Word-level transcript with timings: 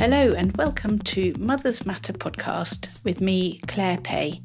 Hello, 0.00 0.32
and 0.32 0.56
welcome 0.56 0.98
to 1.00 1.34
Mothers 1.38 1.84
Matter 1.84 2.14
podcast 2.14 2.88
with 3.04 3.20
me, 3.20 3.58
Claire 3.68 3.98
Pay. 3.98 4.40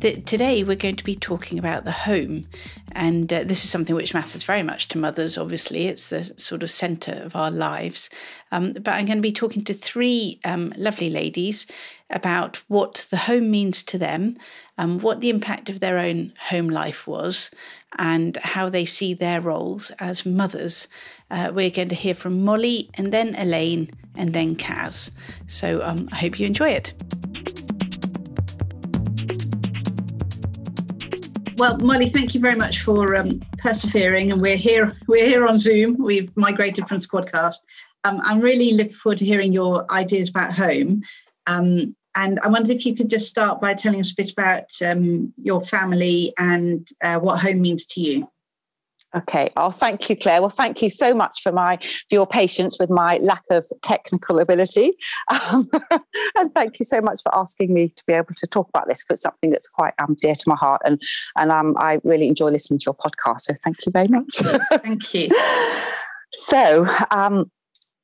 Today, 0.00 0.64
we're 0.64 0.74
going 0.74 0.96
to 0.96 1.04
be 1.04 1.14
talking 1.14 1.60
about 1.60 1.84
the 1.84 1.92
home, 1.92 2.48
and 2.90 3.32
uh, 3.32 3.44
this 3.44 3.62
is 3.62 3.70
something 3.70 3.94
which 3.94 4.14
matters 4.14 4.42
very 4.42 4.64
much 4.64 4.88
to 4.88 4.98
mothers, 4.98 5.38
obviously. 5.38 5.86
It's 5.86 6.08
the 6.08 6.24
sort 6.36 6.64
of 6.64 6.70
centre 6.70 7.22
of 7.24 7.36
our 7.36 7.52
lives. 7.52 8.10
Um, 8.50 8.72
but 8.72 8.88
I'm 8.88 9.04
going 9.04 9.18
to 9.18 9.22
be 9.22 9.30
talking 9.30 9.62
to 9.66 9.74
three 9.74 10.40
um, 10.44 10.74
lovely 10.76 11.08
ladies 11.08 11.68
about 12.10 12.56
what 12.66 13.06
the 13.10 13.16
home 13.16 13.48
means 13.48 13.84
to 13.84 13.96
them, 13.96 14.38
um, 14.76 14.98
what 14.98 15.20
the 15.20 15.30
impact 15.30 15.70
of 15.70 15.78
their 15.78 15.98
own 15.98 16.32
home 16.48 16.66
life 16.68 17.06
was, 17.06 17.52
and 17.96 18.36
how 18.38 18.68
they 18.68 18.84
see 18.84 19.14
their 19.14 19.40
roles 19.40 19.92
as 20.00 20.26
mothers. 20.26 20.88
Uh, 21.30 21.52
we're 21.54 21.70
going 21.70 21.88
to 21.88 21.94
hear 21.94 22.14
from 22.14 22.44
Molly 22.44 22.90
and 22.94 23.12
then 23.12 23.34
Elaine 23.36 23.90
and 24.16 24.32
then 24.32 24.56
Kaz. 24.56 25.10
So 25.46 25.82
um, 25.82 26.08
I 26.12 26.16
hope 26.16 26.40
you 26.40 26.46
enjoy 26.46 26.70
it. 26.70 26.92
Well, 31.56 31.76
Molly, 31.78 32.08
thank 32.08 32.34
you 32.34 32.40
very 32.40 32.56
much 32.56 32.80
for 32.80 33.14
um, 33.16 33.38
persevering, 33.58 34.32
and 34.32 34.40
we're 34.40 34.56
here. 34.56 34.94
We're 35.06 35.26
here 35.26 35.46
on 35.46 35.58
Zoom. 35.58 35.96
We've 35.98 36.34
migrated 36.34 36.88
from 36.88 36.98
Squadcast. 36.98 37.56
Um, 38.04 38.20
I'm 38.24 38.40
really 38.40 38.72
looking 38.72 38.94
forward 38.94 39.18
to 39.18 39.26
hearing 39.26 39.52
your 39.52 39.84
ideas 39.92 40.30
about 40.30 40.54
home. 40.54 41.02
Um, 41.46 41.94
and 42.16 42.40
I 42.40 42.48
wondered 42.48 42.74
if 42.74 42.86
you 42.86 42.94
could 42.94 43.10
just 43.10 43.28
start 43.28 43.60
by 43.60 43.74
telling 43.74 44.00
us 44.00 44.10
a 44.10 44.14
bit 44.14 44.32
about 44.32 44.70
um, 44.84 45.34
your 45.36 45.62
family 45.62 46.32
and 46.38 46.88
uh, 47.02 47.18
what 47.18 47.38
home 47.38 47.60
means 47.60 47.84
to 47.86 48.00
you. 48.00 48.28
Okay. 49.16 49.50
Oh, 49.56 49.72
thank 49.72 50.08
you, 50.08 50.16
Claire. 50.16 50.40
Well, 50.40 50.50
thank 50.50 50.82
you 50.82 50.88
so 50.88 51.14
much 51.14 51.42
for 51.42 51.50
my 51.50 51.76
for 51.78 52.14
your 52.14 52.26
patience 52.26 52.78
with 52.78 52.90
my 52.90 53.18
lack 53.18 53.42
of 53.50 53.64
technical 53.82 54.38
ability, 54.38 54.92
um, 55.30 55.68
and 56.36 56.54
thank 56.54 56.78
you 56.78 56.84
so 56.84 57.00
much 57.00 57.20
for 57.22 57.34
asking 57.36 57.74
me 57.74 57.88
to 57.88 58.02
be 58.06 58.12
able 58.12 58.34
to 58.36 58.46
talk 58.46 58.68
about 58.68 58.86
this 58.86 59.02
because 59.02 59.14
it's 59.14 59.22
something 59.22 59.50
that's 59.50 59.68
quite 59.68 59.94
um, 59.98 60.14
dear 60.20 60.34
to 60.34 60.44
my 60.46 60.54
heart, 60.54 60.80
and 60.84 61.02
and 61.36 61.50
um, 61.50 61.74
I 61.76 62.00
really 62.04 62.28
enjoy 62.28 62.50
listening 62.50 62.78
to 62.80 62.84
your 62.86 62.94
podcast. 62.94 63.42
So 63.42 63.54
thank 63.64 63.84
you 63.84 63.92
very 63.92 64.08
much. 64.08 64.36
thank 64.82 65.12
you. 65.12 65.28
so, 66.32 66.86
um, 67.10 67.50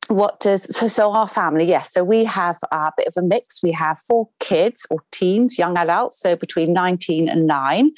what 0.09 0.39
does 0.41 0.63
so 0.77 0.87
so 0.87 1.13
our 1.13 1.27
family 1.27 1.65
yes 1.65 1.93
so 1.93 2.05
we 2.05 2.23
have 2.23 2.57
a 2.71 2.93
bit 2.97 3.09
of 3.09 3.15
a 3.17 3.23
mix 3.23 3.61
we 3.61 3.73
have 3.73 3.99
four 3.99 4.29
kids 4.39 4.87
or 4.89 5.01
teens 5.11 5.59
young 5.59 5.77
adults 5.77 6.21
so 6.21 6.37
between 6.37 6.73
19 6.73 7.29
and 7.29 7.47
9 7.47 7.91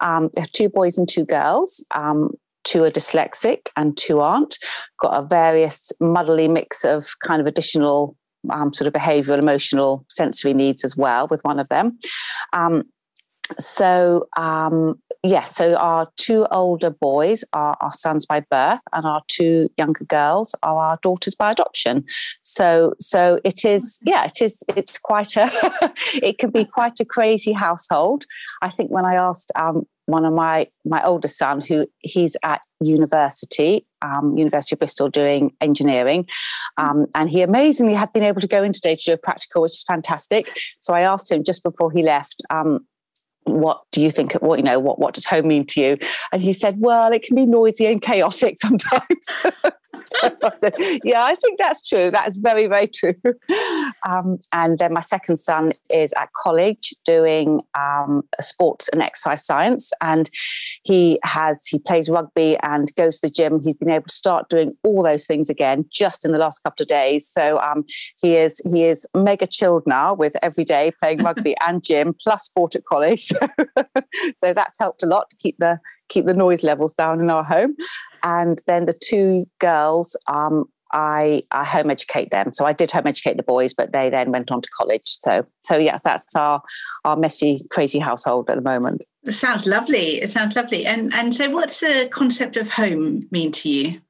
um, 0.00 0.30
we 0.34 0.40
have 0.40 0.52
two 0.52 0.68
boys 0.68 0.96
and 0.96 1.08
two 1.08 1.24
girls 1.24 1.84
um, 1.92 2.30
two 2.66 2.84
are 2.84 2.90
dyslexic 2.90 3.68
and 3.76 3.96
two 3.96 4.20
aren't. 4.20 4.58
Got 5.00 5.22
a 5.22 5.26
various 5.26 5.92
muddly 6.02 6.50
mix 6.50 6.84
of 6.84 7.08
kind 7.22 7.40
of 7.40 7.46
additional 7.46 8.16
um, 8.50 8.72
sort 8.74 8.86
of 8.86 8.92
behavioral, 8.92 9.38
emotional, 9.38 10.04
sensory 10.08 10.52
needs 10.52 10.84
as 10.84 10.96
well 10.96 11.28
with 11.28 11.42
one 11.44 11.58
of 11.58 11.68
them. 11.68 11.98
Um, 12.52 12.84
so 13.58 14.26
um, 14.36 15.00
yeah, 15.22 15.44
so 15.44 15.74
our 15.76 16.10
two 16.16 16.46
older 16.50 16.90
boys 16.90 17.44
are 17.52 17.76
our 17.80 17.92
sons 17.92 18.26
by 18.26 18.40
birth, 18.40 18.80
and 18.92 19.06
our 19.06 19.22
two 19.28 19.68
younger 19.76 20.04
girls 20.04 20.54
are 20.62 20.76
our 20.76 20.98
daughters 21.02 21.34
by 21.34 21.52
adoption. 21.52 22.04
So 22.42 22.94
so 22.98 23.40
it 23.44 23.64
is 23.64 24.00
yeah, 24.04 24.24
it 24.24 24.42
is 24.42 24.64
it's 24.76 24.98
quite 24.98 25.36
a 25.36 25.48
it 26.14 26.38
can 26.38 26.50
be 26.50 26.64
quite 26.64 26.98
a 27.00 27.04
crazy 27.04 27.52
household. 27.52 28.24
I 28.62 28.70
think 28.70 28.90
when 28.90 29.04
I 29.04 29.14
asked 29.14 29.52
um, 29.54 29.86
one 30.06 30.24
of 30.24 30.32
my 30.32 30.68
my 30.84 31.02
oldest 31.04 31.36
son 31.36 31.60
who 31.60 31.86
he's 31.98 32.36
at 32.42 32.62
university 32.80 33.84
um, 34.02 34.36
university 34.36 34.74
of 34.74 34.78
bristol 34.78 35.08
doing 35.08 35.52
engineering. 35.60 36.26
Um, 36.76 37.06
and 37.14 37.28
he 37.28 37.42
amazingly 37.42 37.94
has 37.94 38.08
been 38.08 38.22
able 38.22 38.40
to 38.40 38.48
go 38.48 38.62
in 38.62 38.72
today 38.72 38.96
to 38.96 39.02
do 39.04 39.12
a 39.12 39.18
practical 39.18 39.62
which 39.62 39.72
is 39.72 39.84
fantastic. 39.84 40.50
So 40.80 40.94
i 40.94 41.02
asked 41.02 41.30
him 41.30 41.44
just 41.44 41.62
before 41.62 41.92
he 41.92 42.02
left 42.02 42.42
um, 42.50 42.86
what 43.44 43.82
do 43.92 44.00
you 44.00 44.10
think 44.10 44.32
what 44.34 44.58
you 44.58 44.64
know 44.64 44.80
what 44.80 44.98
what 44.98 45.14
does 45.14 45.24
home 45.24 45.48
mean 45.48 45.66
to 45.66 45.80
you? 45.80 45.98
And 46.32 46.42
he 46.42 46.52
said 46.52 46.76
well 46.78 47.12
it 47.12 47.22
can 47.22 47.36
be 47.36 47.46
noisy 47.46 47.86
and 47.86 48.02
chaotic 48.02 48.58
sometimes 48.60 49.28
yeah, 51.04 51.24
I 51.24 51.36
think 51.36 51.58
that's 51.58 51.86
true. 51.86 52.10
That 52.10 52.28
is 52.28 52.36
very, 52.36 52.66
very 52.66 52.86
true. 52.86 53.14
Um, 54.04 54.38
and 54.52 54.78
then 54.78 54.92
my 54.92 55.00
second 55.00 55.38
son 55.38 55.72
is 55.90 56.12
at 56.12 56.28
college 56.32 56.94
doing 57.04 57.60
um, 57.76 58.22
sports 58.40 58.88
and 58.92 59.02
exercise 59.02 59.44
science, 59.44 59.92
and 60.00 60.30
he 60.84 61.18
has 61.24 61.66
he 61.66 61.78
plays 61.80 62.08
rugby 62.08 62.56
and 62.62 62.94
goes 62.94 63.18
to 63.20 63.26
the 63.26 63.32
gym. 63.32 63.60
He's 63.60 63.74
been 63.74 63.90
able 63.90 64.06
to 64.06 64.14
start 64.14 64.48
doing 64.48 64.76
all 64.84 65.02
those 65.02 65.26
things 65.26 65.50
again 65.50 65.86
just 65.90 66.24
in 66.24 66.30
the 66.30 66.38
last 66.38 66.62
couple 66.62 66.84
of 66.84 66.88
days. 66.88 67.26
So 67.26 67.58
um, 67.60 67.84
he 68.20 68.36
is 68.36 68.60
he 68.70 68.84
is 68.84 69.06
mega 69.14 69.46
chilled 69.46 69.84
now 69.86 70.14
with 70.14 70.36
every 70.42 70.64
day 70.64 70.92
playing 71.00 71.24
rugby 71.24 71.56
and 71.66 71.82
gym 71.82 72.14
plus 72.20 72.44
sport 72.44 72.76
at 72.76 72.84
college. 72.84 73.32
so 74.36 74.52
that's 74.52 74.78
helped 74.78 75.02
a 75.02 75.06
lot 75.06 75.30
to 75.30 75.36
keep 75.36 75.56
the 75.58 75.80
keep 76.08 76.26
the 76.26 76.34
noise 76.34 76.62
levels 76.62 76.94
down 76.94 77.20
in 77.20 77.30
our 77.30 77.44
home. 77.44 77.76
And 78.22 78.60
then 78.66 78.86
the 78.86 78.92
two 78.92 79.46
girls, 79.58 80.16
um, 80.26 80.66
I, 80.92 81.42
I 81.50 81.64
home 81.64 81.90
educate 81.90 82.30
them. 82.30 82.52
So 82.52 82.64
I 82.64 82.72
did 82.72 82.90
home 82.90 83.06
educate 83.06 83.36
the 83.36 83.42
boys, 83.42 83.74
but 83.74 83.92
they 83.92 84.08
then 84.08 84.32
went 84.32 84.50
on 84.50 84.60
to 84.62 84.68
college. 84.76 85.02
So 85.04 85.44
so 85.60 85.76
yes, 85.76 86.02
that's 86.04 86.34
our 86.36 86.62
our 87.04 87.16
messy, 87.16 87.66
crazy 87.70 87.98
household 87.98 88.48
at 88.48 88.56
the 88.56 88.62
moment. 88.62 89.02
It 89.24 89.32
sounds 89.32 89.66
lovely. 89.66 90.22
It 90.22 90.30
sounds 90.30 90.54
lovely. 90.56 90.86
And 90.86 91.12
and 91.14 91.34
so 91.34 91.50
what's 91.50 91.80
the 91.80 92.08
concept 92.12 92.56
of 92.56 92.70
home 92.70 93.26
mean 93.30 93.52
to 93.52 93.68
you? 93.68 94.00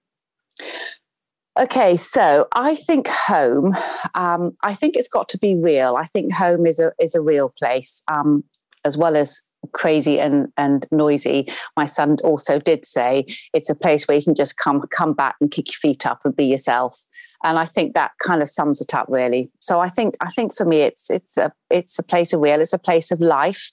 Okay, 1.58 1.96
so 1.96 2.46
I 2.52 2.74
think 2.74 3.08
home. 3.08 3.74
Um, 4.14 4.54
I 4.62 4.74
think 4.74 4.94
it's 4.96 5.08
got 5.08 5.28
to 5.30 5.38
be 5.38 5.56
real. 5.56 5.96
I 5.96 6.04
think 6.04 6.32
home 6.32 6.66
is 6.66 6.78
a 6.78 6.92
is 7.00 7.14
a 7.14 7.22
real 7.22 7.52
place, 7.58 8.02
um, 8.08 8.44
as 8.84 8.98
well 8.98 9.16
as 9.16 9.40
crazy 9.72 10.20
and 10.20 10.48
and 10.56 10.86
noisy 10.90 11.46
my 11.76 11.84
son 11.84 12.16
also 12.22 12.58
did 12.58 12.84
say 12.84 13.24
it's 13.52 13.68
a 13.68 13.74
place 13.74 14.06
where 14.06 14.16
you 14.16 14.22
can 14.22 14.34
just 14.34 14.56
come 14.56 14.82
come 14.90 15.12
back 15.12 15.36
and 15.40 15.50
kick 15.50 15.68
your 15.68 15.78
feet 15.78 16.06
up 16.06 16.20
and 16.24 16.36
be 16.36 16.44
yourself. 16.44 17.04
And 17.44 17.58
i 17.58 17.64
think 17.64 17.94
that 17.94 18.12
kind 18.22 18.42
of 18.42 18.48
sums 18.48 18.80
it 18.80 18.94
up 18.94 19.06
really. 19.08 19.50
So 19.60 19.80
i 19.80 19.88
think 19.88 20.16
i 20.20 20.30
think 20.30 20.54
for 20.54 20.64
me 20.64 20.80
it's 20.80 21.10
it's 21.10 21.36
a 21.36 21.52
it's 21.70 21.98
a 21.98 22.02
place 22.02 22.32
of 22.32 22.40
real 22.40 22.60
it's 22.60 22.72
a 22.72 22.78
place 22.78 23.10
of 23.10 23.20
life 23.20 23.70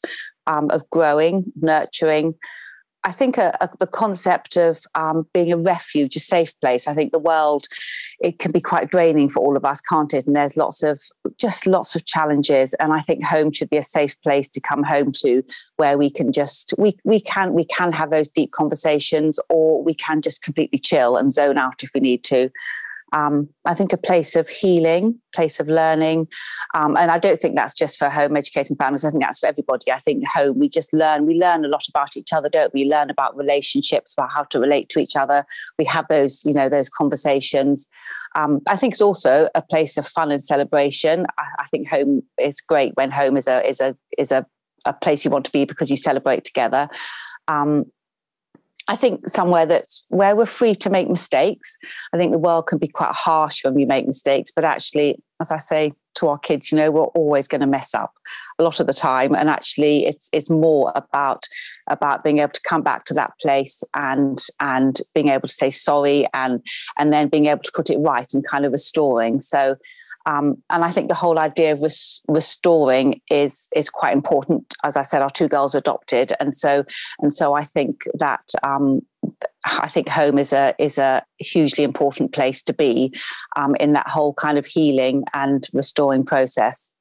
um, 0.48 0.70
of 0.72 0.90
growing 0.90 1.46
nurturing 1.62 2.36
I 3.06 3.12
think 3.12 3.38
a, 3.38 3.56
a, 3.60 3.70
the 3.80 3.88
concept 3.88 4.56
of 4.56 4.80
um, 4.96 5.28
being 5.34 5.52
a 5.52 5.58
refuge, 5.58 6.16
a 6.16 6.20
safe 6.20 6.58
place. 6.62 6.88
I 6.88 6.94
think 6.94 7.12
the 7.12 7.20
world 7.20 7.68
it 8.22 8.40
can 8.40 8.52
be 8.52 8.62
quite 8.62 8.90
draining 8.90 9.30
for 9.30 9.42
all 9.42 9.58
of 9.58 9.66
us, 9.66 9.82
can't 9.82 10.14
it? 10.14 10.26
And 10.26 10.36
there's 10.36 10.56
lots 10.56 10.84
of 10.84 11.02
just 11.38 11.68
lots 11.68 11.96
of 11.96 12.06
challenges. 12.06 12.74
And 12.76 12.94
I 12.94 13.02
think 13.02 13.24
home 13.24 13.52
should 13.52 13.70
be 13.70 13.78
a 13.78 13.84
safe 13.84 14.20
place 14.22 14.48
to 14.50 14.62
come 14.62 14.84
home 14.84 15.12
to, 15.24 15.44
where 15.76 15.98
we 15.98 16.10
can 16.10 16.32
just 16.32 16.74
we 16.78 16.98
we 17.04 17.20
can 17.20 17.54
we 17.54 17.66
can 17.66 17.92
have 17.92 18.10
those 18.10 18.30
deep 18.30 18.52
conversations, 18.52 19.40
or 19.50 19.84
we 19.84 19.94
can 19.94 20.22
just 20.22 20.42
completely 20.42 20.80
chill 20.80 21.18
and 21.18 21.34
zone 21.34 21.58
out 21.58 21.84
if 21.84 21.92
we 21.94 22.00
need 22.00 22.24
to 22.26 22.50
um, 23.14 23.48
I 23.66 23.76
think 23.76 23.94
a 23.94 23.98
place 23.98 24.36
of 24.36 24.50
healing, 24.50 25.20
place 25.34 25.60
of 25.60 25.68
learning. 25.68 26.28
Um, 26.74 26.98
and 26.98 27.12
I 27.12 27.20
don't 27.20 27.40
think 27.40 27.56
that's 27.56 27.74
just 27.74 27.98
for 27.98 28.10
home 28.10 28.36
educating 28.36 28.76
families. 28.76 29.06
I 29.06 29.12
think 29.12 29.24
that's 29.24 29.40
for 29.40 29.46
everybody. 29.46 29.92
I 29.92 30.00
think 30.00 30.26
home, 30.26 30.58
we 30.58 30.68
just 30.68 30.92
learn, 30.94 31.28
we 31.28 31.36
learn 31.36 31.64
a 31.64 31.68
lot 31.68 31.88
about 31.88 32.18
each 32.18 32.34
other, 32.34 32.50
don't 32.50 32.74
we? 32.74 32.84
learn 32.86 33.10
about 33.10 33.38
relationships, 33.38 34.14
about 34.14 34.32
how 34.32 34.44
to 34.44 34.60
relate 34.60 34.90
to 34.90 35.00
each 35.00 35.16
other. 35.16 35.46
We 35.78 35.86
have 35.86 36.06
those, 36.10 36.44
you 36.44 36.54
know, 36.54 36.70
those 36.70 36.90
conversations. 36.90 37.88
Um, 38.36 38.62
I 38.68 38.76
think 38.76 38.94
it's 38.94 39.02
also 39.02 39.48
a 39.56 39.62
place 39.62 39.96
of 39.98 40.08
fun 40.08 40.32
and 40.32 40.44
celebration. 40.44 41.28
I, 41.38 41.44
I, 41.60 41.66
think 41.68 41.88
home 41.88 42.24
is 42.40 42.62
great 42.62 42.94
when 42.96 43.12
home 43.12 43.38
is 43.38 43.48
a 43.48 43.66
is 43.68 43.80
a 43.80 43.96
is 44.18 44.32
a, 44.32 44.46
a 44.86 44.94
place 44.94 45.24
you 45.24 45.30
want 45.30 45.46
to 45.46 45.52
be 45.52 45.66
because 45.66 45.92
you 45.92 45.98
celebrate 45.98 46.44
together. 46.44 46.90
Um, 47.48 47.86
I 48.88 48.96
think 48.96 49.28
somewhere 49.30 49.66
that's 49.66 50.04
where 50.10 50.36
we're 50.36 50.46
free 50.46 50.76
to 50.76 50.90
make 50.90 51.10
mistakes. 51.10 51.78
I 52.14 52.18
think 52.18 52.32
the 52.34 52.40
world 52.40 52.68
can 52.68 52.78
be 52.78 52.88
quite 52.88 53.14
harsh 53.14 53.64
when 53.64 53.74
we 53.74 53.86
make 53.86 54.06
mistakes, 54.06 54.52
but 54.54 54.66
actually, 54.66 55.22
as 55.40 55.52
I 55.52 55.58
say 55.58 55.94
to 56.16 56.28
our 56.28 56.38
kids, 56.38 56.72
you 56.72 56.78
know, 56.78 56.92
we're 56.92 57.04
always 57.06 57.48
going 57.48 57.62
to 57.62 57.68
mess 57.68 57.96
up 57.96 58.14
a 58.60 58.64
lot 58.64 58.80
of 58.80 58.88
the 58.88 58.94
time. 58.94 59.36
And 59.36 59.50
actually 59.50 60.06
it's 60.06 60.30
it's 60.32 60.50
more 60.50 60.92
about 60.96 61.46
about 61.90 62.24
being 62.24 62.40
able 62.40 62.52
to 62.52 62.62
come 62.68 62.82
back 62.82 63.06
to 63.06 63.14
that 63.16 63.32
place 63.42 63.84
and 63.94 64.38
and 64.60 65.02
being 65.16 65.30
able 65.30 65.48
to 65.48 65.54
say 65.54 65.70
sorry 65.70 66.28
and 66.34 66.62
and 66.98 67.12
then 67.12 67.30
being 67.30 67.48
able 67.48 67.64
to 67.64 67.72
put 67.74 67.90
it 67.90 67.98
right 67.98 68.32
and 68.34 68.46
kind 68.46 68.66
of 68.66 68.72
restoring. 68.72 69.40
So 69.40 69.76
um, 70.26 70.62
and 70.70 70.84
I 70.84 70.92
think 70.92 71.08
the 71.08 71.16
whole 71.16 71.38
idea 71.38 71.74
of 71.74 71.82
res- 71.82 72.22
restoring 72.28 73.22
is 73.30 73.68
is 73.76 73.90
quite 73.90 74.14
important. 74.14 74.74
As 74.84 74.96
I 74.96 75.04
said, 75.04 75.22
our 75.22 75.30
two 75.30 75.48
girls 75.48 75.76
are 75.76 75.80
adopted, 75.80 76.34
and 76.40 76.56
so 76.56 76.86
and 77.20 77.34
so 77.34 77.54
I 77.54 77.64
think 77.64 78.04
that 78.16 78.48
um, 78.64 79.02
I 79.66 79.88
think 79.88 80.10
home 80.10 80.38
is 80.38 80.54
a 80.54 80.76
is 80.80 80.98
a 80.98 81.24
hugely 81.40 81.84
important 81.84 82.34
place 82.34 82.64
to 82.64 82.74
be 82.74 83.14
um, 83.56 83.76
in 83.76 83.94
that 83.94 84.08
whole 84.08 84.34
kind 84.34 84.58
of 84.58 84.66
healing 84.66 85.24
and 85.34 85.68
restoring 85.74 86.26
process. 86.26 86.92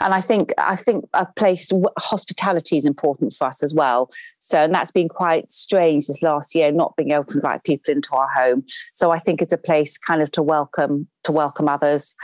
And 0.00 0.12
I 0.12 0.20
think 0.20 0.52
I 0.58 0.76
think 0.76 1.04
a 1.14 1.26
place 1.36 1.70
hospitality 1.98 2.76
is 2.76 2.84
important 2.84 3.32
for 3.32 3.46
us 3.46 3.62
as 3.62 3.72
well. 3.72 4.10
So 4.38 4.58
and 4.58 4.74
that's 4.74 4.90
been 4.90 5.08
quite 5.08 5.50
strange 5.50 6.06
this 6.06 6.22
last 6.22 6.54
year, 6.54 6.72
not 6.72 6.96
being 6.96 7.12
able 7.12 7.24
to 7.26 7.36
invite 7.36 7.64
people 7.64 7.92
into 7.92 8.12
our 8.14 8.28
home. 8.28 8.64
So 8.92 9.10
I 9.10 9.18
think 9.18 9.40
it's 9.40 9.52
a 9.52 9.58
place 9.58 9.98
kind 9.98 10.22
of 10.22 10.30
to 10.32 10.42
welcome 10.42 11.06
to 11.24 11.32
welcome 11.32 11.68
others. 11.68 12.14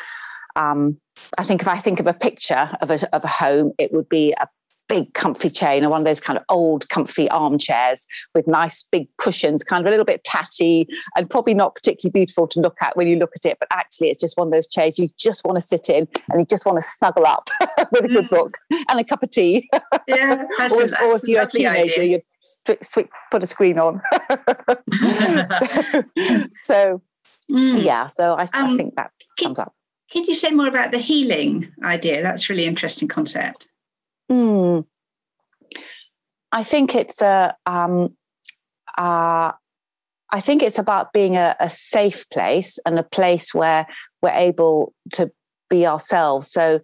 Um, 0.57 0.99
I 1.37 1.45
think 1.45 1.63
if 1.63 1.69
I 1.69 1.79
think 1.79 2.01
of 2.01 2.07
a 2.07 2.15
picture 2.15 2.71
of 2.81 2.91
a, 2.91 3.15
of 3.15 3.23
a 3.25 3.29
home, 3.29 3.73
it 3.79 3.93
would 3.93 4.09
be 4.09 4.33
a 4.33 4.49
big 4.89 5.15
comfy 5.15 5.51
chair, 5.51 5.75
you 5.75 5.81
know, 5.81 5.91
one 5.91 6.01
of 6.01 6.07
those 6.07 6.21
kind 6.21 6.39
of 6.39 6.45
old 6.49 6.89
comfy 6.89 7.31
armchairs 7.31 8.07
with 8.35 8.47
nice 8.47 8.85
big 8.91 9.09
cushions, 9.19 9.63
kind 9.63 9.81
of 9.81 9.87
a 9.87 9.91
little 9.91 10.05
bit 10.05 10.25
tatty 10.25 10.89
and 11.17 11.29
probably 11.31 11.55
not 11.55 11.75
particularly 11.75 12.13
beautiful 12.13 12.47
to 12.49 12.61
look 12.61 12.77
at 12.81 12.97
when 12.97 13.07
you 13.07 13.17
look 13.17 13.33
at 13.37 13.49
it. 13.49 13.59
But 13.61 13.69
actually, 13.73 14.09
it's 14.09 14.21
just 14.21 14.37
one 14.37 14.49
of 14.49 14.53
those 14.53 14.67
chairs 14.67 14.99
you 14.99 15.09
just 15.19 15.45
want 15.45 15.57
to 15.57 15.61
sit 15.61 15.89
in 15.89 16.09
and 16.31 16.41
you 16.41 16.47
just 16.47 16.67
want 16.67 16.81
to 16.81 16.87
snuggle 16.87 17.27
up 17.27 17.49
with 17.93 18.05
a 18.05 18.09
good 18.09 18.25
mm. 18.25 18.31
book 18.31 18.59
and 18.71 18.99
a 19.01 19.05
cup 19.05 19.23
of 19.23 19.31
tea. 19.31 19.69
Yeah, 20.07 20.45
or, 20.59 20.83
a, 20.83 21.05
or 21.05 21.17
if 21.17 21.23
you're 21.25 21.43
a 21.43 21.47
teenager, 21.47 22.03
you 22.03 22.21
put 22.65 23.43
a 23.43 23.47
screen 23.47 23.79
on. 23.79 24.01
so, 26.65 27.03
mm. 27.51 27.83
yeah, 27.83 28.07
so 28.07 28.35
I, 28.35 28.43
um, 28.43 28.49
I 28.53 28.77
think 28.77 28.95
that 28.97 29.11
sums 29.39 29.59
up. 29.59 29.75
Can 30.11 30.25
you 30.25 30.35
say 30.35 30.51
more 30.51 30.69
about 30.69 30.93
the 30.93 30.99
healing 30.99 31.71
idea? 31.85 32.23
That's 32.23 32.49
really 32.49 32.65
interesting 32.65 33.09
concept. 33.09 33.69
Mm. 34.31 34.85
I 36.53 36.63
think 36.63 36.95
it's 36.95 37.23
a. 37.23 37.57
Um, 37.67 38.17
uh, 38.97 39.53
I 40.31 40.41
think 40.41 40.63
it's 40.63 40.79
about 40.79 41.13
being 41.13 41.37
a, 41.37 41.57
a, 41.59 41.71
safe 41.71 42.29
place 42.29 42.79
and 42.85 42.99
a 42.99 43.03
place 43.03 43.55
where 43.55 43.87
we're 44.21 44.31
able 44.31 44.93
to 45.15 45.31
be 45.71 45.87
ourselves. 45.87 46.51
So 46.51 46.81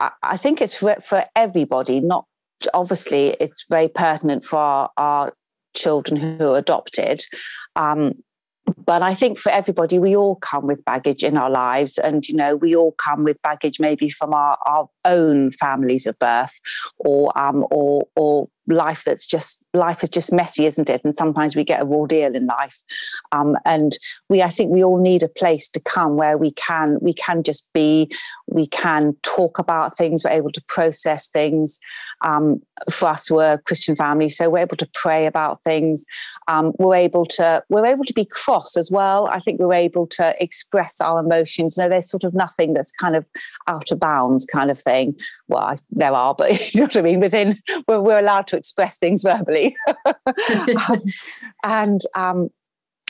I, 0.00 0.10
I 0.22 0.36
think 0.38 0.62
it's 0.62 0.74
for, 0.74 0.96
for 1.02 1.26
everybody. 1.34 2.00
Not 2.00 2.24
obviously, 2.72 3.36
it's 3.40 3.66
very 3.68 3.88
pertinent 3.88 4.44
for 4.44 4.58
our, 4.58 4.90
our 4.96 5.34
children 5.74 6.38
who 6.38 6.52
are 6.52 6.58
adopted. 6.58 7.22
Um, 7.74 8.14
but 8.84 9.02
I 9.02 9.14
think 9.14 9.38
for 9.38 9.50
everybody, 9.50 9.98
we 9.98 10.16
all 10.16 10.36
come 10.36 10.66
with 10.66 10.84
baggage 10.84 11.22
in 11.22 11.36
our 11.36 11.50
lives. 11.50 11.98
And, 11.98 12.26
you 12.28 12.34
know, 12.34 12.56
we 12.56 12.74
all 12.74 12.92
come 12.92 13.24
with 13.24 13.40
baggage 13.42 13.80
maybe 13.80 14.10
from 14.10 14.32
our, 14.32 14.58
our 14.66 14.88
own 15.04 15.50
families 15.52 16.06
of 16.06 16.18
birth 16.18 16.60
or, 16.98 17.36
um, 17.38 17.66
or, 17.70 18.06
or 18.16 18.48
life 18.68 19.04
that's 19.04 19.26
just 19.26 19.60
life 19.74 20.02
is 20.02 20.08
just 20.08 20.32
messy 20.32 20.66
isn't 20.66 20.90
it? 20.90 21.02
And 21.04 21.14
sometimes 21.14 21.54
we 21.54 21.64
get 21.64 21.82
a 21.82 21.84
raw 21.84 22.06
deal 22.06 22.34
in 22.34 22.46
life. 22.46 22.80
Um, 23.32 23.56
and 23.64 23.96
we 24.28 24.42
i 24.42 24.50
think 24.50 24.70
we 24.70 24.82
all 24.82 24.98
need 24.98 25.22
a 25.22 25.28
place 25.28 25.68
to 25.68 25.80
come 25.80 26.16
where 26.16 26.38
we 26.38 26.52
can 26.52 26.98
we 27.00 27.12
can 27.12 27.42
just 27.42 27.66
be 27.72 28.10
we 28.48 28.66
can 28.66 29.16
talk 29.22 29.58
about 29.58 29.96
things 29.96 30.22
we're 30.22 30.30
able 30.30 30.52
to 30.52 30.62
process 30.68 31.28
things. 31.28 31.80
Um, 32.24 32.62
for 32.90 33.08
us 33.08 33.30
we're 33.30 33.54
a 33.54 33.58
christian 33.58 33.96
family 33.96 34.28
so 34.28 34.48
we're 34.50 34.58
able 34.58 34.76
to 34.76 34.88
pray 34.94 35.26
about 35.26 35.62
things. 35.62 36.04
Um, 36.48 36.72
we're 36.78 36.94
able 36.96 37.26
to 37.26 37.62
we're 37.68 37.86
able 37.86 38.04
to 38.04 38.12
be 38.12 38.24
cross 38.24 38.76
as 38.76 38.90
well. 38.90 39.26
I 39.26 39.40
think 39.40 39.60
we're 39.60 39.72
able 39.72 40.06
to 40.08 40.34
express 40.42 41.00
our 41.00 41.18
emotions. 41.18 41.76
No 41.76 41.88
there's 41.88 42.10
sort 42.10 42.24
of 42.24 42.34
nothing 42.34 42.74
that's 42.74 42.92
kind 42.92 43.16
of 43.16 43.28
out 43.66 43.90
of 43.90 43.98
bounds 43.98 44.46
kind 44.46 44.70
of 44.70 44.78
thing. 44.78 45.14
Well 45.48 45.62
I, 45.62 45.76
there 45.90 46.12
are 46.12 46.34
but 46.34 46.50
you 46.74 46.80
know 46.80 46.86
what 46.86 46.96
i 46.96 47.02
mean? 47.02 47.20
Within 47.20 47.58
we're, 47.88 48.00
we're 48.00 48.18
allowed 48.18 48.46
to 48.48 48.55
express 48.56 48.98
things 48.98 49.22
verbally 49.22 49.76
um, 50.88 51.02
and 51.62 52.00
um, 52.14 52.50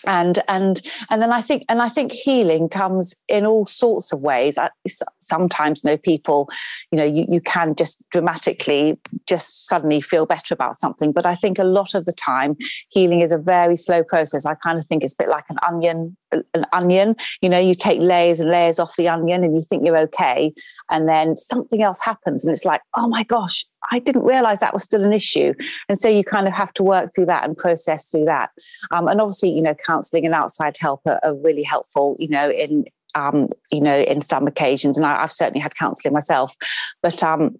and 0.04 0.38
and 0.48 0.82
and 1.10 1.22
then 1.22 1.32
I 1.32 1.40
think 1.40 1.64
and 1.68 1.80
I 1.80 1.88
think 1.88 2.12
healing 2.12 2.68
comes 2.68 3.14
in 3.28 3.46
all 3.46 3.66
sorts 3.66 4.12
of 4.12 4.20
ways. 4.20 4.58
I, 4.58 4.70
sometimes, 5.18 5.82
you 5.82 5.90
know, 5.90 5.96
people, 5.96 6.48
you 6.90 6.98
know, 6.98 7.04
you, 7.04 7.24
you 7.28 7.40
can 7.40 7.74
just 7.74 8.02
dramatically 8.10 8.98
just 9.26 9.66
suddenly 9.66 10.00
feel 10.00 10.26
better 10.26 10.54
about 10.54 10.78
something. 10.78 11.12
But 11.12 11.26
I 11.26 11.34
think 11.34 11.58
a 11.58 11.64
lot 11.64 11.94
of 11.94 12.04
the 12.04 12.12
time, 12.12 12.56
healing 12.90 13.22
is 13.22 13.32
a 13.32 13.38
very 13.38 13.76
slow 13.76 14.02
process. 14.04 14.46
I 14.46 14.54
kind 14.54 14.78
of 14.78 14.84
think 14.84 15.02
it's 15.02 15.14
a 15.14 15.22
bit 15.22 15.28
like 15.28 15.44
an 15.48 15.56
onion. 15.66 16.16
An 16.32 16.66
onion, 16.72 17.14
you 17.40 17.48
know, 17.48 17.58
you 17.58 17.72
take 17.72 18.00
layers 18.00 18.40
and 18.40 18.50
layers 18.50 18.78
off 18.78 18.96
the 18.96 19.08
onion, 19.08 19.44
and 19.44 19.54
you 19.54 19.62
think 19.62 19.86
you're 19.86 19.98
okay, 19.98 20.52
and 20.90 21.08
then 21.08 21.36
something 21.36 21.82
else 21.82 22.04
happens, 22.04 22.44
and 22.44 22.54
it's 22.54 22.64
like, 22.64 22.80
oh 22.96 23.08
my 23.08 23.22
gosh, 23.22 23.64
I 23.92 23.98
didn't 23.98 24.24
realize 24.24 24.60
that 24.60 24.74
was 24.74 24.82
still 24.82 25.04
an 25.04 25.12
issue. 25.12 25.54
And 25.88 25.98
so 25.98 26.08
you 26.08 26.24
kind 26.24 26.48
of 26.48 26.54
have 26.54 26.72
to 26.74 26.82
work 26.82 27.14
through 27.14 27.26
that 27.26 27.44
and 27.44 27.56
process 27.56 28.10
through 28.10 28.24
that. 28.24 28.50
Um, 28.90 29.08
and 29.08 29.20
obviously, 29.20 29.50
you 29.50 29.62
know, 29.62 29.74
counseling 29.74 30.26
and 30.26 30.34
outside 30.34 30.76
help 30.78 31.02
are, 31.06 31.20
are 31.22 31.34
really 31.36 31.62
helpful, 31.62 32.16
you 32.18 32.28
know, 32.28 32.50
in, 32.50 32.86
um, 33.14 33.48
you 33.70 33.80
know, 33.80 33.96
in 33.96 34.22
some 34.22 34.46
occasions. 34.46 34.96
And 34.96 35.06
I, 35.06 35.20
have 35.20 35.32
certainly 35.32 35.60
had 35.60 35.74
counseling 35.74 36.12
myself, 36.12 36.54
but, 37.02 37.22
um, 37.22 37.58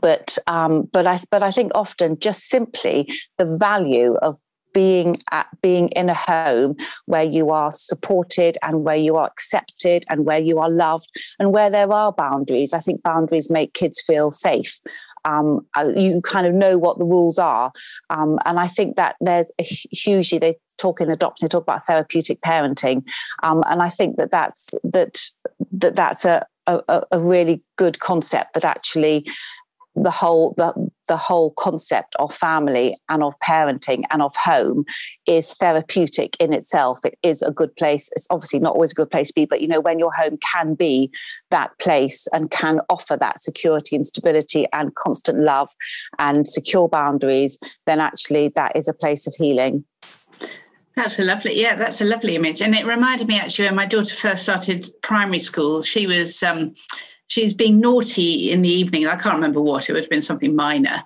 but 0.00 0.36
um, 0.46 0.88
but 0.92 1.06
I 1.06 1.20
but 1.30 1.42
I 1.42 1.50
think 1.50 1.72
often 1.74 2.18
just 2.18 2.48
simply 2.48 3.08
the 3.38 3.44
value 3.44 4.16
of 4.16 4.38
being 4.76 5.18
at 5.30 5.46
being 5.62 5.88
in 6.00 6.10
a 6.10 6.14
home 6.14 6.76
where 7.06 7.22
you 7.22 7.48
are 7.48 7.72
supported 7.72 8.58
and 8.60 8.84
where 8.84 8.94
you 9.06 9.16
are 9.16 9.26
accepted 9.26 10.04
and 10.10 10.26
where 10.26 10.38
you 10.38 10.58
are 10.58 10.68
loved 10.68 11.08
and 11.38 11.50
where 11.50 11.70
there 11.70 11.90
are 11.90 12.12
boundaries. 12.12 12.74
I 12.74 12.80
think 12.80 13.02
boundaries 13.02 13.48
make 13.50 13.72
kids 13.72 14.02
feel 14.06 14.30
safe 14.30 14.78
um, 15.24 15.66
uh, 15.76 15.90
you 15.96 16.20
kind 16.20 16.46
of 16.46 16.52
know 16.54 16.76
what 16.76 16.98
the 16.98 17.06
rules 17.06 17.38
are. 17.38 17.72
Um, 18.10 18.38
and 18.44 18.60
I 18.60 18.66
think 18.66 18.96
that 18.96 19.16
there's 19.20 19.50
a 19.58 19.62
hugely, 19.64 20.38
they 20.38 20.56
talk 20.76 21.00
in 21.00 21.10
adoption, 21.10 21.46
they 21.46 21.48
talk 21.48 21.62
about 21.64 21.86
therapeutic 21.86 22.40
parenting. 22.42 23.02
Um, 23.42 23.64
and 23.66 23.82
I 23.82 23.88
think 23.88 24.18
that 24.18 24.30
that's, 24.30 24.74
that, 24.84 25.18
that 25.72 25.96
that's 25.96 26.26
a, 26.26 26.46
a, 26.66 27.02
a 27.10 27.18
really 27.18 27.62
good 27.76 27.98
concept 27.98 28.54
that 28.54 28.64
actually 28.64 29.26
the 29.96 30.10
whole 30.10 30.54
the, 30.56 30.90
the 31.08 31.16
whole 31.16 31.52
concept 31.52 32.14
of 32.18 32.34
family 32.34 32.98
and 33.08 33.22
of 33.22 33.38
parenting 33.40 34.02
and 34.10 34.22
of 34.22 34.34
home 34.36 34.84
is 35.26 35.54
therapeutic 35.54 36.36
in 36.40 36.52
itself. 36.52 37.04
It 37.04 37.18
is 37.22 37.42
a 37.42 37.50
good 37.50 37.74
place. 37.76 38.08
It's 38.12 38.26
obviously 38.30 38.60
not 38.60 38.74
always 38.74 38.92
a 38.92 38.94
good 38.94 39.10
place 39.10 39.28
to 39.28 39.34
be 39.34 39.46
but 39.46 39.60
you 39.60 39.68
know 39.68 39.80
when 39.80 39.98
your 39.98 40.12
home 40.12 40.38
can 40.52 40.74
be 40.74 41.10
that 41.50 41.78
place 41.78 42.26
and 42.32 42.50
can 42.50 42.80
offer 42.88 43.16
that 43.16 43.40
security 43.40 43.96
and 43.96 44.06
stability 44.06 44.66
and 44.72 44.94
constant 44.94 45.38
love 45.38 45.70
and 46.18 46.46
secure 46.46 46.88
boundaries 46.88 47.58
then 47.86 48.00
actually 48.00 48.48
that 48.54 48.76
is 48.76 48.88
a 48.88 48.92
place 48.92 49.26
of 49.26 49.34
healing. 49.34 49.84
That's 50.96 51.18
a 51.18 51.24
lovely, 51.24 51.60
yeah, 51.60 51.74
that's 51.74 52.00
a 52.00 52.06
lovely 52.06 52.36
image. 52.36 52.62
And 52.62 52.74
it 52.74 52.86
reminded 52.86 53.28
me 53.28 53.38
actually 53.38 53.66
when 53.66 53.74
my 53.74 53.84
daughter 53.84 54.16
first 54.16 54.44
started 54.44 54.88
primary 55.02 55.40
school, 55.40 55.82
she 55.82 56.06
was 56.06 56.42
um, 56.42 56.74
she 57.28 57.44
was 57.44 57.54
being 57.54 57.80
naughty 57.80 58.50
in 58.50 58.62
the 58.62 58.68
evening. 58.68 59.06
I 59.06 59.16
can't 59.16 59.34
remember 59.34 59.60
what, 59.60 59.88
it 59.88 59.92
would 59.92 60.02
have 60.02 60.10
been 60.10 60.22
something 60.22 60.54
minor. 60.54 61.02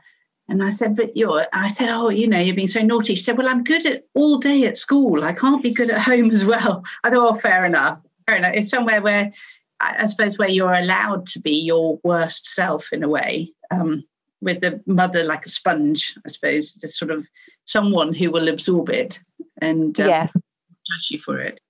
And 0.49 0.64
I 0.64 0.70
said, 0.70 0.96
but 0.96 1.17
you're, 1.17 1.46
I 1.52 1.69
said, 1.69 1.90
oh, 1.90 2.08
you 2.08 2.26
know, 2.26 2.40
you're 2.40 2.56
being 2.56 2.67
so 2.67 2.82
naughty. 2.82 3.14
She 3.14 3.22
said, 3.22 3.38
well, 3.38 3.49
I'm 3.49 3.62
good 3.62 3.87
at 3.87 4.05
all 4.14 4.37
day 4.37 4.64
at 4.64 4.76
school. 4.76 5.22
I 5.22 5.32
can't 5.32 5.62
be 5.62 5.72
good 5.72 5.90
at 5.90 6.00
home 6.00 6.31
as 6.31 6.44
well. 6.44 6.84
I 7.05 7.10
thought, 7.10 7.36
oh, 7.36 7.39
fair 7.39 7.65
enough. 7.65 8.00
Fair 8.27 8.36
enough. 8.36 8.55
It's 8.55 8.69
somewhere 8.69 9.00
where, 9.00 9.32
I 9.79 10.06
suppose, 10.06 10.39
where 10.39 10.48
you're 10.48 10.74
allowed 10.74 11.27
to 11.29 11.41
be 11.41 11.53
your 11.53 12.00
worst 12.03 12.48
self 12.48 12.93
in 12.93 13.05
a 13.05 13.08
way, 13.08 13.53
um, 13.70 14.05
with 14.43 14.60
the 14.60 14.82
mother 14.86 15.22
like 15.22 15.46
a 15.46 15.50
sponge, 15.50 16.17
I 16.27 16.31
suppose, 16.31 16.74
just 16.74 16.98
sort 16.98 17.12
of 17.12 17.29
someone 17.65 18.12
who 18.12 18.32
will 18.32 18.48
absorb 18.48 18.91
it 18.91 19.20
and 19.62 19.98
um, 20.00 20.08
yes. 20.08 20.32
judge 20.32 21.10
you 21.12 21.19
for 21.20 21.41
it. 21.41 21.60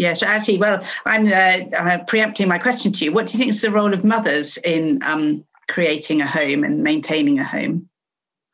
Yes, 0.00 0.22
actually, 0.22 0.56
well, 0.56 0.82
I'm 1.04 1.26
uh, 1.26 1.76
uh, 1.76 1.98
preempting 2.04 2.48
my 2.48 2.56
question 2.56 2.90
to 2.90 3.04
you. 3.04 3.12
What 3.12 3.26
do 3.26 3.34
you 3.34 3.38
think 3.38 3.50
is 3.50 3.60
the 3.60 3.70
role 3.70 3.92
of 3.92 4.02
mothers 4.02 4.56
in 4.64 4.98
um, 5.04 5.44
creating 5.68 6.22
a 6.22 6.26
home 6.26 6.64
and 6.64 6.82
maintaining 6.82 7.38
a 7.38 7.44
home? 7.44 7.86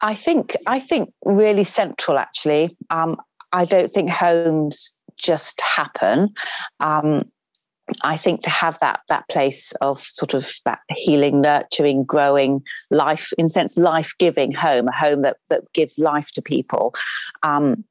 I 0.00 0.16
think 0.16 0.56
I 0.66 0.80
think 0.80 1.12
really 1.24 1.62
central. 1.62 2.18
Actually, 2.18 2.76
um, 2.90 3.16
I 3.52 3.64
don't 3.64 3.94
think 3.94 4.10
homes 4.10 4.92
just 5.16 5.60
happen. 5.60 6.34
Um, 6.80 7.30
I 8.02 8.16
think 8.16 8.42
to 8.42 8.50
have 8.50 8.80
that 8.80 9.02
that 9.08 9.28
place 9.28 9.70
of 9.80 10.00
sort 10.00 10.34
of 10.34 10.50
that 10.64 10.80
healing, 10.88 11.42
nurturing, 11.42 12.02
growing 12.02 12.60
life, 12.90 13.32
in 13.38 13.46
sense, 13.46 13.78
life 13.78 14.14
giving 14.18 14.50
home, 14.50 14.88
a 14.88 14.92
home 14.92 15.22
that 15.22 15.36
that 15.48 15.72
gives 15.74 15.96
life 15.96 16.32
to 16.32 16.42
people. 16.42 16.92
Um, 17.44 17.84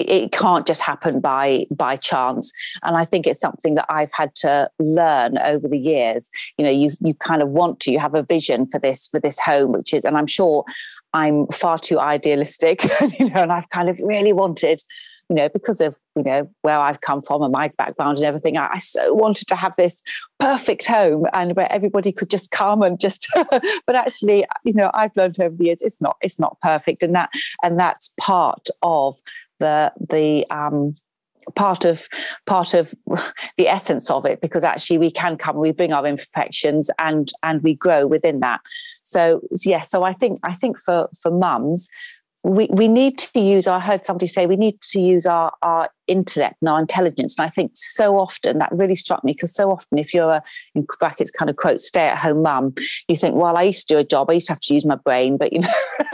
it, 0.00 0.10
it, 0.10 0.32
can't 0.32 0.66
just 0.66 0.80
happen 0.80 1.20
by 1.20 1.66
by 1.70 1.96
chance 1.96 2.52
and 2.82 2.96
i 2.96 3.04
think 3.04 3.26
it's 3.26 3.40
something 3.40 3.74
that 3.74 3.86
i've 3.88 4.12
had 4.12 4.34
to 4.34 4.68
learn 4.78 5.38
over 5.38 5.66
the 5.68 5.78
years 5.78 6.30
you 6.58 6.64
know 6.64 6.70
you 6.70 6.90
you 7.00 7.14
kind 7.14 7.42
of 7.42 7.48
want 7.48 7.80
to 7.80 7.90
you 7.90 7.98
have 7.98 8.14
a 8.14 8.22
vision 8.22 8.66
for 8.66 8.78
this 8.78 9.06
for 9.06 9.20
this 9.20 9.38
home 9.38 9.72
which 9.72 9.94
is 9.94 10.04
and 10.04 10.16
i'm 10.16 10.26
sure 10.26 10.64
i'm 11.14 11.46
far 11.48 11.78
too 11.78 11.98
idealistic 11.98 12.84
you 13.18 13.28
know 13.30 13.42
and 13.42 13.52
i've 13.52 13.68
kind 13.70 13.88
of 13.88 13.98
really 14.02 14.32
wanted 14.32 14.82
you 15.28 15.34
know, 15.34 15.48
because 15.48 15.80
of, 15.80 15.96
you 16.14 16.22
know, 16.22 16.48
where 16.62 16.78
I've 16.78 17.00
come 17.00 17.20
from 17.20 17.42
and 17.42 17.52
my 17.52 17.68
background 17.76 18.18
and 18.18 18.26
everything, 18.26 18.56
I, 18.56 18.68
I 18.74 18.78
so 18.78 19.12
wanted 19.12 19.48
to 19.48 19.56
have 19.56 19.74
this 19.76 20.02
perfect 20.38 20.86
home 20.86 21.26
and 21.32 21.56
where 21.56 21.70
everybody 21.72 22.12
could 22.12 22.30
just 22.30 22.50
come 22.52 22.82
and 22.82 23.00
just, 23.00 23.26
but 23.86 23.96
actually, 23.96 24.46
you 24.64 24.72
know, 24.72 24.90
I've 24.94 25.16
learned 25.16 25.40
over 25.40 25.56
the 25.56 25.64
years, 25.64 25.82
it's 25.82 26.00
not, 26.00 26.16
it's 26.20 26.38
not 26.38 26.58
perfect. 26.62 27.02
And 27.02 27.14
that, 27.16 27.30
and 27.62 27.78
that's 27.78 28.12
part 28.20 28.68
of 28.82 29.16
the 29.58 29.92
the 30.08 30.46
um, 30.50 30.94
part 31.54 31.84
of 31.84 32.08
part 32.46 32.74
of 32.74 32.94
the 33.56 33.68
essence 33.68 34.10
of 34.10 34.24
it 34.26 34.40
because 34.40 34.64
actually 34.64 34.98
we 34.98 35.10
can 35.10 35.36
come 35.36 35.56
we 35.56 35.72
bring 35.72 35.92
our 35.92 36.06
imperfections 36.06 36.90
and 36.98 37.32
and 37.42 37.62
we 37.62 37.74
grow 37.74 38.06
within 38.06 38.40
that. 38.40 38.60
So 39.02 39.40
yeah 39.64 39.82
so 39.82 40.02
i 40.02 40.12
think 40.12 40.40
i 40.42 40.52
think 40.52 40.78
for 40.78 41.08
for 41.20 41.30
mums 41.30 41.88
we, 42.46 42.68
we 42.70 42.86
need 42.86 43.18
to 43.18 43.40
use, 43.40 43.66
I 43.66 43.80
heard 43.80 44.04
somebody 44.04 44.28
say, 44.28 44.46
we 44.46 44.54
need 44.54 44.80
to 44.92 45.00
use 45.00 45.26
our, 45.26 45.52
our 45.62 45.88
intellect 46.06 46.54
and 46.60 46.68
our 46.68 46.78
intelligence. 46.78 47.36
And 47.36 47.44
I 47.44 47.48
think 47.48 47.72
so 47.74 48.16
often 48.16 48.58
that 48.60 48.70
really 48.70 48.94
struck 48.94 49.24
me 49.24 49.32
because 49.32 49.52
so 49.52 49.72
often, 49.72 49.98
if 49.98 50.14
you're 50.14 50.30
a, 50.30 50.42
in 50.76 50.86
brackets, 51.00 51.32
kind 51.32 51.50
of 51.50 51.56
quote, 51.56 51.80
stay 51.80 52.06
at 52.06 52.18
home 52.18 52.42
mum, 52.42 52.72
you 53.08 53.16
think, 53.16 53.34
well, 53.34 53.56
I 53.56 53.64
used 53.64 53.88
to 53.88 53.94
do 53.94 53.98
a 53.98 54.04
job, 54.04 54.30
I 54.30 54.34
used 54.34 54.46
to 54.46 54.52
have 54.52 54.60
to 54.60 54.74
use 54.74 54.84
my 54.84 54.94
brain, 54.94 55.36
but 55.36 55.52
you 55.52 55.58
know, 55.58 55.72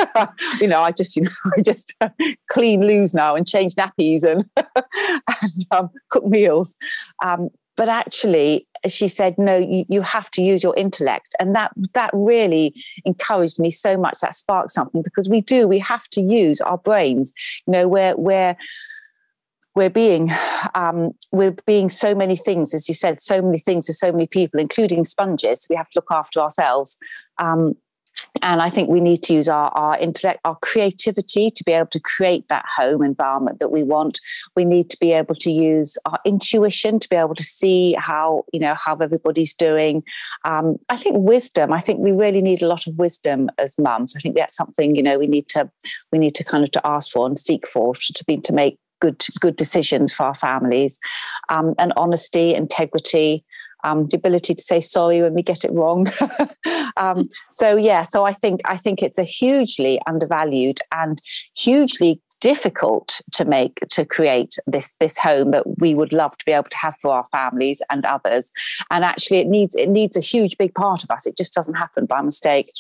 you 0.60 0.68
know, 0.68 0.80
I 0.80 0.90
just, 0.90 1.16
you 1.16 1.24
know, 1.24 1.30
I 1.58 1.60
just 1.60 1.92
clean 2.50 2.80
loos 2.80 3.12
now 3.12 3.34
and 3.34 3.46
change 3.46 3.74
nappies 3.74 4.24
and, 4.24 4.48
and 4.56 5.66
um, 5.70 5.90
cook 6.08 6.24
meals. 6.24 6.78
Um, 7.22 7.50
but 7.82 7.88
actually 7.88 8.64
she 8.86 9.08
said 9.08 9.36
no 9.38 9.56
you, 9.56 9.84
you 9.88 10.02
have 10.02 10.30
to 10.30 10.40
use 10.40 10.62
your 10.62 10.72
intellect. 10.76 11.34
And 11.40 11.52
that 11.56 11.72
that 11.94 12.10
really 12.12 12.72
encouraged 13.04 13.58
me 13.58 13.72
so 13.72 13.96
much. 13.96 14.20
That 14.20 14.36
sparked 14.36 14.70
something 14.70 15.02
because 15.02 15.28
we 15.28 15.40
do 15.40 15.66
we 15.66 15.80
have 15.80 16.06
to 16.10 16.20
use 16.20 16.60
our 16.60 16.78
brains. 16.78 17.32
You 17.66 17.72
know 17.72 17.88
we're 17.88 18.14
we're 18.16 18.56
we're 19.74 19.90
being 19.90 20.30
um, 20.76 21.10
we're 21.32 21.56
being 21.66 21.88
so 21.88 22.14
many 22.14 22.36
things 22.36 22.72
as 22.72 22.86
you 22.88 22.94
said 22.94 23.20
so 23.20 23.42
many 23.42 23.58
things 23.58 23.86
to 23.86 23.94
so 23.94 24.12
many 24.12 24.28
people 24.28 24.60
including 24.60 25.02
sponges. 25.02 25.66
We 25.68 25.74
have 25.74 25.90
to 25.90 25.98
look 25.98 26.12
after 26.12 26.38
ourselves. 26.38 26.98
Um, 27.38 27.74
and 28.42 28.60
I 28.60 28.70
think 28.70 28.88
we 28.88 29.00
need 29.00 29.22
to 29.24 29.34
use 29.34 29.48
our, 29.48 29.68
our 29.70 29.98
intellect, 29.98 30.40
our 30.44 30.56
creativity 30.56 31.50
to 31.50 31.64
be 31.64 31.72
able 31.72 31.88
to 31.88 32.00
create 32.00 32.48
that 32.48 32.64
home 32.76 33.02
environment 33.02 33.58
that 33.58 33.70
we 33.70 33.82
want. 33.82 34.20
We 34.56 34.64
need 34.64 34.90
to 34.90 34.96
be 34.98 35.12
able 35.12 35.34
to 35.36 35.50
use 35.50 35.96
our 36.04 36.18
intuition 36.24 36.98
to 36.98 37.08
be 37.08 37.16
able 37.16 37.34
to 37.34 37.42
see 37.42 37.94
how, 37.94 38.44
you 38.52 38.60
know, 38.60 38.74
how 38.74 38.96
everybody's 38.96 39.54
doing. 39.54 40.02
Um, 40.44 40.76
I 40.88 40.96
think 40.96 41.16
wisdom, 41.18 41.72
I 41.72 41.80
think 41.80 42.00
we 42.00 42.12
really 42.12 42.42
need 42.42 42.62
a 42.62 42.68
lot 42.68 42.86
of 42.86 42.96
wisdom 42.96 43.50
as 43.58 43.78
mums. 43.78 44.14
I 44.16 44.20
think 44.20 44.36
that's 44.36 44.56
something, 44.56 44.96
you 44.96 45.02
know, 45.02 45.18
we 45.18 45.26
need 45.26 45.48
to 45.48 45.70
we 46.10 46.18
need 46.18 46.34
to 46.36 46.44
kind 46.44 46.64
of 46.64 46.70
to 46.72 46.86
ask 46.86 47.12
for 47.12 47.26
and 47.26 47.38
seek 47.38 47.68
for 47.68 47.94
to 47.94 48.24
be 48.24 48.38
to 48.38 48.52
make 48.52 48.78
good 49.00 49.24
good 49.40 49.56
decisions 49.56 50.12
for 50.12 50.24
our 50.24 50.34
families. 50.34 51.00
Um, 51.48 51.74
and 51.78 51.92
honesty, 51.96 52.54
integrity, 52.54 53.44
um, 53.84 54.06
the 54.08 54.16
ability 54.16 54.54
to 54.54 54.62
say 54.62 54.80
sorry 54.80 55.22
when 55.22 55.34
we 55.34 55.42
get 55.42 55.64
it 55.64 55.72
wrong. 55.72 56.06
um, 56.96 57.28
so 57.50 57.76
yeah, 57.76 58.02
so 58.02 58.24
I 58.24 58.32
think 58.32 58.60
I 58.64 58.76
think 58.76 59.02
it's 59.02 59.18
a 59.18 59.24
hugely 59.24 60.00
undervalued 60.06 60.80
and 60.92 61.20
hugely 61.56 62.20
difficult 62.42 63.20
to 63.30 63.44
make 63.44 63.78
to 63.88 64.04
create 64.04 64.56
this 64.66 64.96
this 64.98 65.16
home 65.16 65.52
that 65.52 65.78
we 65.78 65.94
would 65.94 66.12
love 66.12 66.36
to 66.36 66.44
be 66.44 66.50
able 66.50 66.68
to 66.68 66.76
have 66.76 66.96
for 67.00 67.12
our 67.12 67.24
families 67.26 67.80
and 67.88 68.04
others. 68.04 68.50
And 68.90 69.04
actually 69.04 69.38
it 69.38 69.46
needs 69.46 69.76
it 69.76 69.88
needs 69.88 70.16
a 70.16 70.20
huge 70.20 70.58
big 70.58 70.74
part 70.74 71.04
of 71.04 71.10
us. 71.10 71.24
It 71.24 71.36
just 71.36 71.54
doesn't 71.54 71.74
happen 71.74 72.06
by 72.06 72.20
mistake. 72.20 72.72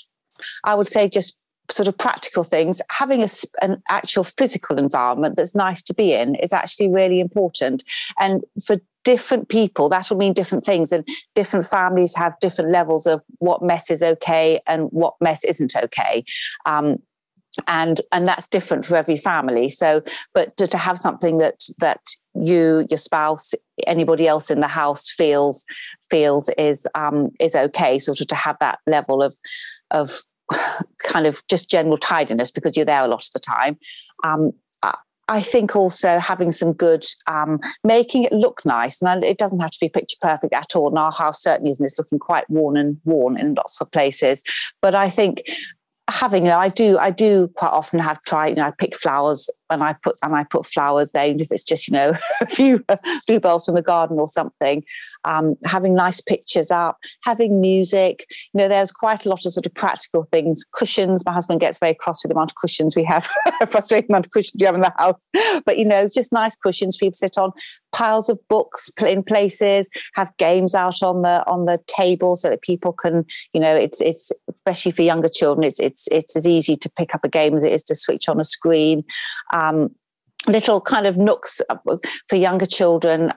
I 0.64 0.74
would 0.74 0.88
say 0.88 1.08
just 1.08 1.36
sort 1.70 1.88
of 1.88 1.96
practical 1.96 2.44
things 2.44 2.82
having 2.90 3.22
a, 3.22 3.28
an 3.62 3.82
actual 3.88 4.24
physical 4.24 4.78
environment 4.78 5.36
that's 5.36 5.54
nice 5.54 5.82
to 5.82 5.94
be 5.94 6.12
in 6.12 6.34
is 6.36 6.52
actually 6.52 6.88
really 6.88 7.20
important. 7.20 7.84
And 8.18 8.42
for 8.64 8.76
different 9.04 9.48
people 9.48 9.88
that 9.88 10.08
will 10.08 10.16
mean 10.16 10.32
different 10.32 10.64
things 10.64 10.92
and 10.92 11.06
different 11.34 11.66
families 11.66 12.14
have 12.14 12.38
different 12.40 12.70
levels 12.70 13.06
of 13.06 13.20
what 13.38 13.62
mess 13.62 13.90
is 13.90 14.02
okay 14.02 14.60
and 14.66 14.88
what 14.90 15.14
mess 15.20 15.44
isn't 15.44 15.74
okay. 15.76 16.24
Um, 16.66 16.98
and 17.66 18.00
and 18.12 18.26
that's 18.26 18.48
different 18.48 18.86
for 18.86 18.96
every 18.96 19.16
family. 19.16 19.68
So 19.68 20.02
but 20.32 20.56
to, 20.56 20.66
to 20.66 20.78
have 20.78 20.98
something 20.98 21.38
that 21.38 21.62
that 21.78 22.00
you 22.34 22.86
your 22.88 22.98
spouse 22.98 23.52
anybody 23.86 24.26
else 24.26 24.50
in 24.50 24.60
the 24.60 24.68
house 24.68 25.10
feels 25.10 25.66
feels 26.08 26.48
is 26.56 26.86
um 26.94 27.30
is 27.40 27.54
okay 27.54 27.98
sort 27.98 28.20
of 28.22 28.26
to 28.28 28.34
have 28.34 28.56
that 28.60 28.78
level 28.86 29.22
of 29.22 29.36
of 29.90 30.22
kind 31.02 31.26
of 31.26 31.42
just 31.48 31.70
general 31.70 31.98
tidiness 31.98 32.50
because 32.50 32.76
you're 32.76 32.86
there 32.86 33.04
a 33.04 33.08
lot 33.08 33.24
of 33.24 33.30
the 33.32 33.40
time 33.40 33.78
um 34.24 34.52
I 35.28 35.40
think 35.40 35.74
also 35.76 36.18
having 36.18 36.52
some 36.52 36.72
good, 36.72 37.06
um, 37.26 37.60
making 37.84 38.24
it 38.24 38.32
look 38.32 38.64
nice, 38.66 39.00
and 39.00 39.24
it 39.24 39.38
doesn't 39.38 39.60
have 39.60 39.70
to 39.70 39.80
be 39.80 39.88
picture 39.88 40.16
perfect 40.20 40.52
at 40.52 40.74
all. 40.74 40.88
And 40.88 40.98
our 40.98 41.12
house 41.12 41.42
certainly 41.42 41.70
isn't. 41.70 41.84
It's 41.84 41.98
looking 41.98 42.18
quite 42.18 42.48
worn 42.50 42.76
and 42.76 42.98
worn 43.04 43.38
in 43.38 43.54
lots 43.54 43.80
of 43.80 43.90
places. 43.92 44.42
But 44.80 44.94
I 44.94 45.08
think 45.08 45.42
having, 46.10 46.44
you 46.44 46.50
know, 46.50 46.58
I 46.58 46.68
do, 46.68 46.98
I 46.98 47.10
do 47.10 47.48
quite 47.54 47.70
often 47.70 47.98
have 48.00 48.20
tried. 48.22 48.48
You 48.48 48.54
know, 48.56 48.66
I 48.66 48.72
pick 48.72 48.96
flowers 48.96 49.48
and 49.72 49.82
I 49.82 49.94
put 49.94 50.16
and 50.22 50.34
I 50.34 50.44
put 50.44 50.66
flowers 50.66 51.12
there, 51.12 51.26
even 51.26 51.40
if 51.40 51.50
it's 51.50 51.64
just 51.64 51.88
you 51.88 51.92
know 51.92 52.12
a 52.40 52.46
few 52.46 52.84
bluebells 53.26 53.66
from 53.66 53.74
the 53.74 53.82
garden 53.82 54.18
or 54.18 54.28
something 54.28 54.84
um, 55.24 55.56
having 55.64 55.94
nice 55.94 56.20
pictures 56.20 56.70
up, 56.70 56.98
having 57.22 57.60
music. 57.60 58.26
You 58.52 58.58
know, 58.58 58.68
there's 58.68 58.92
quite 58.92 59.24
a 59.24 59.28
lot 59.28 59.44
of 59.46 59.52
sort 59.52 59.66
of 59.66 59.74
practical 59.74 60.24
things. 60.24 60.64
Cushions. 60.72 61.24
My 61.24 61.32
husband 61.32 61.60
gets 61.60 61.78
very 61.78 61.94
cross 61.94 62.22
with 62.22 62.30
the 62.30 62.34
amount 62.34 62.52
of 62.52 62.56
cushions 62.56 62.96
we 62.96 63.04
have, 63.04 63.28
frustrating 63.70 64.10
amount 64.10 64.26
of 64.26 64.32
cushions 64.32 64.60
you 64.60 64.66
have 64.66 64.74
in 64.74 64.80
the 64.80 64.92
house. 64.96 65.26
But 65.64 65.78
you 65.78 65.84
know, 65.84 66.08
just 66.08 66.32
nice 66.32 66.56
cushions 66.56 66.96
people 66.96 67.14
sit 67.14 67.38
on. 67.38 67.52
Piles 67.92 68.28
of 68.28 68.38
books 68.48 68.90
in 69.04 69.22
places. 69.22 69.90
Have 70.14 70.34
games 70.38 70.74
out 70.74 71.02
on 71.02 71.22
the 71.22 71.46
on 71.46 71.66
the 71.66 71.78
table 71.86 72.36
so 72.36 72.48
that 72.48 72.62
people 72.62 72.92
can. 72.92 73.24
You 73.52 73.60
know, 73.60 73.74
it's 73.74 74.00
it's 74.00 74.32
especially 74.48 74.92
for 74.92 75.02
younger 75.02 75.28
children. 75.28 75.64
It's 75.64 75.78
it's 75.78 76.08
it's 76.10 76.36
as 76.36 76.46
easy 76.46 76.76
to 76.76 76.90
pick 76.90 77.14
up 77.14 77.24
a 77.24 77.28
game 77.28 77.56
as 77.56 77.64
it 77.64 77.72
is 77.72 77.84
to 77.84 77.94
switch 77.94 78.28
on 78.28 78.40
a 78.40 78.44
screen. 78.44 79.04
Um, 79.52 79.61
um, 79.68 79.94
little 80.46 80.80
kind 80.80 81.06
of 81.06 81.16
nooks 81.16 81.60
uh, 81.68 81.76
for 82.28 82.36
younger 82.36 82.66
children 82.66 83.32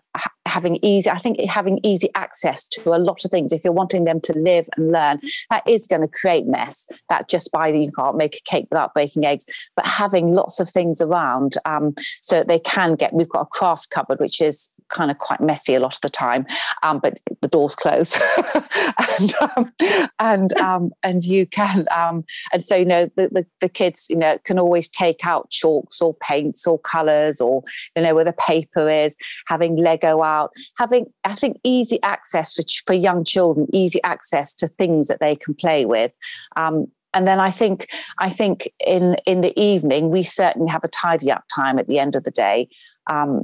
having 0.45 0.79
easy 0.81 1.09
i 1.09 1.17
think 1.17 1.39
having 1.49 1.79
easy 1.83 2.09
access 2.15 2.65
to 2.65 2.93
a 2.93 2.97
lot 2.97 3.23
of 3.25 3.31
things. 3.31 3.53
If 3.53 3.63
you're 3.63 3.73
wanting 3.73 4.05
them 4.05 4.21
to 4.21 4.33
live 4.33 4.67
and 4.75 4.91
learn 4.91 5.19
that 5.49 5.67
is 5.67 5.87
going 5.87 6.01
to 6.01 6.07
create 6.07 6.45
mess. 6.47 6.87
That 7.09 7.29
just 7.29 7.51
by 7.51 7.67
you 7.67 7.91
can't 7.91 8.17
make 8.17 8.35
a 8.35 8.49
cake 8.49 8.67
without 8.69 8.93
breaking 8.93 9.25
eggs. 9.25 9.45
But 9.75 9.85
having 9.85 10.33
lots 10.33 10.59
of 10.59 10.69
things 10.69 11.01
around 11.01 11.57
um, 11.65 11.93
so 12.21 12.43
they 12.43 12.59
can 12.59 12.95
get 12.95 13.13
we've 13.13 13.29
got 13.29 13.41
a 13.41 13.45
craft 13.45 13.89
cupboard 13.89 14.19
which 14.19 14.41
is 14.41 14.71
kind 14.89 15.09
of 15.09 15.17
quite 15.17 15.41
messy 15.41 15.73
a 15.73 15.79
lot 15.79 15.95
of 15.95 16.01
the 16.01 16.09
time, 16.09 16.45
um, 16.83 16.99
but 16.99 17.19
the 17.41 17.47
doors 17.47 17.75
close, 17.75 18.15
and 19.19 19.33
um, 19.41 19.73
and 20.19 20.57
um, 20.59 20.91
and 21.01 21.25
you 21.25 21.47
can 21.47 21.87
um, 21.95 22.23
and 22.53 22.63
so 22.63 22.75
you 22.75 22.85
know 22.85 23.05
the, 23.15 23.29
the, 23.29 23.45
the 23.61 23.69
kids 23.69 24.07
you 24.09 24.15
know 24.15 24.37
can 24.43 24.59
always 24.59 24.87
take 24.87 25.25
out 25.25 25.49
chalks 25.49 26.01
or 26.01 26.13
paints 26.15 26.67
or 26.67 26.77
colours 26.79 26.94
or 27.41 27.63
you 27.95 28.03
know 28.03 28.15
where 28.15 28.23
the 28.23 28.33
paper 28.33 28.89
is, 28.89 29.15
having 29.47 29.75
Lego 29.75 30.23
out, 30.23 30.51
having 30.77 31.07
I 31.23 31.35
think 31.35 31.59
easy 31.63 32.01
access 32.03 32.53
for 32.53 32.63
for 32.85 32.93
young 32.93 33.23
children, 33.23 33.67
easy 33.73 34.01
access 34.03 34.53
to 34.55 34.67
things 34.67 35.07
that 35.07 35.19
they 35.19 35.35
can 35.35 35.53
play 35.53 35.85
with. 35.85 36.11
Um, 36.55 36.87
and 37.13 37.27
then 37.27 37.39
I 37.39 37.49
think 37.49 37.87
I 38.19 38.29
think 38.29 38.71
in 38.85 39.15
in 39.25 39.41
the 39.41 39.57
evening 39.59 40.09
we 40.09 40.23
certainly 40.23 40.69
have 40.69 40.83
a 40.83 40.89
tidy 40.89 41.31
up 41.31 41.45
time 41.53 41.79
at 41.79 41.87
the 41.87 41.97
end 41.97 42.15
of 42.15 42.23
the 42.23 42.31
day. 42.31 42.67
Um, 43.07 43.43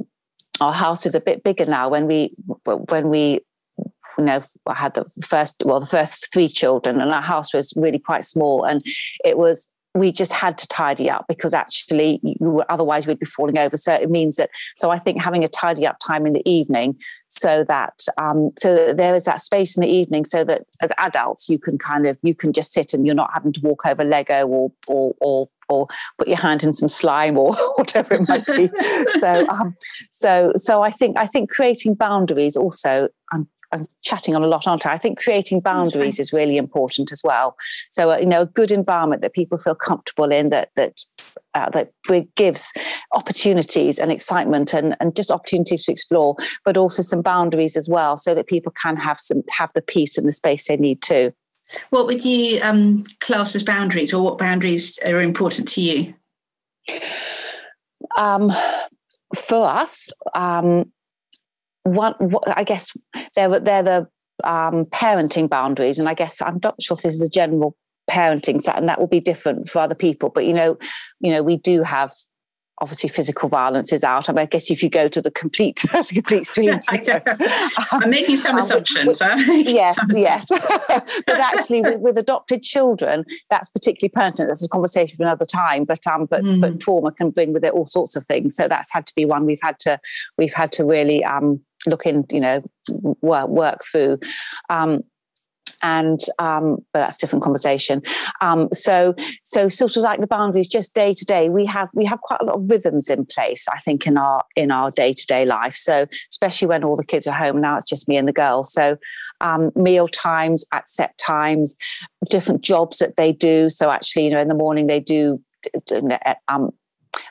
our 0.60 0.74
house 0.74 1.06
is 1.06 1.16
a 1.16 1.22
bit 1.22 1.44
bigger 1.44 1.66
now. 1.66 1.90
When 1.90 2.06
we 2.06 2.36
when 2.66 3.10
we 3.10 3.40
you 4.18 4.26
know 4.26 4.42
I 4.68 4.74
had 4.74 4.94
the 4.94 5.06
first 5.26 5.64
well 5.66 5.80
the 5.80 5.86
first 5.86 6.32
three 6.34 6.50
children, 6.50 7.00
and 7.00 7.12
our 7.12 7.22
house 7.22 7.54
was 7.54 7.74
really 7.76 8.00
quite 8.00 8.26
small, 8.26 8.66
and 8.66 8.84
it 9.24 9.38
was 9.38 9.70
we 9.94 10.12
just 10.12 10.32
had 10.32 10.58
to 10.58 10.68
tidy 10.68 11.10
up 11.10 11.26
because 11.28 11.54
actually 11.54 12.22
otherwise 12.70 13.06
we'd 13.06 13.20
be 13.20 13.26
falling 13.26 13.58
over 13.58 13.76
so 13.76 13.94
it 13.94 14.10
means 14.10 14.38
that 14.38 14.50
so 14.76 14.90
i 14.90 14.98
think 14.98 15.22
having 15.22 15.44
a 15.44 15.48
tidy 15.48 15.86
up 15.86 15.98
time 16.00 16.26
in 16.26 16.34
the 16.34 16.50
evening 16.50 16.96
so 17.28 17.64
that 17.64 17.94
um, 18.18 18.50
so 18.60 18.76
that 18.76 18.98
there 18.98 19.16
is 19.16 19.24
that 19.24 19.40
space 19.40 19.76
in 19.76 19.82
the 19.82 19.90
evening 19.90 20.26
so 20.26 20.44
that 20.44 20.64
as 20.82 20.92
adults 20.98 21.50
you 21.50 21.58
can 21.58 21.78
kind 21.78 22.08
of 22.08 22.18
you 22.22 22.36
can 22.36 22.52
just 22.52 22.74
sit 22.74 22.94
and 22.94 23.06
you're 23.06 23.16
not 23.16 23.32
having 23.34 23.54
to 23.54 23.62
walk 23.62 23.86
over 23.86 24.04
lego 24.04 24.46
or 24.48 24.72
or, 24.88 25.16
or 25.22 25.50
or 25.70 25.88
put 26.18 26.28
your 26.28 26.38
hand 26.38 26.64
in 26.64 26.74
some 26.74 26.90
slime 26.90 27.38
or 27.38 27.56
whatever 27.76 28.16
it 28.16 28.28
might 28.28 28.46
be. 28.46 28.70
so, 29.20 29.48
um, 29.48 29.74
so, 30.10 30.52
so 30.58 30.82
I 30.82 30.92
think 30.92 31.18
I 31.18 31.26
think 31.26 31.50
creating 31.50 31.96
boundaries 31.96 32.58
also. 32.58 33.08
I'm 33.32 33.48
I'm 33.72 33.88
chatting 34.04 34.36
on 34.36 34.44
a 34.44 34.48
lot, 34.48 34.68
aren't 34.68 34.86
I? 34.86 34.94
I 34.94 34.98
think 34.98 35.20
creating 35.20 35.62
boundaries 35.62 36.20
is 36.20 36.34
really 36.34 36.58
important 36.58 37.12
as 37.12 37.22
well. 37.24 37.56
So, 37.90 38.12
uh, 38.12 38.18
you 38.18 38.26
know, 38.26 38.42
a 38.42 38.46
good 38.46 38.72
environment 38.72 39.22
that 39.22 39.34
people 39.34 39.58
feel 39.58 39.76
comfortable 39.76 40.32
in, 40.32 40.50
that 40.50 40.70
that 40.76 41.00
uh, 41.54 41.70
that 41.70 41.92
gives 42.36 42.74
opportunities 43.14 44.00
and 44.00 44.12
excitement 44.12 44.74
and, 44.74 44.96
and 45.00 45.16
just 45.16 45.32
opportunities 45.32 45.86
to 45.86 45.92
explore, 45.92 46.36
but 46.66 46.78
also 46.78 47.02
some 47.02 47.22
boundaries 47.22 47.78
as 47.78 47.88
well, 47.88 48.18
so 48.18 48.36
that 48.36 48.48
people 48.48 48.74
can 48.82 48.98
have 48.98 49.20
some 49.20 49.44
have 49.58 49.70
the 49.74 49.82
peace 49.82 50.18
and 50.18 50.28
the 50.28 50.32
space 50.32 50.68
they 50.68 50.78
need 50.78 51.02
too. 51.02 51.34
What 51.92 52.06
would 52.08 52.26
you 52.26 52.60
um, 52.62 53.04
class 53.22 53.56
as 53.56 53.64
boundaries, 53.64 54.14
or 54.14 54.22
what 54.22 54.38
boundaries 54.38 55.00
are 55.06 55.22
important 55.22 55.68
to 55.70 55.82
you? 55.82 56.14
Um, 58.18 58.52
for 59.34 59.66
us, 59.66 60.10
um, 60.34 60.92
one, 61.84 62.14
what, 62.20 62.44
I 62.58 62.64
guess 62.64 62.92
they're 63.36 63.60
they're 63.60 63.84
the 63.84 64.08
um, 64.44 64.86
parenting 64.86 65.50
boundaries, 65.50 66.00
and 66.00 66.08
I 66.08 66.14
guess 66.14 66.42
I'm 66.42 66.60
not 66.64 66.82
sure 66.82 66.96
if 66.96 67.04
this 67.04 67.16
is 67.16 67.22
a 67.22 67.30
general 67.30 67.76
parenting 68.10 68.62
set, 68.62 68.78
and 68.78 68.88
that 68.90 69.00
will 69.00 69.08
be 69.08 69.20
different 69.20 69.70
for 69.70 69.80
other 69.80 69.96
people. 69.96 70.30
But 70.30 70.46
you 70.46 70.54
know, 70.54 70.78
you 71.20 71.32
know, 71.32 71.44
we 71.44 71.58
do 71.58 71.84
have 71.84 72.14
obviously 72.82 73.08
physical 73.08 73.48
violence 73.48 73.94
is 73.94 74.04
out. 74.04 74.28
I, 74.28 74.34
mean, 74.34 74.40
I 74.40 74.46
guess 74.48 74.72
if 74.72 74.82
you 74.82 74.90
go 74.90 75.08
to 75.08 75.22
the 75.22 75.30
complete 75.30 75.82
the 75.92 76.06
complete 76.12 76.46
stream, 76.48 76.80
I'm 77.92 78.10
making 78.10 78.38
some 78.38 78.56
um, 78.56 78.60
assumptions. 78.60 79.08
With, 79.08 79.48
with, 79.48 79.68
yes, 79.68 79.96
some 79.96 80.12
yes. 80.12 80.46
but 80.50 81.40
actually, 81.40 81.82
with, 81.82 82.00
with, 82.00 82.18
adopted 82.18 82.64
children, 82.64 83.24
that's 83.50 83.70
particularly 83.70 84.10
pertinent. 84.10 84.50
That's 84.50 84.66
a 84.66 84.70
conversation 84.70 85.16
for 85.16 85.24
another 85.24 85.46
time. 85.46 85.86
But 85.86 86.06
um, 86.08 86.26
but 86.26 86.44
mm. 86.44 86.60
but 86.60 86.80
trauma 86.80 87.12
can 87.12 87.30
bring 87.30 87.54
with 87.54 87.64
it 87.64 87.74
all 87.74 87.86
sorts 87.86 88.16
of 88.16 88.26
things. 88.26 88.56
So 88.56 88.68
that's 88.68 88.92
had 88.92 89.06
to 89.08 89.14
be 89.16 89.26
one 89.26 89.46
we've 89.46 89.62
had 89.62 89.80
to 89.80 90.00
we've 90.38 90.54
had 90.54 90.72
to 90.74 90.84
really 90.84 91.24
um 91.24 91.62
look 91.88 92.06
in, 92.06 92.26
you 92.32 92.40
know, 92.40 92.64
work 93.22 93.50
work 93.50 93.80
through. 93.92 94.20
Um, 94.70 95.04
and 95.84 96.20
um, 96.40 96.78
but 96.94 97.00
that's 97.00 97.18
different 97.18 97.44
conversation. 97.44 98.02
Um, 98.42 98.70
so 98.72 99.16
so 99.44 99.70
sort 99.70 99.98
of 99.98 100.04
like 100.04 100.22
the 100.22 100.28
boundaries, 100.28 100.68
just 100.68 100.94
day 100.94 101.14
to 101.14 101.26
day, 101.26 101.50
we 101.50 101.66
have 101.66 101.90
we 101.94 102.06
have 102.06 102.22
quite 102.22 102.42
a 102.42 102.46
lot 102.46 102.56
of 102.56 102.70
rhythms 102.70 103.10
in 103.10 103.26
place. 103.26 103.66
I 103.68 103.80
think 103.80 104.06
in 104.06 104.18
our 104.18 104.44
in 104.56 104.72
our 104.72 104.92
day 104.92 105.14
to 105.14 105.26
day 105.26 105.46
life. 105.46 105.76
So 105.76 106.06
especially 106.30 106.68
when 106.68 106.84
all 106.84 106.96
the 106.96 107.06
kids 107.06 107.28
are 107.28 107.34
home 107.36 107.62
now, 107.62 107.78
it's 107.78 107.90
just 107.90 108.08
me 108.08 108.18
and 108.18 108.28
the 108.28 108.34
girls. 108.34 108.72
So 108.72 108.98
um, 109.42 109.72
meal 109.76 110.08
times 110.08 110.66
at 110.72 110.88
set 110.88 111.18
times, 111.18 111.76
different 112.30 112.62
jobs 112.62 113.00
that 113.00 113.16
they 113.16 113.34
do. 113.34 113.70
So 113.70 113.90
actually, 113.90 114.26
you 114.26 114.32
know, 114.32 114.42
in 114.42 114.48
the 114.48 114.56
morning 114.56 114.88
they 114.88 115.00
do 115.00 115.42
um, 116.48 116.72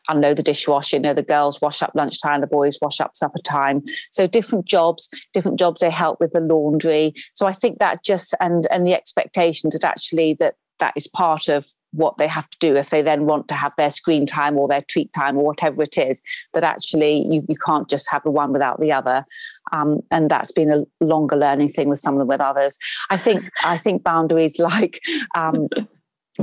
unload 0.08 0.36
the 0.36 0.42
dishwasher. 0.42 0.96
You 0.96 1.02
know, 1.02 1.14
the 1.14 1.22
girls 1.22 1.60
wash 1.60 1.82
up 1.82 1.92
lunchtime, 1.94 2.40
the 2.40 2.46
boys 2.46 2.78
wash 2.80 3.00
up 3.00 3.16
supper 3.16 3.40
time. 3.40 3.82
So 4.10 4.26
different 4.26 4.66
jobs, 4.66 5.08
different 5.32 5.58
jobs. 5.58 5.80
They 5.80 5.90
help 5.90 6.20
with 6.20 6.32
the 6.32 6.40
laundry. 6.40 7.14
So 7.32 7.46
I 7.46 7.52
think 7.52 7.78
that 7.78 8.04
just 8.04 8.34
and 8.40 8.66
and 8.70 8.86
the 8.86 8.94
expectations 8.94 9.74
that 9.74 9.84
actually 9.84 10.34
that 10.34 10.54
that 10.80 10.94
is 10.96 11.06
part 11.06 11.48
of 11.48 11.66
what 11.92 12.18
they 12.18 12.26
have 12.26 12.48
to 12.50 12.58
do 12.58 12.74
if 12.76 12.90
they 12.90 13.02
then 13.02 13.26
want 13.26 13.46
to 13.48 13.54
have 13.54 13.72
their 13.76 13.90
screen 13.90 14.26
time 14.26 14.58
or 14.58 14.66
their 14.66 14.80
treat 14.80 15.12
time 15.12 15.36
or 15.36 15.44
whatever 15.44 15.82
it 15.82 15.96
is 15.96 16.20
that 16.54 16.64
actually 16.64 17.24
you, 17.28 17.44
you 17.48 17.56
can't 17.56 17.88
just 17.88 18.10
have 18.10 18.22
the 18.24 18.30
one 18.30 18.52
without 18.52 18.80
the 18.80 18.90
other 18.90 19.24
um, 19.72 20.00
and 20.10 20.30
that's 20.30 20.50
been 20.50 20.72
a 20.72 20.84
longer 21.04 21.36
learning 21.36 21.68
thing 21.68 21.88
with 21.88 21.98
some 21.98 22.14
of 22.14 22.18
them 22.18 22.28
with 22.28 22.40
others 22.40 22.78
i 23.10 23.16
think 23.16 23.48
i 23.64 23.76
think 23.76 24.02
boundaries 24.02 24.58
like 24.58 25.00
um, 25.34 25.68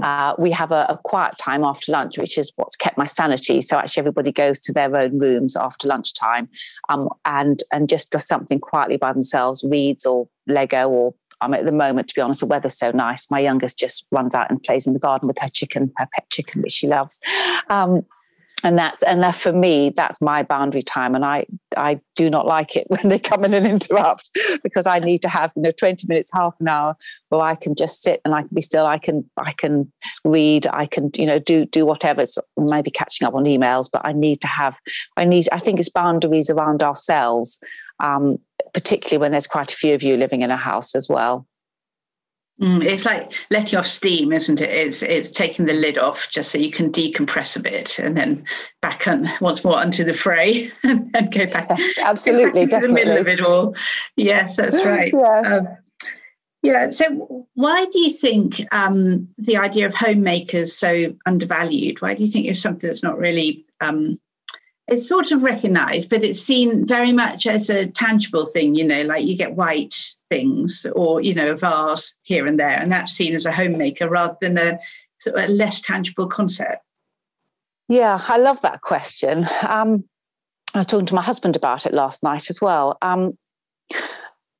uh, 0.03 0.35
we 0.37 0.51
have 0.51 0.71
a, 0.71 0.85
a, 0.89 0.97
quiet 1.03 1.37
time 1.37 1.63
after 1.63 1.91
lunch, 1.91 2.17
which 2.17 2.37
is 2.37 2.51
what's 2.55 2.75
kept 2.75 2.97
my 2.97 3.05
sanity. 3.05 3.61
So 3.61 3.77
actually, 3.77 4.01
everybody 4.01 4.31
goes 4.31 4.59
to 4.61 4.73
their 4.73 4.95
own 4.95 5.17
rooms 5.17 5.55
after 5.55 5.87
lunchtime, 5.87 6.49
um, 6.89 7.09
and 7.25 7.61
and 7.71 7.89
just 7.89 8.11
does 8.11 8.27
something 8.27 8.59
quietly 8.59 8.97
by 8.97 9.13
themselves, 9.13 9.65
reads 9.69 10.05
or 10.05 10.27
Lego 10.47 10.89
or. 10.89 11.13
Um, 11.39 11.53
at 11.53 11.65
the 11.65 11.71
moment, 11.71 12.07
to 12.07 12.15
be 12.15 12.21
honest, 12.21 12.39
the 12.39 12.47
weather's 12.47 12.75
so 12.75 12.89
nice. 12.89 13.29
My 13.29 13.39
youngest 13.39 13.77
just 13.77 14.07
runs 14.11 14.33
out 14.33 14.49
and 14.49 14.59
plays 14.63 14.87
in 14.87 14.93
the 14.93 14.99
garden 14.99 15.27
with 15.27 15.37
her 15.37 15.49
chicken, 15.49 15.93
her 15.97 16.07
pet 16.11 16.27
chicken, 16.31 16.63
which 16.63 16.71
she 16.71 16.87
loves. 16.87 17.19
Um, 17.69 18.07
and 18.63 18.77
that's 18.77 19.03
and 19.03 19.21
that 19.21 19.35
for 19.35 19.53
me 19.53 19.91
that's 19.95 20.19
my 20.19 20.43
boundary 20.43 20.81
time. 20.81 21.15
And 21.15 21.23
i 21.23 21.45
i 21.75 21.99
do 22.15 22.29
not 22.29 22.47
like 22.47 22.75
it 22.75 22.87
when 22.89 23.09
they 23.09 23.19
come 23.19 23.45
in 23.45 23.53
and 23.53 23.67
interrupt 23.67 24.29
because 24.63 24.87
i 24.87 24.99
need 24.99 25.21
to 25.21 25.29
have 25.29 25.51
you 25.55 25.61
know 25.61 25.71
20 25.71 26.07
minutes 26.07 26.31
half 26.33 26.59
an 26.59 26.67
hour 26.67 26.95
where 27.29 27.41
i 27.41 27.55
can 27.55 27.75
just 27.75 28.01
sit 28.01 28.21
and 28.25 28.33
i 28.33 28.41
can 28.41 28.49
be 28.53 28.61
still. 28.61 28.85
I 28.85 28.97
can 28.97 29.29
i 29.37 29.51
can 29.53 29.91
read. 30.23 30.67
I 30.67 30.85
can 30.85 31.11
you 31.15 31.25
know 31.25 31.39
do 31.39 31.65
do 31.65 31.85
whatever. 31.85 32.21
It's 32.21 32.37
maybe 32.57 32.91
catching 32.91 33.27
up 33.27 33.35
on 33.35 33.43
emails 33.43 33.89
but 33.91 34.01
i 34.05 34.11
need 34.11 34.41
to 34.41 34.47
have 34.47 34.79
i 35.15 35.23
need 35.23 35.47
i 35.51 35.59
think 35.59 35.79
it's 35.79 35.89
boundaries 35.89 36.49
around 36.49 36.83
ourselves 36.83 37.59
um, 37.99 38.37
particularly 38.73 39.17
when 39.19 39.31
there's 39.31 39.47
quite 39.47 39.73
a 39.73 39.75
few 39.75 39.93
of 39.93 40.03
you 40.03 40.17
living 40.17 40.41
in 40.41 40.51
a 40.51 40.57
house 40.57 40.95
as 40.95 41.07
well 41.09 41.47
Mm, 42.61 42.83
it's 42.83 43.05
like 43.05 43.33
letting 43.51 43.77
off 43.77 43.85
steam, 43.85 44.33
isn't 44.33 44.61
it? 44.61 44.69
It's 44.69 45.03
it's 45.03 45.29
taking 45.29 45.65
the 45.65 45.73
lid 45.73 45.97
off 45.97 46.29
just 46.31 46.51
so 46.51 46.57
you 46.57 46.71
can 46.71 46.91
decompress 46.91 47.55
a 47.55 47.59
bit 47.59 47.99
and 47.99 48.17
then 48.17 48.45
back 48.81 49.07
on 49.07 49.29
once 49.41 49.63
more 49.63 49.77
onto 49.77 50.03
the 50.03 50.13
fray 50.13 50.69
and, 50.83 51.09
and 51.15 51.31
go 51.31 51.45
back. 51.45 51.69
Yes, 51.77 51.99
absolutely, 51.99 52.65
go 52.65 52.71
back 52.71 52.81
the 52.81 52.89
middle 52.89 53.17
of 53.17 53.27
it 53.27 53.41
all. 53.41 53.75
Yes, 54.15 54.55
that's 54.55 54.83
right. 54.83 55.13
yeah. 55.15 55.41
Um, 55.41 55.67
yeah. 56.63 56.89
So, 56.89 57.47
why 57.53 57.85
do 57.91 57.99
you 57.99 58.11
think 58.11 58.61
um, 58.73 59.27
the 59.37 59.57
idea 59.57 59.85
of 59.85 59.93
homemakers 59.93 60.75
so 60.75 61.13
undervalued? 61.27 62.01
Why 62.01 62.15
do 62.15 62.25
you 62.25 62.31
think 62.31 62.47
it's 62.47 62.61
something 62.61 62.87
that's 62.87 63.03
not 63.03 63.19
really 63.19 63.65
um, 63.81 64.19
it's 64.87 65.07
sort 65.07 65.31
of 65.31 65.43
recognised, 65.43 66.09
but 66.09 66.23
it's 66.23 66.41
seen 66.41 66.85
very 66.85 67.11
much 67.11 67.45
as 67.45 67.69
a 67.69 67.87
tangible 67.87 68.45
thing? 68.45 68.75
You 68.75 68.85
know, 68.85 69.03
like 69.03 69.25
you 69.25 69.37
get 69.37 69.55
white 69.55 69.93
things 70.29 70.85
or 70.95 71.21
you 71.21 71.33
know 71.33 71.51
a 71.51 71.55
vase 71.55 72.13
here 72.23 72.45
and 72.45 72.59
there 72.59 72.79
and 72.79 72.91
that's 72.91 73.13
seen 73.13 73.35
as 73.35 73.45
a 73.45 73.51
homemaker 73.51 74.09
rather 74.09 74.37
than 74.41 74.57
a 74.57 74.79
sort 75.19 75.35
of 75.35 75.43
a 75.43 75.47
less 75.47 75.79
tangible 75.79 76.27
concept 76.27 76.83
yeah 77.87 78.21
i 78.27 78.37
love 78.37 78.61
that 78.61 78.81
question 78.81 79.47
um, 79.67 80.03
i 80.73 80.79
was 80.79 80.87
talking 80.87 81.05
to 81.05 81.15
my 81.15 81.21
husband 81.21 81.55
about 81.55 81.85
it 81.85 81.93
last 81.93 82.23
night 82.23 82.49
as 82.49 82.59
well 82.61 82.97
um, 83.01 83.37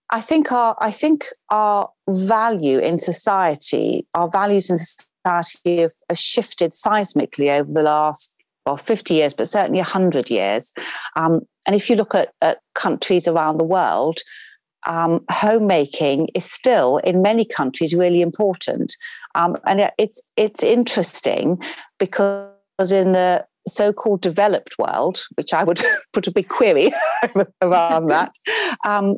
i 0.09 0.21
think 0.21 0.51
our 0.51 0.75
i 0.79 0.91
think 0.91 1.25
our 1.49 1.89
value 2.07 2.79
in 2.79 2.99
society 2.99 4.07
our 4.13 4.29
values 4.29 4.69
in 4.69 4.77
society 4.77 5.81
have, 5.81 5.91
have 6.09 6.17
shifted 6.17 6.71
seismically 6.71 7.49
over 7.59 7.71
the 7.71 7.83
last 7.83 8.31
well 8.67 8.77
50 8.77 9.13
years 9.13 9.33
but 9.33 9.47
certainly 9.47 9.79
100 9.79 10.29
years. 10.29 10.73
Um, 11.15 11.41
and 11.65 11.75
if 11.75 11.89
you 11.89 11.95
look 11.95 12.13
at, 12.13 12.33
at 12.41 12.59
countries 12.75 13.27
around 13.27 13.57
the 13.57 13.65
world 13.65 14.19
um, 14.85 15.23
homemaking 15.29 16.29
is 16.33 16.45
still 16.45 16.97
in 16.97 17.21
many 17.21 17.45
countries 17.45 17.93
really 17.93 18.21
important, 18.21 18.95
um, 19.35 19.57
and 19.65 19.91
it's 19.97 20.21
it's 20.37 20.63
interesting 20.63 21.57
because 21.99 22.91
in 22.91 23.11
the 23.11 23.45
so-called 23.67 24.21
developed 24.21 24.79
world, 24.79 25.25
which 25.35 25.53
I 25.53 25.63
would 25.63 25.81
put 26.13 26.27
a 26.27 26.31
big 26.31 26.47
query 26.47 26.93
around 27.61 28.07
that, 28.07 28.33
um, 28.85 29.17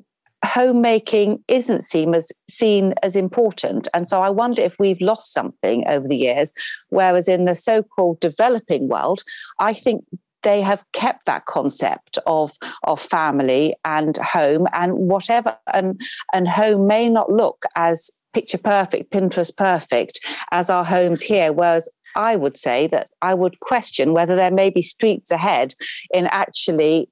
homemaking 0.50 1.44
isn't 1.48 1.84
seen 1.84 2.16
as 2.16 2.32
seen 2.50 2.94
as 3.04 3.16
important, 3.16 3.88
and 3.94 4.10
so 4.10 4.22
I 4.22 4.30
wonder 4.30 4.62
if 4.62 4.78
we've 4.80 5.02
lost 5.02 5.34
something 5.34 5.88
over 5.88 6.08
the 6.08 6.18
years. 6.18 6.54
Whereas 6.90 7.28
in 7.28 7.46
the 7.46 7.56
so-called 7.56 8.20
developing 8.20 8.88
world, 8.88 9.24
I 9.60 9.74
think 9.74 10.04
they 10.44 10.62
have 10.62 10.84
kept 10.94 11.26
that 11.26 11.46
concept 11.46 12.18
of 12.26 12.54
of 12.84 13.00
family 13.00 13.76
and 13.86 14.18
home 14.18 14.68
and 14.74 14.94
whatever 14.94 15.58
and 15.74 16.00
and 16.34 16.48
home 16.48 16.88
may 16.88 17.10
not 17.10 17.32
look 17.32 17.66
as 17.76 18.10
picture 18.34 18.58
perfect 18.58 19.12
pinterest 19.12 19.56
perfect 19.58 20.20
as 20.52 20.70
our 20.70 20.86
homes 20.86 21.22
here 21.22 21.52
whereas 21.52 21.90
i 22.16 22.36
would 22.36 22.56
say 22.56 22.88
that 22.88 23.10
i 23.22 23.34
would 23.34 23.60
question 23.60 24.14
whether 24.14 24.36
there 24.36 24.52
may 24.52 24.70
be 24.70 24.82
streets 24.82 25.32
ahead 25.32 25.76
in 26.14 26.28
actually 26.28 27.10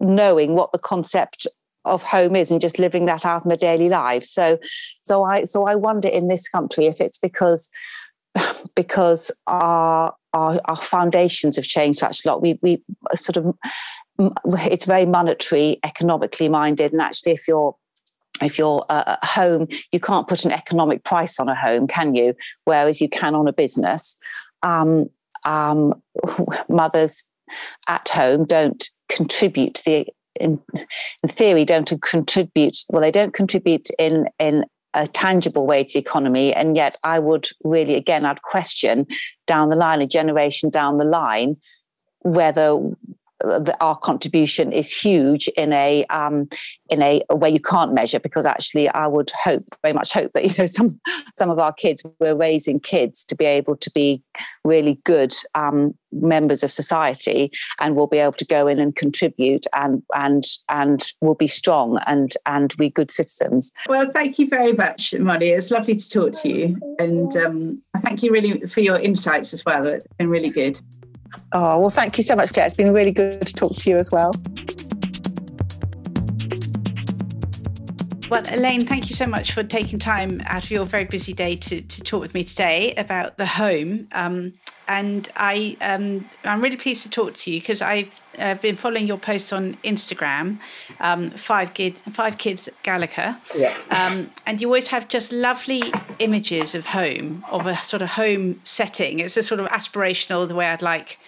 knowing 0.00 0.54
what 0.54 0.72
the 0.72 0.78
concept 0.78 1.46
of 1.88 2.02
home 2.02 2.36
is 2.36 2.50
and 2.50 2.60
just 2.60 2.78
living 2.78 3.06
that 3.06 3.24
out 3.24 3.44
in 3.44 3.48
the 3.48 3.56
daily 3.56 3.88
lives 3.88 4.30
so 4.30 4.58
so 5.00 5.24
i 5.24 5.44
so 5.44 5.64
i 5.66 5.74
wonder 5.74 6.08
in 6.08 6.28
this 6.28 6.48
country 6.48 6.86
if 6.86 7.00
it's 7.00 7.18
because 7.18 7.70
because 8.74 9.30
our 9.46 10.14
our, 10.32 10.60
our 10.66 10.76
foundations 10.76 11.56
have 11.56 11.64
changed 11.64 11.98
such 11.98 12.24
a 12.24 12.28
lot. 12.28 12.42
We 12.42 12.58
we 12.62 12.82
sort 13.14 13.36
of 13.36 13.54
it's 14.44 14.84
very 14.84 15.06
monetary, 15.06 15.78
economically 15.84 16.48
minded, 16.48 16.92
and 16.92 17.00
actually, 17.00 17.32
if 17.32 17.46
you're 17.48 17.74
if 18.40 18.58
you're 18.58 18.84
a 18.88 19.18
home, 19.26 19.66
you 19.90 20.00
can't 20.00 20.28
put 20.28 20.44
an 20.44 20.52
economic 20.52 21.02
price 21.04 21.40
on 21.40 21.48
a 21.48 21.54
home, 21.54 21.86
can 21.86 22.14
you? 22.14 22.34
Whereas 22.64 23.00
you 23.00 23.08
can 23.08 23.34
on 23.34 23.48
a 23.48 23.52
business. 23.52 24.16
Um, 24.62 25.08
um, 25.44 26.02
mothers 26.68 27.24
at 27.88 28.08
home 28.08 28.44
don't 28.44 28.90
contribute 29.08 29.74
to 29.74 29.84
the 29.84 30.06
in, 30.40 30.60
in 31.22 31.28
theory 31.28 31.64
don't 31.64 31.92
contribute 32.02 32.78
well 32.90 33.02
they 33.02 33.10
don't 33.10 33.34
contribute 33.34 33.88
in 33.98 34.26
in 34.38 34.64
a 34.94 35.06
tangible 35.06 35.66
way 35.66 35.84
to 35.84 35.92
the 35.92 35.98
economy. 35.98 36.52
And 36.54 36.76
yet, 36.76 36.96
I 37.04 37.18
would 37.18 37.48
really, 37.64 37.94
again, 37.94 38.24
I'd 38.24 38.42
question 38.42 39.06
down 39.46 39.68
the 39.68 39.76
line, 39.76 40.00
a 40.00 40.06
generation 40.06 40.70
down 40.70 40.98
the 40.98 41.04
line, 41.04 41.56
whether 42.20 42.80
the, 43.40 43.76
our 43.80 43.96
contribution 43.96 44.72
is 44.72 44.90
huge 44.92 45.48
in 45.48 45.72
a 45.72 46.04
um, 46.06 46.48
in 46.88 47.02
a, 47.02 47.22
a, 47.30 47.36
way 47.36 47.48
you 47.48 47.60
can't 47.60 47.94
measure 47.94 48.18
because 48.18 48.46
actually 48.46 48.88
I 48.88 49.06
would 49.06 49.30
hope 49.30 49.64
very 49.82 49.94
much 49.94 50.12
hope 50.12 50.32
that 50.32 50.44
you 50.48 50.54
know 50.58 50.66
some 50.66 51.00
some 51.36 51.50
of 51.50 51.58
our 51.58 51.72
kids 51.72 52.02
we're 52.20 52.34
raising 52.34 52.80
kids 52.80 53.24
to 53.24 53.36
be 53.36 53.44
able 53.44 53.76
to 53.76 53.90
be 53.90 54.22
really 54.64 55.00
good 55.04 55.34
um, 55.54 55.94
members 56.10 56.62
of 56.62 56.72
society 56.72 57.50
and 57.78 57.94
will 57.94 58.06
be 58.06 58.18
able 58.18 58.32
to 58.32 58.44
go 58.44 58.66
in 58.66 58.78
and 58.78 58.96
contribute 58.96 59.66
and 59.74 60.02
and 60.14 60.44
and 60.68 61.12
will 61.20 61.34
be 61.34 61.48
strong 61.48 61.98
and 62.06 62.34
and 62.46 62.76
be 62.76 62.90
good 62.90 63.10
citizens. 63.10 63.72
Well, 63.88 64.10
thank 64.12 64.38
you 64.38 64.48
very 64.48 64.72
much, 64.72 65.14
Molly. 65.14 65.50
It's 65.50 65.70
lovely 65.70 65.96
to 65.96 66.10
talk 66.10 66.32
to 66.42 66.48
you, 66.48 66.76
and 66.98 67.36
um, 67.36 67.82
thank 68.02 68.22
you 68.22 68.32
really 68.32 68.66
for 68.66 68.80
your 68.80 68.98
insights 68.98 69.52
as 69.52 69.64
well. 69.64 69.86
It's 69.86 70.06
been 70.18 70.28
really 70.28 70.50
good. 70.50 70.80
Oh, 71.52 71.80
well, 71.80 71.90
thank 71.90 72.18
you 72.18 72.24
so 72.24 72.36
much, 72.36 72.52
Claire. 72.52 72.66
It's 72.66 72.74
been 72.74 72.92
really 72.92 73.12
good 73.12 73.46
to 73.46 73.52
talk 73.52 73.74
to 73.76 73.90
you 73.90 73.96
as 73.96 74.10
well. 74.10 74.32
Well, 78.30 78.42
Elaine, 78.52 78.84
thank 78.84 79.08
you 79.08 79.16
so 79.16 79.26
much 79.26 79.52
for 79.52 79.62
taking 79.62 79.98
time 79.98 80.42
out 80.44 80.64
of 80.64 80.70
your 80.70 80.84
very 80.84 81.04
busy 81.04 81.32
day 81.32 81.56
to, 81.56 81.80
to 81.80 82.02
talk 82.02 82.20
with 82.20 82.34
me 82.34 82.44
today 82.44 82.92
about 82.94 83.38
the 83.38 83.46
home. 83.46 84.08
Um, 84.12 84.52
and 84.86 85.30
I 85.36 85.76
um, 85.80 86.28
I'm 86.44 86.62
really 86.62 86.76
pleased 86.76 87.02
to 87.04 87.10
talk 87.10 87.34
to 87.34 87.50
you 87.50 87.60
because 87.60 87.80
I've 87.80 88.20
uh, 88.38 88.54
been 88.54 88.76
following 88.76 89.06
your 89.06 89.18
posts 89.18 89.52
on 89.52 89.74
Instagram, 89.84 90.58
um, 91.00 91.30
five 91.30 91.74
kids, 91.74 92.00
five 92.12 92.38
kids 92.38 92.68
Gallagher, 92.82 93.38
yeah. 93.54 93.76
Um, 93.90 94.30
and 94.46 94.60
you 94.60 94.68
always 94.68 94.88
have 94.88 95.08
just 95.08 95.32
lovely 95.32 95.82
images 96.18 96.74
of 96.74 96.86
home, 96.86 97.44
of 97.50 97.66
a 97.66 97.76
sort 97.78 98.02
of 98.02 98.10
home 98.10 98.60
setting. 98.64 99.20
It's 99.20 99.36
a 99.36 99.42
sort 99.42 99.60
of 99.60 99.66
aspirational 99.68 100.48
the 100.48 100.54
way 100.54 100.66
I'd 100.66 100.82
like 100.82 101.18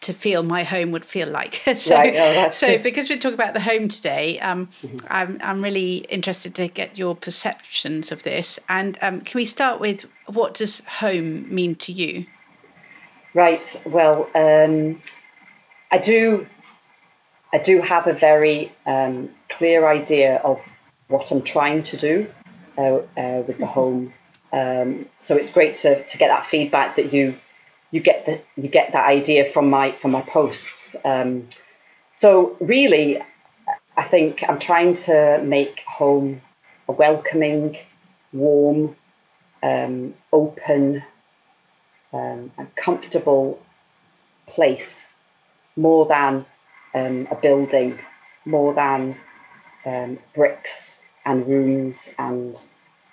to 0.00 0.12
feel 0.12 0.42
my 0.42 0.64
home 0.64 0.90
would 0.92 1.04
feel 1.04 1.28
like. 1.28 1.54
so, 1.74 1.94
right. 1.94 2.14
oh, 2.16 2.50
so 2.50 2.68
good. 2.68 2.82
because 2.82 3.10
we're 3.10 3.18
talking 3.18 3.34
about 3.34 3.54
the 3.54 3.60
home 3.60 3.88
today, 3.88 4.38
um, 4.40 4.68
mm-hmm. 4.82 4.98
I'm, 5.08 5.38
I'm 5.42 5.62
really 5.62 5.98
interested 6.08 6.54
to 6.56 6.68
get 6.68 6.98
your 6.98 7.14
perceptions 7.14 8.12
of 8.12 8.22
this. 8.22 8.58
And 8.68 8.98
um, 9.02 9.20
can 9.20 9.38
we 9.38 9.46
start 9.46 9.80
with 9.80 10.06
what 10.26 10.54
does 10.54 10.80
home 10.84 11.52
mean 11.52 11.74
to 11.76 11.92
you? 11.92 12.26
Right. 13.34 13.80
Well, 13.84 14.28
um, 14.34 15.02
I 15.90 15.98
do. 15.98 16.46
I 17.52 17.58
do 17.58 17.80
have 17.80 18.06
a 18.06 18.12
very 18.12 18.72
um, 18.84 19.30
clear 19.48 19.88
idea 19.88 20.36
of 20.36 20.60
what 21.08 21.30
I'm 21.30 21.42
trying 21.42 21.82
to 21.84 21.96
do 21.96 22.30
uh, 22.76 22.82
uh, 22.82 23.02
with 23.46 23.58
the 23.58 23.64
mm-hmm. 23.64 23.64
home. 23.64 24.14
Um, 24.52 25.06
so 25.20 25.36
it's 25.36 25.50
great 25.50 25.76
to, 25.78 26.04
to 26.04 26.18
get 26.18 26.28
that 26.28 26.46
feedback 26.46 26.96
that 26.96 27.12
you 27.12 27.36
you 27.90 28.00
get 28.00 28.26
the 28.26 28.40
you 28.60 28.68
get 28.68 28.92
that 28.92 29.06
idea 29.06 29.50
from 29.52 29.70
my 29.70 29.92
from 29.92 30.12
my 30.12 30.22
posts. 30.22 30.94
Um, 31.04 31.48
so 32.12 32.56
really, 32.60 33.22
I 33.96 34.04
think 34.04 34.44
I'm 34.48 34.58
trying 34.58 34.94
to 35.06 35.40
make 35.42 35.80
home 35.80 36.40
a 36.88 36.92
welcoming, 36.92 37.78
warm, 38.32 38.96
um, 39.62 40.14
open, 40.32 41.02
um, 42.12 42.50
and 42.56 42.74
comfortable 42.76 43.60
place, 44.46 45.10
more 45.76 46.06
than 46.06 46.46
um, 46.94 47.28
a 47.30 47.34
building, 47.34 47.98
more 48.44 48.74
than 48.74 49.16
um, 49.84 50.18
bricks 50.34 50.98
and 51.24 51.46
rooms 51.46 52.08
and 52.18 52.60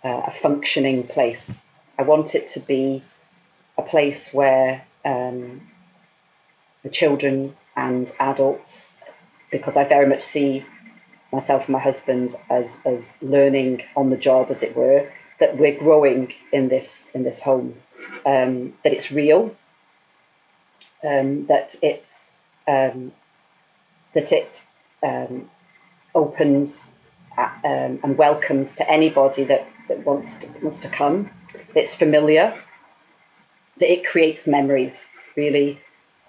uh, 0.04 0.22
a 0.28 0.32
functioning 0.32 1.06
place. 1.06 1.60
I 1.98 2.04
want 2.04 2.36
it 2.36 2.48
to 2.48 2.60
be 2.60 3.04
a 3.78 3.82
place 3.82 4.34
where 4.34 4.86
um, 5.04 5.62
the 6.84 6.90
children 6.90 7.56
and 7.76 8.12
adults, 8.20 8.96
because 9.52 9.78
I 9.78 9.84
very 9.84 10.08
much 10.08 10.22
see 10.22 10.66
myself 11.32 11.66
and 11.66 11.74
my 11.74 11.80
husband 11.80 12.36
as 12.50 12.80
as 12.86 13.18
learning 13.22 13.84
on 13.96 14.10
the 14.10 14.18
job, 14.18 14.48
as 14.50 14.64
it 14.64 14.76
were, 14.76 15.12
that 15.40 15.58
we're 15.58 15.78
growing 15.78 16.34
in 16.52 16.70
this 16.70 17.08
in 17.14 17.24
this 17.24 17.40
home, 17.40 17.76
um, 18.26 18.74
that 18.84 18.94
it's 18.94 19.12
real, 19.12 19.56
um, 21.04 21.46
that 21.48 21.76
it's 21.82 22.32
um, 22.68 23.12
that 24.14 24.32
it 24.32 24.64
um, 25.04 25.50
opens 26.14 26.84
uh, 27.38 27.50
um, 27.64 28.00
and 28.04 28.18
welcomes 28.18 28.76
to 28.76 28.90
anybody 28.90 29.44
that, 29.44 29.68
that 29.90 30.06
wants 30.06 30.38
to, 30.38 30.48
wants 30.62 30.80
to 30.80 30.88
come. 30.88 31.30
It's 31.76 31.94
familiar 31.94 32.58
that 33.78 33.92
it 33.92 34.06
creates 34.06 34.48
memories, 34.48 35.08
really 35.36 35.80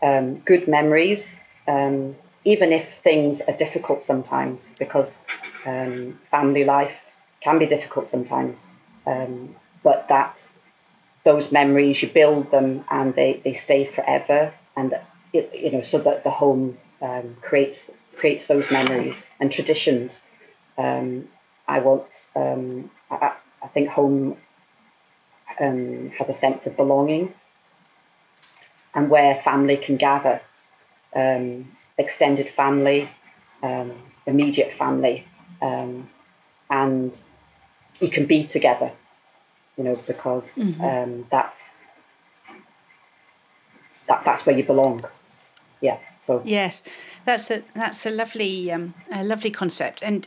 um, 0.03 0.39
good 0.41 0.69
memories, 0.69 1.35
um, 1.69 2.17
even 2.45 2.73
if 2.73 2.99
things 2.99 3.41
are 3.41 3.53
difficult 3.55 4.03
sometimes, 4.03 4.73
because 4.79 5.19
um, 5.65 6.19
family 6.31 6.65
life 6.65 7.01
can 7.41 7.59
be 7.59 7.67
difficult 7.67 8.09
sometimes. 8.09 8.69
Um, 9.07 9.55
but 9.83 10.09
that 10.09 10.47
those 11.25 11.51
memories, 11.53 12.03
you 12.03 12.09
build 12.09 12.51
them 12.51 12.85
and 12.91 13.15
they, 13.15 13.41
they 13.45 13.55
stay 13.55 13.85
forever, 13.85 14.53
and 14.77 14.95
it, 15.33 15.53
you 15.55 15.73
know 15.73 15.83
so 15.83 15.99
that 15.99 16.25
the 16.25 16.31
home 16.31 16.79
um, 17.03 17.37
creates 17.41 17.91
creates 18.17 18.47
those 18.47 18.71
memories 18.71 19.27
and 19.41 19.51
traditions. 19.51 20.23
Um, 20.79 21.29
I 21.69 21.81
want. 21.81 22.07
I, 23.11 23.33
I 23.63 23.69
think 23.69 23.89
home 23.89 24.37
um, 25.61 26.11
has 26.19 26.29
a 26.29 26.33
sense 26.33 26.67
of 26.67 26.77
belonging 26.77 27.35
and 28.95 29.11
where 29.11 29.37
family 29.37 29.77
can 29.77 29.97
gather 29.97 30.41
um, 31.15 31.71
extended 31.99 32.49
family, 32.49 33.09
um, 33.63 33.93
immediate 34.27 34.73
family, 34.73 35.25
um, 35.63 36.09
and 36.71 37.21
you 38.01 38.09
can 38.09 38.27
be 38.27 38.45
together, 38.45 38.91
you 39.77 39.85
know, 39.85 39.95
because 40.07 40.57
mm-hmm. 40.57 40.81
Um, 40.83 41.27
that's 41.31 41.77
that, 44.09 44.23
that's 44.25 44.47
where 44.47 44.57
you 44.57 44.65
belong. 44.65 45.05
Yeah. 45.81 45.99
So 46.19 46.43
yes, 46.45 46.83
that's 47.25 47.51
a 47.51 47.63
that's 47.75 48.05
a 48.07 48.11
lovely 48.11 48.73
um, 48.73 48.95
a 49.13 49.25
lovely 49.25 49.51
concept. 49.51 50.03
And 50.03 50.27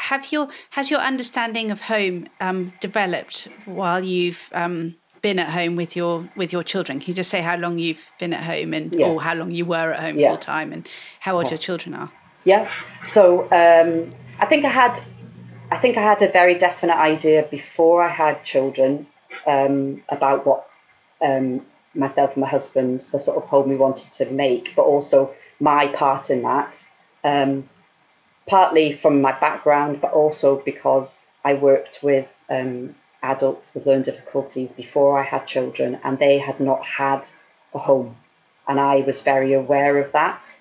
have 0.00 0.32
your 0.32 0.48
has 0.70 0.90
your 0.90 1.00
understanding 1.00 1.70
of 1.70 1.82
home 1.82 2.26
um, 2.40 2.72
developed 2.80 3.48
while 3.66 4.02
you've 4.02 4.48
um, 4.52 4.94
been 5.22 5.38
at 5.38 5.48
home 5.48 5.76
with 5.76 5.94
your 5.94 6.28
with 6.36 6.52
your 6.52 6.62
children? 6.62 7.00
Can 7.00 7.08
you 7.08 7.14
just 7.14 7.30
say 7.30 7.42
how 7.42 7.56
long 7.56 7.78
you've 7.78 8.06
been 8.18 8.32
at 8.32 8.42
home 8.42 8.74
and 8.74 8.94
yeah. 8.94 9.06
or 9.06 9.20
how 9.20 9.34
long 9.34 9.50
you 9.50 9.64
were 9.64 9.92
at 9.92 10.00
home 10.00 10.18
yeah. 10.18 10.28
full 10.28 10.38
time 10.38 10.72
and 10.72 10.88
how 11.20 11.36
old 11.36 11.44
yeah. 11.44 11.50
your 11.50 11.58
children 11.58 11.94
are? 11.94 12.10
Yeah. 12.44 12.70
So 13.06 13.42
um, 13.52 14.12
I 14.38 14.46
think 14.46 14.64
I 14.64 14.70
had 14.70 14.98
I 15.70 15.76
think 15.76 15.96
I 15.96 16.02
had 16.02 16.22
a 16.22 16.28
very 16.28 16.56
definite 16.56 16.96
idea 16.96 17.46
before 17.50 18.02
I 18.02 18.08
had 18.08 18.42
children 18.44 19.06
um, 19.46 20.02
about 20.08 20.46
what 20.46 20.68
um, 21.20 21.64
myself 21.94 22.32
and 22.32 22.40
my 22.40 22.48
husband 22.48 23.00
the 23.12 23.18
sort 23.18 23.36
of 23.36 23.44
home 23.44 23.68
we 23.68 23.76
wanted 23.76 24.12
to 24.12 24.26
make, 24.26 24.74
but 24.74 24.82
also 24.82 25.34
my 25.60 25.88
part 25.88 26.30
in 26.30 26.42
that. 26.42 26.84
Um, 27.22 27.68
partly 28.50 28.92
from 28.92 29.22
my 29.22 29.30
background, 29.30 30.00
but 30.00 30.12
also 30.12 30.56
because 30.56 31.20
I 31.44 31.54
worked 31.54 32.02
with 32.02 32.26
um, 32.48 32.96
adults 33.22 33.72
with 33.72 33.86
learning 33.86 34.02
difficulties 34.02 34.72
before 34.72 35.16
I 35.16 35.22
had 35.22 35.46
children, 35.46 36.00
and 36.02 36.18
they 36.18 36.38
had 36.38 36.58
not 36.58 36.84
had 36.84 37.28
a 37.72 37.78
home. 37.78 38.16
And 38.66 38.80
I 38.80 38.96
was 39.02 39.22
very 39.22 39.52
aware 39.52 39.98
of 39.98 40.10
that 40.12 40.52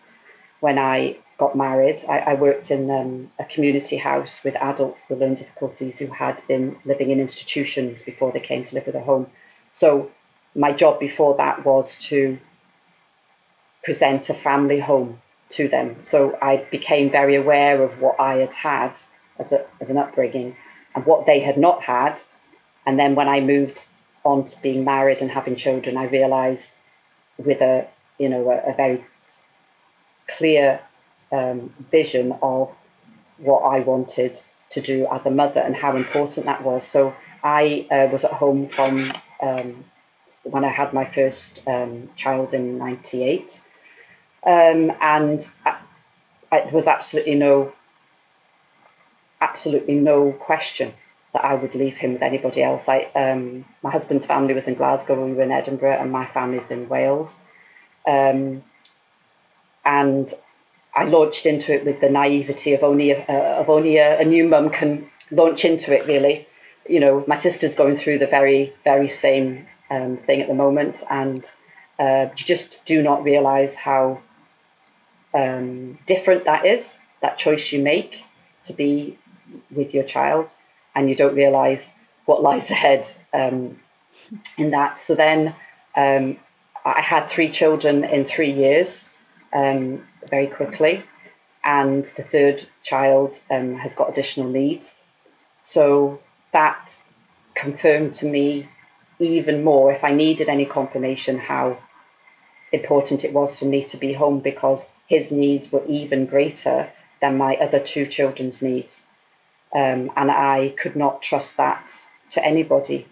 when 0.60 0.78
I 0.78 1.18
got 1.40 1.56
married. 1.56 2.04
I, 2.08 2.20
I 2.20 2.34
worked 2.36 2.70
in 2.70 2.92
um, 2.92 3.32
a 3.40 3.46
community 3.46 3.98
house 3.98 4.44
with 4.44 4.56
adults 4.56 5.02
with 5.10 5.20
learning 5.20 5.38
difficulties 5.38 5.98
who 5.98 6.08
had 6.08 6.40
been 6.48 6.78
living 6.86 7.10
in 7.10 7.20
institutions 7.20 8.04
before 8.04 8.32
they 8.32 8.40
came 8.40 8.64
to 8.66 8.76
live 8.76 8.86
with 8.86 8.96
a 8.96 9.02
home. 9.02 9.26
So 9.74 10.12
my 10.54 10.74
job 10.74 11.00
before 11.00 11.38
that 11.38 11.66
was 11.66 11.96
to 12.10 12.38
present 13.84 14.30
a 14.30 14.36
family 14.36 14.80
home 14.80 15.20
to 15.50 15.68
them. 15.68 16.02
So 16.02 16.38
I 16.42 16.58
became 16.72 17.10
very 17.10 17.36
aware 17.36 17.82
of 17.82 18.00
what 18.02 18.20
I 18.20 18.36
had 18.36 18.54
had 18.54 19.00
as, 19.38 19.52
a, 19.52 19.66
as 19.82 19.90
an 19.90 19.98
upbringing 19.98 20.56
and 20.96 21.06
what 21.06 21.26
they 21.26 21.40
had 21.40 21.58
not 21.58 21.82
had. 21.82 22.22
And 22.86 23.00
then 23.00 23.16
when 23.16 23.28
I 23.28 23.42
moved 23.42 23.86
on 24.24 24.46
to 24.46 24.62
being 24.62 24.84
married 24.84 25.22
and 25.22 25.32
having 25.32 25.56
children, 25.56 25.98
I 25.98 26.06
realized 26.06 26.72
with 27.38 27.62
a, 27.62 27.88
you 28.18 28.30
know, 28.30 28.50
a, 28.52 28.72
a 28.72 28.76
very 28.76 29.04
clear 30.28 30.80
um, 31.32 31.74
vision 31.92 32.38
of 32.42 32.76
what 33.38 33.60
I 33.60 33.80
wanted 33.80 34.40
to 34.72 34.82
do 34.82 35.08
as 35.12 35.26
a 35.26 35.32
mother 35.32 35.62
and 35.62 35.76
how 35.76 35.96
important 35.96 36.46
that 36.46 36.64
was. 36.64 36.86
So 36.86 37.16
I 37.44 37.88
uh, 37.90 38.08
was 38.12 38.24
at 38.24 38.32
home 38.32 38.68
from 38.68 39.12
um, 39.42 39.84
when 40.44 40.64
I 40.64 40.70
had 40.70 40.94
my 40.94 41.06
first 41.06 41.62
um, 41.68 42.10
child 42.16 42.54
in 42.54 42.78
'98, 42.78 43.60
um, 44.44 44.92
and 45.02 45.48
there 46.52 46.70
was 46.72 46.88
absolutely 46.88 47.36
no, 47.36 47.74
absolutely 49.42 49.96
no 49.96 50.32
question 50.32 50.94
that 51.34 51.46
I 51.46 51.54
would 51.54 51.76
leave 51.76 51.96
him 51.96 52.14
with 52.14 52.24
anybody 52.24 52.64
else. 52.64 52.90
I, 52.90 53.04
um, 53.16 53.66
my 53.84 53.92
husband's 53.92 54.26
family 54.26 54.54
was 54.54 54.68
in 54.68 54.74
Glasgow, 54.74 55.24
we 55.24 55.34
were 55.34 55.44
in 55.44 55.52
Edinburgh, 55.52 56.00
and 56.00 56.12
my 56.12 56.26
family's 56.26 56.72
in 56.72 56.90
Wales. 56.90 57.40
Um, 58.08 58.64
and 59.86 60.32
I 60.96 61.06
launched 61.06 61.46
into 61.46 61.74
it 61.74 61.86
with 61.86 62.02
the 62.02 62.10
naivety 62.10 62.74
of 62.74 62.84
only 62.84 63.12
a, 63.12 63.24
of 63.60 63.70
only 63.70 63.98
a, 63.98 64.20
a 64.20 64.26
new 64.26 64.48
mum 64.48 64.70
can 64.70 65.08
launch 65.32 65.66
into 65.66 65.94
it. 65.94 66.08
Really, 66.08 66.48
you 66.88 67.00
know, 67.00 67.24
my 67.28 67.36
sister's 67.36 67.76
going 67.76 67.96
through 67.96 68.20
the 68.20 68.28
very 68.28 68.74
very 68.84 69.10
same 69.10 69.68
um, 69.90 70.18
thing 70.18 70.42
at 70.42 70.48
the 70.48 70.54
moment, 70.54 71.04
and 71.10 71.50
uh, 72.00 72.28
you 72.36 72.44
just 72.46 72.86
do 72.86 73.02
not 73.02 73.24
realise 73.24 73.76
how 73.76 74.20
um, 75.34 75.98
different 76.06 76.46
that 76.46 76.66
is. 76.66 76.98
That 77.22 77.38
choice 77.38 77.72
you 77.72 77.82
make 77.82 78.24
to 78.66 78.74
be 78.74 79.18
with 79.72 79.94
your 79.94 80.04
child, 80.04 80.54
and 80.96 81.10
you 81.10 81.16
don't 81.16 81.36
realise 81.36 81.92
what 82.26 82.42
lies 82.42 82.72
ahead 82.72 83.10
um, 83.34 83.80
in 84.58 84.72
that. 84.72 84.98
So 84.98 85.16
then, 85.16 85.56
um, 85.96 86.38
I 86.86 87.02
had 87.02 87.28
three 87.28 87.50
children 87.50 88.04
in 88.04 88.26
three 88.26 88.52
years 88.52 89.04
um, 89.52 90.06
very 90.30 90.48
quickly, 90.48 91.04
and 91.64 92.06
the 92.06 92.24
third 92.24 92.66
child 92.84 93.40
um, 93.52 93.76
has 93.76 93.94
got 93.96 94.10
additional 94.10 94.50
needs. 94.50 95.04
So 95.66 96.20
that 96.54 96.98
confirmed 97.54 98.14
to 98.16 98.26
me 98.26 98.70
even 99.20 99.64
more, 99.64 99.92
if 99.92 100.04
I 100.04 100.14
needed 100.14 100.48
any 100.48 100.66
confirmation, 100.66 101.38
how 101.38 101.78
important 102.72 103.26
it 103.26 103.34
was 103.34 103.58
for 103.58 103.66
me 103.66 103.84
to 103.86 103.98
be 103.98 104.14
home 104.14 104.40
because 104.40 104.88
his 105.08 105.32
needs 105.32 105.72
were 105.72 105.86
even 105.88 106.26
greater 106.26 106.90
than 107.22 107.38
my 107.38 107.56
other 107.56 107.80
two 107.80 108.06
children's 108.06 108.62
needs. 108.62 109.06
Um, 109.74 110.12
and 110.16 110.32
I 110.32 110.74
could 110.78 110.96
not 110.96 111.22
trust 111.22 111.58
that 111.58 111.92
to 112.32 112.44
anybody 112.44 113.08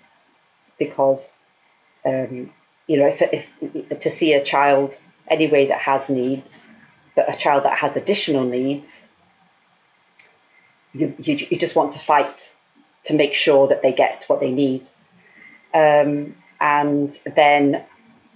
because, 0.79 1.29
um, 2.05 2.51
you 2.87 2.97
know, 2.97 3.07
if, 3.07 3.45
if, 3.61 3.99
to 3.99 4.09
see 4.09 4.33
a 4.33 4.43
child 4.43 4.99
anyway 5.27 5.67
that 5.67 5.79
has 5.79 6.09
needs, 6.09 6.69
but 7.15 7.33
a 7.33 7.37
child 7.37 7.63
that 7.63 7.77
has 7.77 7.95
additional 7.95 8.45
needs, 8.45 9.05
you, 10.93 11.13
you, 11.19 11.47
you 11.49 11.57
just 11.57 11.75
want 11.75 11.91
to 11.91 11.99
fight 11.99 12.51
to 13.05 13.13
make 13.13 13.33
sure 13.33 13.67
that 13.67 13.81
they 13.81 13.91
get 13.91 14.25
what 14.27 14.39
they 14.39 14.51
need. 14.51 14.87
Um, 15.73 16.35
and 16.59 17.11
then 17.35 17.83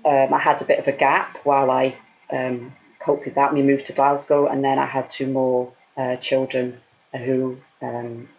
um, 0.06 0.34
I 0.34 0.40
had 0.40 0.62
a 0.62 0.66
bit 0.66 0.80
of 0.80 0.88
a 0.88 0.92
gap 0.92 1.38
while 1.44 1.70
I 1.70 1.96
um, 2.32 2.74
coped 3.00 3.26
with 3.26 3.36
that. 3.36 3.54
We 3.54 3.62
moved 3.62 3.88
to 3.88 3.94
Glasgow, 3.94 4.48
and 4.48 4.64
then 4.64 4.80
I 4.80 4.86
had 4.86 5.10
two 5.12 5.28
more 5.28 5.74
uh, 5.98 6.16
children 6.18 6.80
who 7.14 7.58
um, 7.82 8.30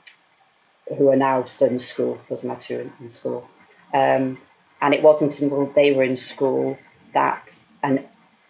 who 0.96 1.08
are 1.08 1.16
now 1.16 1.44
still 1.44 1.68
in 1.68 1.78
school. 1.78 2.20
Those 2.28 2.44
are 2.44 2.48
my 2.48 2.54
two 2.56 2.80
in, 2.80 2.92
in 3.00 3.10
school. 3.10 3.48
Um, 3.94 4.38
and 4.80 4.94
it 4.94 5.02
wasn't 5.02 5.38
until 5.40 5.66
they 5.66 5.92
were 5.92 6.02
in 6.02 6.16
school 6.16 6.78
that 7.14 7.58
and 7.82 8.04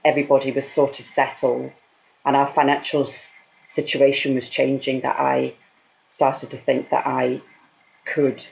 everybody 0.04 0.50
was 0.50 0.70
sort 0.70 1.00
of 1.00 1.06
settled 1.06 1.78
and 2.24 2.36
our 2.36 2.52
financial 2.52 3.08
situation 3.66 4.34
was 4.34 4.48
changing 4.48 5.00
that 5.00 5.18
I 5.18 5.54
started 6.08 6.50
to 6.50 6.56
think 6.56 6.90
that 6.90 7.06
I 7.06 7.40
could 8.04 8.44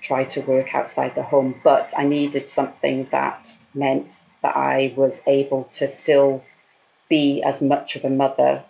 try 0.00 0.24
to 0.24 0.40
work 0.42 0.74
outside 0.74 1.14
the 1.14 1.22
home, 1.22 1.60
but 1.64 1.92
I 1.96 2.04
needed 2.04 2.48
something 2.48 3.08
that 3.10 3.52
meant 3.74 4.14
that 4.42 4.56
I 4.56 4.94
was 4.96 5.20
able 5.26 5.64
to 5.64 5.88
still 5.88 6.44
be 7.08 7.42
as 7.42 7.60
much 7.60 7.96
of 7.96 8.04
a 8.04 8.10
mother 8.10 8.62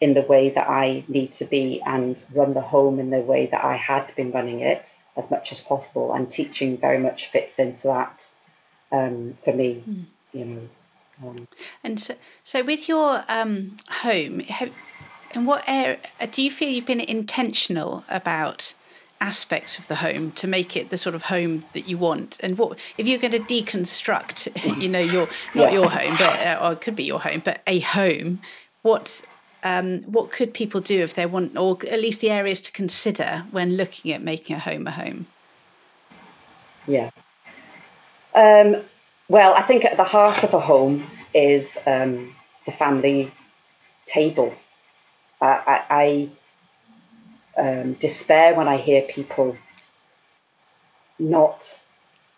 in 0.00 0.14
the 0.14 0.22
way 0.22 0.50
that 0.50 0.68
I 0.68 1.04
need 1.08 1.32
to 1.32 1.44
be 1.44 1.80
and 1.84 2.22
run 2.34 2.54
the 2.54 2.60
home 2.60 3.00
in 3.00 3.10
the 3.10 3.20
way 3.20 3.46
that 3.46 3.64
I 3.64 3.76
had 3.76 4.14
been 4.14 4.30
running 4.30 4.60
it 4.60 4.94
as 5.16 5.30
much 5.30 5.52
as 5.52 5.60
possible. 5.60 6.12
And 6.12 6.30
teaching 6.30 6.76
very 6.76 6.98
much 6.98 7.28
fits 7.28 7.58
into 7.58 7.88
that 7.88 8.30
um, 8.92 9.38
for 9.44 9.54
me, 9.54 9.82
mm. 9.88 10.04
you 10.32 10.44
know. 10.44 10.68
Um, 11.24 11.48
and 11.82 11.98
so, 11.98 12.14
so 12.44 12.62
with 12.62 12.88
your 12.88 13.24
um, 13.28 13.78
home, 13.88 14.40
have, 14.40 14.70
in 15.32 15.46
what 15.46 15.64
area 15.66 15.98
do 16.30 16.42
you 16.42 16.50
feel 16.50 16.68
you've 16.68 16.86
been 16.86 17.00
intentional 17.00 18.04
about 18.08 18.74
aspects 19.20 19.78
of 19.78 19.88
the 19.88 19.96
home 19.96 20.32
to 20.32 20.46
make 20.46 20.76
it 20.76 20.90
the 20.90 20.98
sort 20.98 21.14
of 21.14 21.24
home 21.24 21.64
that 21.72 21.88
you 21.88 21.98
want? 21.98 22.38
And 22.40 22.58
what 22.58 22.78
if 22.98 23.06
you're 23.06 23.18
going 23.18 23.32
to 23.32 23.40
deconstruct 23.40 24.78
you 24.82 24.88
know 24.88 25.00
your 25.00 25.28
not 25.54 25.72
yeah. 25.72 25.78
your 25.78 25.90
home 25.90 26.16
but 26.18 26.40
uh, 26.40 26.58
or 26.62 26.72
it 26.72 26.80
could 26.80 26.96
be 26.96 27.04
your 27.04 27.20
home 27.20 27.42
but 27.44 27.62
a 27.66 27.80
home 27.80 28.40
what 28.82 29.22
um, 29.64 30.02
what 30.02 30.30
could 30.30 30.54
people 30.54 30.80
do 30.80 31.02
if 31.02 31.14
they 31.14 31.26
want 31.26 31.56
or 31.56 31.78
at 31.90 32.00
least 32.00 32.20
the 32.20 32.30
areas 32.30 32.60
to 32.60 32.72
consider 32.72 33.44
when 33.50 33.76
looking 33.76 34.12
at 34.12 34.22
making 34.22 34.56
a 34.56 34.60
home 34.60 34.86
a 34.86 34.92
home? 34.92 35.26
Yeah. 36.86 37.10
Um, 38.34 38.76
well 39.28 39.54
i 39.54 39.62
think 39.62 39.84
at 39.84 39.96
the 39.96 40.04
heart 40.04 40.44
of 40.44 40.52
a 40.54 40.60
home 40.60 41.06
is 41.34 41.78
um, 41.86 42.34
the 42.64 42.72
family 42.72 43.32
table. 44.06 44.54
I, 45.40 45.84
I 45.90 46.28
um, 47.56 47.94
despair 47.94 48.54
when 48.54 48.68
I 48.68 48.76
hear 48.76 49.02
people 49.02 49.56
not 51.18 51.78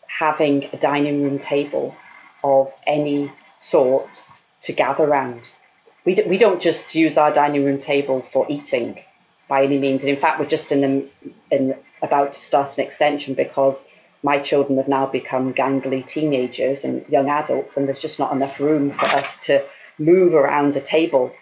having 0.07 0.69
a 0.73 0.77
dining 0.77 1.23
room 1.23 1.39
table 1.39 1.95
of 2.43 2.73
any 2.87 3.33
sort 3.61 4.27
to 4.63 4.73
gather 4.73 5.05
around. 5.05 5.43
We, 6.05 6.15
d- 6.15 6.25
we 6.27 6.39
don't 6.39 6.61
just 6.61 6.95
use 6.95 7.19
our 7.19 7.33
dining 7.33 7.65
room 7.65 7.79
table 7.79 8.23
for 8.23 8.47
eating 8.49 8.99
by 9.49 9.65
any 9.65 9.79
means. 9.79 10.03
And 10.03 10.11
in 10.11 10.17
fact, 10.21 10.39
we're 10.39 10.47
just 10.47 10.73
in, 10.73 10.81
the, 10.81 11.09
in 11.51 11.75
about 12.03 12.35
to 12.35 12.41
start 12.41 12.79
an 12.79 12.85
extension 12.85 13.35
because 13.35 13.85
my 14.23 14.39
children 14.39 14.79
have 14.79 14.89
now 14.89 15.07
become 15.07 15.55
gangly 15.55 16.05
teenagers 16.05 16.85
and 16.85 17.09
young 17.09 17.29
adults, 17.29 17.77
and 17.77 17.87
there's 17.87 18.01
just 18.01 18.19
not 18.19 18.33
enough 18.33 18.59
room 18.61 18.91
for 18.91 19.05
us 19.07 19.39
to 19.39 19.65
move 19.99 20.35
around 20.35 20.77
a 20.77 20.81
table. 20.81 21.33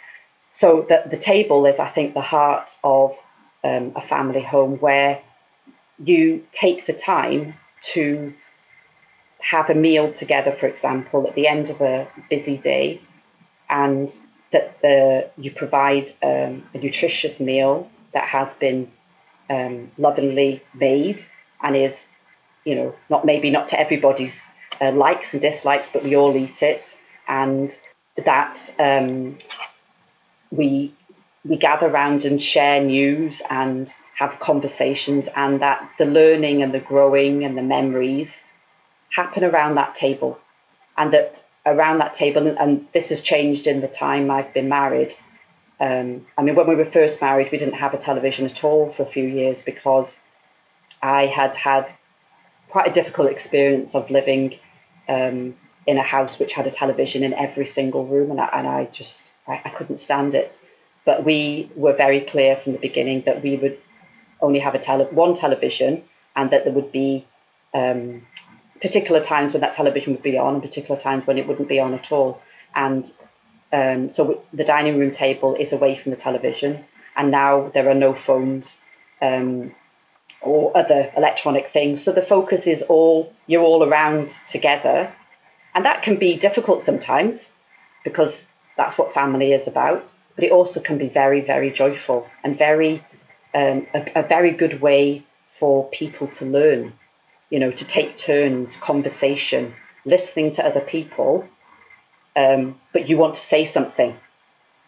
So 0.52 0.84
the, 0.88 1.04
the 1.08 1.16
table 1.16 1.66
is, 1.66 1.78
I 1.78 1.88
think, 1.88 2.14
the 2.14 2.20
heart 2.20 2.74
of 2.84 3.16
um, 3.64 3.92
a 3.96 4.00
family 4.00 4.42
home 4.42 4.76
where 4.78 5.20
you 6.02 6.44
take 6.52 6.86
the 6.86 6.92
time 6.92 7.54
to 7.82 8.34
have 9.40 9.70
a 9.70 9.74
meal 9.74 10.12
together, 10.12 10.52
for 10.52 10.66
example, 10.66 11.26
at 11.28 11.34
the 11.34 11.46
end 11.46 11.70
of 11.70 11.80
a 11.80 12.08
busy 12.28 12.56
day, 12.56 13.00
and 13.68 14.14
that 14.52 14.80
the 14.82 15.28
you 15.36 15.50
provide 15.50 16.10
um, 16.22 16.64
a 16.74 16.78
nutritious 16.78 17.40
meal 17.40 17.88
that 18.12 18.28
has 18.28 18.54
been 18.54 18.90
um, 19.50 19.90
lovingly 19.98 20.62
made 20.74 21.22
and 21.62 21.76
is, 21.76 22.04
you 22.64 22.74
know, 22.74 22.94
not 23.08 23.24
maybe 23.24 23.50
not 23.50 23.68
to 23.68 23.78
everybody's 23.78 24.44
uh, 24.80 24.92
likes 24.92 25.32
and 25.32 25.42
dislikes, 25.42 25.90
but 25.92 26.02
we 26.02 26.16
all 26.16 26.36
eat 26.36 26.62
it, 26.62 26.96
and 27.28 27.76
that 28.24 28.58
um, 28.78 29.36
we 30.50 30.94
we 31.48 31.56
gather 31.56 31.86
around 31.86 32.24
and 32.24 32.42
share 32.42 32.82
news 32.82 33.40
and 33.48 33.92
have 34.14 34.38
conversations, 34.40 35.28
and 35.34 35.60
that 35.60 35.90
the 35.98 36.06
learning 36.06 36.62
and 36.62 36.72
the 36.72 36.80
growing 36.80 37.44
and 37.44 37.56
the 37.56 37.62
memories 37.62 38.40
happen 39.10 39.44
around 39.44 39.74
that 39.74 39.94
table, 39.94 40.38
and 40.96 41.12
that 41.12 41.42
around 41.64 41.98
that 41.98 42.14
table, 42.14 42.46
and 42.58 42.86
this 42.92 43.10
has 43.10 43.20
changed 43.20 43.66
in 43.66 43.80
the 43.80 43.88
time 43.88 44.30
I've 44.30 44.54
been 44.54 44.68
married. 44.68 45.14
Um, 45.78 46.26
I 46.38 46.42
mean, 46.42 46.54
when 46.54 46.66
we 46.66 46.74
were 46.74 46.86
first 46.86 47.20
married, 47.20 47.50
we 47.52 47.58
didn't 47.58 47.74
have 47.74 47.92
a 47.92 47.98
television 47.98 48.46
at 48.46 48.64
all 48.64 48.90
for 48.90 49.02
a 49.02 49.06
few 49.06 49.26
years 49.26 49.60
because 49.62 50.16
I 51.02 51.26
had 51.26 51.54
had 51.54 51.92
quite 52.68 52.88
a 52.88 52.92
difficult 52.92 53.30
experience 53.30 53.94
of 53.94 54.10
living 54.10 54.58
um, 55.08 55.54
in 55.86 55.98
a 55.98 56.02
house 56.02 56.38
which 56.38 56.52
had 56.52 56.66
a 56.66 56.70
television 56.70 57.22
in 57.22 57.34
every 57.34 57.66
single 57.66 58.06
room, 58.06 58.30
and 58.30 58.40
I, 58.40 58.48
and 58.54 58.66
I 58.66 58.84
just 58.86 59.28
I, 59.46 59.60
I 59.64 59.68
couldn't 59.70 59.98
stand 59.98 60.34
it. 60.34 60.58
But 61.06 61.24
we 61.24 61.70
were 61.74 61.94
very 61.94 62.20
clear 62.20 62.56
from 62.56 62.72
the 62.72 62.78
beginning 62.78 63.22
that 63.24 63.42
we 63.42 63.56
would 63.56 63.78
only 64.42 64.58
have 64.58 64.74
a 64.74 64.78
tele- 64.78 65.06
one 65.06 65.34
television 65.34 66.04
and 66.34 66.50
that 66.50 66.64
there 66.64 66.72
would 66.74 66.92
be 66.92 67.24
um, 67.72 68.26
particular 68.82 69.22
times 69.22 69.52
when 69.52 69.62
that 69.62 69.74
television 69.74 70.12
would 70.12 70.22
be 70.22 70.36
on 70.36 70.54
and 70.54 70.62
particular 70.62 71.00
times 71.00 71.26
when 71.26 71.38
it 71.38 71.46
wouldn't 71.46 71.68
be 71.68 71.80
on 71.80 71.94
at 71.94 72.12
all. 72.12 72.42
And 72.74 73.10
um, 73.72 74.12
so 74.12 74.42
the 74.52 74.64
dining 74.64 74.98
room 74.98 75.10
table 75.10 75.54
is 75.54 75.72
away 75.72 75.96
from 75.96 76.10
the 76.10 76.16
television, 76.16 76.84
and 77.16 77.30
now 77.30 77.70
there 77.72 77.88
are 77.88 77.94
no 77.94 78.12
phones 78.14 78.78
um, 79.22 79.74
or 80.42 80.76
other 80.76 81.10
electronic 81.16 81.68
things. 81.68 82.02
So 82.02 82.12
the 82.12 82.22
focus 82.22 82.66
is 82.66 82.82
all 82.82 83.32
you're 83.46 83.62
all 83.62 83.82
around 83.82 84.36
together, 84.48 85.12
and 85.74 85.84
that 85.84 86.02
can 86.02 86.16
be 86.16 86.36
difficult 86.36 86.84
sometimes 86.84 87.48
because 88.04 88.44
that's 88.76 88.98
what 88.98 89.14
family 89.14 89.52
is 89.52 89.66
about 89.66 90.12
but 90.36 90.44
it 90.44 90.52
also 90.52 90.80
can 90.80 90.98
be 90.98 91.08
very, 91.08 91.40
very 91.40 91.70
joyful 91.70 92.28
and 92.44 92.56
very 92.56 93.04
um, 93.54 93.86
a, 93.94 94.12
a, 94.16 94.22
very 94.22 94.50
good 94.50 94.80
way 94.80 95.24
for 95.58 95.88
people 95.88 96.28
to 96.28 96.44
learn. 96.44 96.92
You 97.50 97.58
know, 97.58 97.70
to 97.70 97.86
take 97.86 98.16
turns, 98.16 98.76
conversation, 98.76 99.74
listening 100.04 100.52
to 100.52 100.66
other 100.66 100.80
people. 100.80 101.48
Um, 102.34 102.78
but 102.92 103.08
you 103.08 103.16
want 103.16 103.36
to 103.36 103.40
say 103.40 103.64
something. 103.64 104.14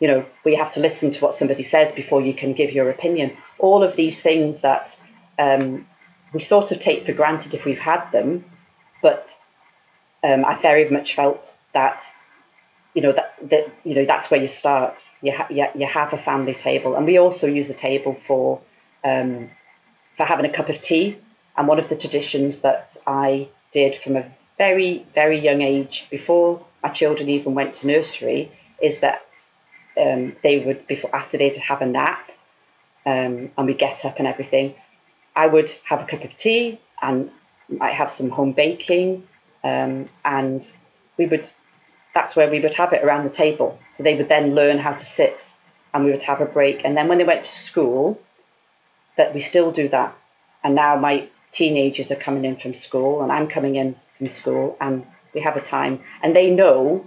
You 0.00 0.08
know, 0.08 0.26
we 0.44 0.56
have 0.56 0.72
to 0.72 0.80
listen 0.80 1.10
to 1.12 1.24
what 1.24 1.34
somebody 1.34 1.62
says 1.62 1.92
before 1.92 2.20
you 2.20 2.34
can 2.34 2.52
give 2.52 2.72
your 2.72 2.90
opinion. 2.90 3.36
All 3.58 3.82
of 3.82 3.96
these 3.96 4.20
things 4.20 4.60
that 4.60 5.00
um, 5.38 5.86
we 6.32 6.40
sort 6.40 6.72
of 6.72 6.78
take 6.78 7.06
for 7.06 7.12
granted 7.12 7.54
if 7.54 7.64
we've 7.64 7.78
had 7.78 8.10
them, 8.12 8.44
but 9.00 9.34
um, 10.22 10.44
I 10.44 10.60
very 10.60 10.88
much 10.90 11.14
felt 11.14 11.54
that 11.72 12.04
you 12.98 13.02
know 13.02 13.12
that, 13.12 13.36
that 13.50 13.70
you 13.84 13.94
know 13.94 14.04
that's 14.04 14.28
where 14.28 14.42
you 14.42 14.48
start. 14.48 15.08
You, 15.22 15.30
ha- 15.30 15.46
you, 15.50 15.86
have 15.86 16.12
a 16.12 16.18
family 16.18 16.52
table, 16.52 16.96
and 16.96 17.06
we 17.06 17.16
also 17.16 17.46
use 17.46 17.70
a 17.70 17.74
table 17.74 18.12
for 18.12 18.60
um, 19.04 19.50
for 20.16 20.24
having 20.24 20.46
a 20.46 20.52
cup 20.52 20.68
of 20.68 20.80
tea. 20.80 21.16
And 21.56 21.68
one 21.68 21.78
of 21.78 21.88
the 21.88 21.94
traditions 21.94 22.58
that 22.62 22.96
I 23.06 23.50
did 23.70 23.94
from 23.94 24.16
a 24.16 24.24
very 24.58 25.06
very 25.14 25.38
young 25.38 25.62
age, 25.62 26.08
before 26.10 26.66
my 26.82 26.88
children 26.88 27.28
even 27.28 27.54
went 27.54 27.74
to 27.74 27.86
nursery, 27.86 28.50
is 28.82 28.98
that 28.98 29.24
um, 29.96 30.34
they 30.42 30.58
would 30.58 30.88
before 30.88 31.14
after 31.14 31.38
they'd 31.38 31.56
have 31.58 31.80
a 31.82 31.86
nap, 31.86 32.32
um, 33.06 33.52
and 33.56 33.66
we 33.66 33.74
get 33.74 34.04
up 34.04 34.18
and 34.18 34.26
everything. 34.26 34.74
I 35.36 35.46
would 35.46 35.70
have 35.84 36.00
a 36.00 36.04
cup 36.04 36.24
of 36.24 36.34
tea 36.34 36.80
and 37.00 37.30
I 37.80 37.92
have 37.92 38.10
some 38.10 38.30
home 38.30 38.54
baking, 38.54 39.28
um, 39.62 40.08
and 40.24 40.68
we 41.16 41.26
would 41.26 41.48
that's 42.14 42.34
where 42.34 42.50
we 42.50 42.60
would 42.60 42.74
have 42.74 42.92
it 42.92 43.04
around 43.04 43.24
the 43.24 43.30
table. 43.30 43.78
So 43.94 44.02
they 44.02 44.16
would 44.16 44.28
then 44.28 44.54
learn 44.54 44.78
how 44.78 44.92
to 44.92 45.04
sit 45.04 45.54
and 45.92 46.04
we 46.04 46.10
would 46.10 46.22
have 46.22 46.40
a 46.40 46.46
break. 46.46 46.84
And 46.84 46.96
then 46.96 47.08
when 47.08 47.18
they 47.18 47.24
went 47.24 47.44
to 47.44 47.50
school, 47.50 48.20
that 49.16 49.34
we 49.34 49.40
still 49.40 49.72
do 49.72 49.88
that. 49.88 50.16
And 50.62 50.74
now 50.74 50.96
my 50.96 51.28
teenagers 51.50 52.10
are 52.10 52.16
coming 52.16 52.44
in 52.44 52.56
from 52.56 52.74
school 52.74 53.22
and 53.22 53.32
I'm 53.32 53.48
coming 53.48 53.76
in 53.76 53.96
from 54.16 54.28
school 54.28 54.76
and 54.80 55.06
we 55.34 55.40
have 55.42 55.56
a 55.56 55.60
time, 55.60 56.00
and 56.22 56.34
they 56.34 56.50
know 56.50 57.06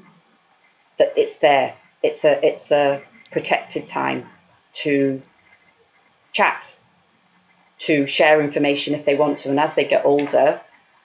that 0.97 1.13
it's 1.17 1.37
there. 1.37 1.75
It's 2.03 2.23
a 2.23 2.45
it's 2.45 2.71
a 2.71 3.01
protected 3.31 3.87
time 3.87 4.27
to 4.73 5.21
chat, 6.31 6.73
to 7.79 8.07
share 8.07 8.41
information 8.41 8.93
if 8.93 9.05
they 9.05 9.15
want 9.15 9.39
to. 9.39 9.49
And 9.49 9.59
as 9.59 9.73
they 9.73 9.85
get 9.85 10.05
older, 10.05 10.61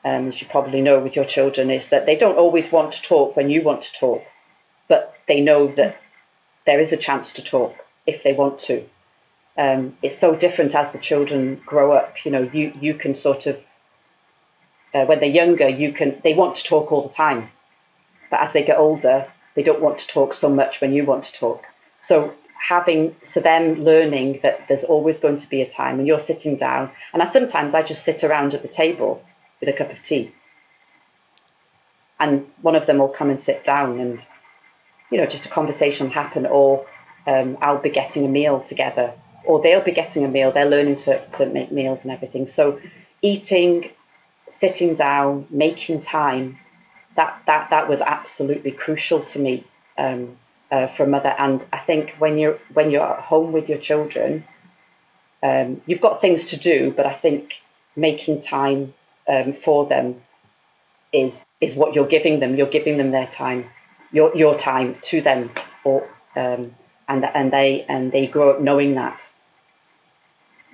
um, 0.06 0.28
as 0.28 0.40
you 0.40 0.46
probably 0.46 0.82
know 0.82 1.00
with 1.00 1.16
your 1.16 1.24
children, 1.24 1.68
is 1.68 1.88
that 1.88 2.06
they 2.06 2.14
don't 2.14 2.38
always 2.38 2.70
want 2.70 2.92
to 2.92 3.02
talk 3.02 3.36
when 3.36 3.50
you 3.50 3.62
want 3.62 3.82
to 3.82 3.92
talk, 3.92 4.22
but 4.86 5.18
they 5.26 5.40
know 5.40 5.66
that 5.74 6.00
there 6.64 6.80
is 6.80 6.92
a 6.92 6.96
chance 6.96 7.32
to 7.32 7.42
talk 7.42 7.74
if 8.06 8.22
they 8.22 8.32
want 8.32 8.60
to. 8.60 8.84
Um, 9.58 9.96
it's 10.02 10.16
so 10.16 10.36
different 10.36 10.76
as 10.76 10.92
the 10.92 10.98
children 10.98 11.60
grow 11.66 11.90
up. 11.90 12.24
You 12.24 12.30
know, 12.30 12.48
you 12.52 12.72
you 12.80 12.94
can 12.94 13.16
sort 13.16 13.46
of 13.46 13.56
uh, 14.94 15.06
when 15.06 15.18
they're 15.18 15.28
younger, 15.42 15.68
you 15.68 15.92
can 15.92 16.20
they 16.22 16.34
want 16.34 16.54
to 16.54 16.62
talk 16.62 16.92
all 16.92 17.02
the 17.02 17.14
time, 17.14 17.50
but 18.30 18.40
as 18.40 18.52
they 18.52 18.62
get 18.62 18.78
older, 18.78 19.26
they 19.56 19.64
don't 19.64 19.82
want 19.82 19.98
to 19.98 20.06
talk 20.06 20.34
so 20.34 20.48
much 20.48 20.80
when 20.80 20.92
you 20.92 21.04
want 21.04 21.24
to 21.24 21.32
talk. 21.32 21.64
So 21.98 22.32
having 22.56 23.16
so 23.24 23.40
them 23.40 23.82
learning 23.82 24.38
that 24.44 24.68
there's 24.68 24.84
always 24.84 25.18
going 25.18 25.38
to 25.38 25.48
be 25.48 25.62
a 25.62 25.68
time 25.68 25.96
when 25.96 26.06
you're 26.06 26.20
sitting 26.20 26.54
down, 26.54 26.92
and 27.12 27.20
I 27.22 27.28
sometimes 27.28 27.74
I 27.74 27.82
just 27.82 28.04
sit 28.04 28.22
around 28.22 28.54
at 28.54 28.62
the 28.62 28.68
table 28.68 29.24
with 29.60 29.68
a 29.68 29.72
cup 29.72 29.90
of 29.90 30.02
tea, 30.02 30.32
and 32.18 32.46
one 32.62 32.76
of 32.76 32.86
them 32.86 32.98
will 32.98 33.08
come 33.08 33.30
and 33.30 33.40
sit 33.40 33.64
down, 33.64 34.00
and 34.00 34.24
you 35.10 35.18
know 35.18 35.26
just 35.26 35.46
a 35.46 35.48
conversation 35.48 36.06
will 36.06 36.14
happen, 36.14 36.46
or 36.46 36.86
um, 37.26 37.58
I'll 37.60 37.78
be 37.78 37.90
getting 37.90 38.24
a 38.24 38.28
meal 38.28 38.60
together, 38.60 39.12
or 39.44 39.62
they'll 39.62 39.80
be 39.84 39.92
getting 39.92 40.24
a 40.24 40.28
meal. 40.28 40.52
They're 40.52 40.68
learning 40.68 40.96
to 40.96 41.24
to 41.38 41.46
make 41.46 41.70
meals 41.72 42.00
and 42.02 42.10
everything. 42.10 42.46
So 42.46 42.80
eating, 43.22 43.90
sitting 44.48 44.94
down, 44.94 45.46
making 45.50 46.00
time, 46.00 46.58
that 47.14 47.42
that 47.46 47.70
that 47.70 47.88
was 47.88 48.00
absolutely 48.00 48.72
crucial 48.72 49.20
to 49.20 49.38
me. 49.38 49.64
Um, 49.98 50.36
uh, 50.70 50.88
for 50.88 51.04
a 51.04 51.06
mother. 51.06 51.34
And 51.38 51.64
I 51.72 51.78
think 51.78 52.14
when 52.18 52.38
you're 52.38 52.58
when 52.72 52.90
you're 52.90 53.06
at 53.06 53.20
home 53.20 53.52
with 53.52 53.68
your 53.68 53.78
children, 53.78 54.44
um, 55.42 55.80
you've 55.86 56.00
got 56.00 56.20
things 56.20 56.50
to 56.50 56.56
do, 56.56 56.92
but 56.96 57.06
I 57.06 57.12
think 57.12 57.54
making 57.94 58.40
time 58.40 58.94
um, 59.28 59.52
for 59.52 59.86
them 59.86 60.22
is 61.12 61.44
is 61.60 61.76
what 61.76 61.94
you're 61.94 62.06
giving 62.06 62.40
them. 62.40 62.56
You're 62.56 62.66
giving 62.66 62.96
them 62.98 63.10
their 63.10 63.26
time, 63.26 63.66
your 64.12 64.34
your 64.36 64.56
time 64.56 64.96
to 65.02 65.20
them, 65.20 65.50
or 65.84 66.08
um, 66.34 66.74
and 67.08 67.24
and 67.24 67.52
they 67.52 67.84
and 67.88 68.12
they 68.12 68.26
grow 68.26 68.50
up 68.50 68.60
knowing 68.60 68.94
that. 68.94 69.20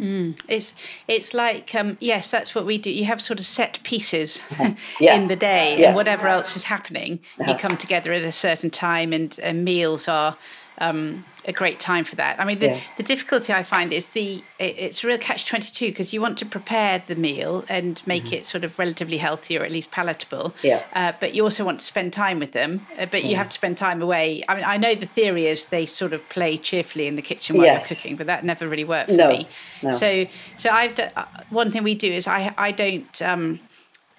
Mm. 0.01 0.41
It's 0.49 0.75
it's 1.07 1.35
like 1.35 1.75
um, 1.75 1.97
yes, 2.01 2.31
that's 2.31 2.55
what 2.55 2.67
we 2.67 2.79
do. 2.79 2.91
You 2.91 3.05
have 3.05 3.21
sort 3.21 3.39
of 3.39 3.47
set 3.47 3.79
pieces 3.85 4.41
yeah. 5.01 5.15
in 5.17 5.29
the 5.29 5.37
day, 5.37 5.79
yeah. 5.79 5.89
and 5.89 5.97
whatever 5.97 6.27
else 6.27 6.57
is 6.57 6.65
happening, 6.65 7.21
uh-huh. 7.39 7.53
you 7.53 7.59
come 7.59 7.77
together 7.77 8.13
at 8.13 8.23
a 8.23 8.33
certain 8.33 8.71
time, 8.71 9.13
and, 9.13 9.39
and 9.41 9.65
meals 9.65 10.09
are 10.09 10.37
um, 10.79 11.25
a 11.45 11.53
great 11.53 11.81
time 11.81 12.05
for 12.05 12.17
that. 12.17 12.39
I 12.41 12.45
mean, 12.45 12.59
the, 12.59 12.69
yeah. 12.69 12.81
the 12.97 13.03
difficulty 13.03 13.53
I 13.53 13.63
find 13.63 13.93
is 13.93 14.09
the 14.09 14.43
it, 14.59 14.79
it's 14.79 15.03
a 15.03 15.07
real 15.07 15.19
catch 15.19 15.47
twenty 15.47 15.71
two 15.71 15.87
because 15.89 16.13
you 16.13 16.21
want 16.21 16.39
to 16.39 16.47
prepare 16.47 17.03
the 17.07 17.17
meal 17.17 17.65
and 17.69 18.01
make 18.07 18.25
mm-hmm. 18.25 18.35
it 18.35 18.47
sort 18.47 18.65
of 18.65 18.79
relatively 18.79 19.19
healthy 19.19 19.59
or 19.59 19.65
at 19.65 19.73
least 19.73 19.91
palatable. 19.91 20.55
Yeah. 20.63 20.83
Uh, 20.93 21.13
but 21.19 21.35
you 21.35 21.43
also 21.43 21.65
want 21.65 21.81
to 21.81 21.87
spend 21.87 22.13
time 22.13 22.39
with 22.39 22.53
them. 22.53 22.87
Uh, 22.99 23.07
but 23.07 23.25
you 23.25 23.37
have 23.37 23.49
to 23.49 23.55
spend 23.55 23.77
time 23.77 24.01
away. 24.03 24.43
I 24.49 24.55
mean, 24.55 24.65
I 24.65 24.77
know 24.77 24.95
the 24.95 25.07
theory 25.07 25.47
is 25.47 25.67
they 25.67 25.87
sort 25.87 26.13
of 26.13 26.27
play 26.29 26.59
cheerfully 26.59 27.07
in 27.07 27.17
the 27.17 27.23
kitchen 27.23 27.57
while 27.57 27.67
yes. 27.67 27.91
you're 27.91 27.97
cooking, 27.97 28.17
but 28.17 28.27
that 28.27 28.45
never 28.45 28.69
really 28.69 28.85
worked 28.85 29.11
for 29.11 29.17
no. 29.17 29.29
me. 29.29 29.49
No. 29.83 29.93
So 29.93 30.27
so 30.57 30.71
I've 30.71 30.95
done, 30.95 31.11
uh, 31.17 31.27
one 31.51 31.71
thing 31.73 31.83
we 31.83 31.95
do 31.95 32.11
is 32.11 32.27
I 32.27 32.55
I 32.57 32.73
don't. 32.73 33.23
Um, 33.23 33.61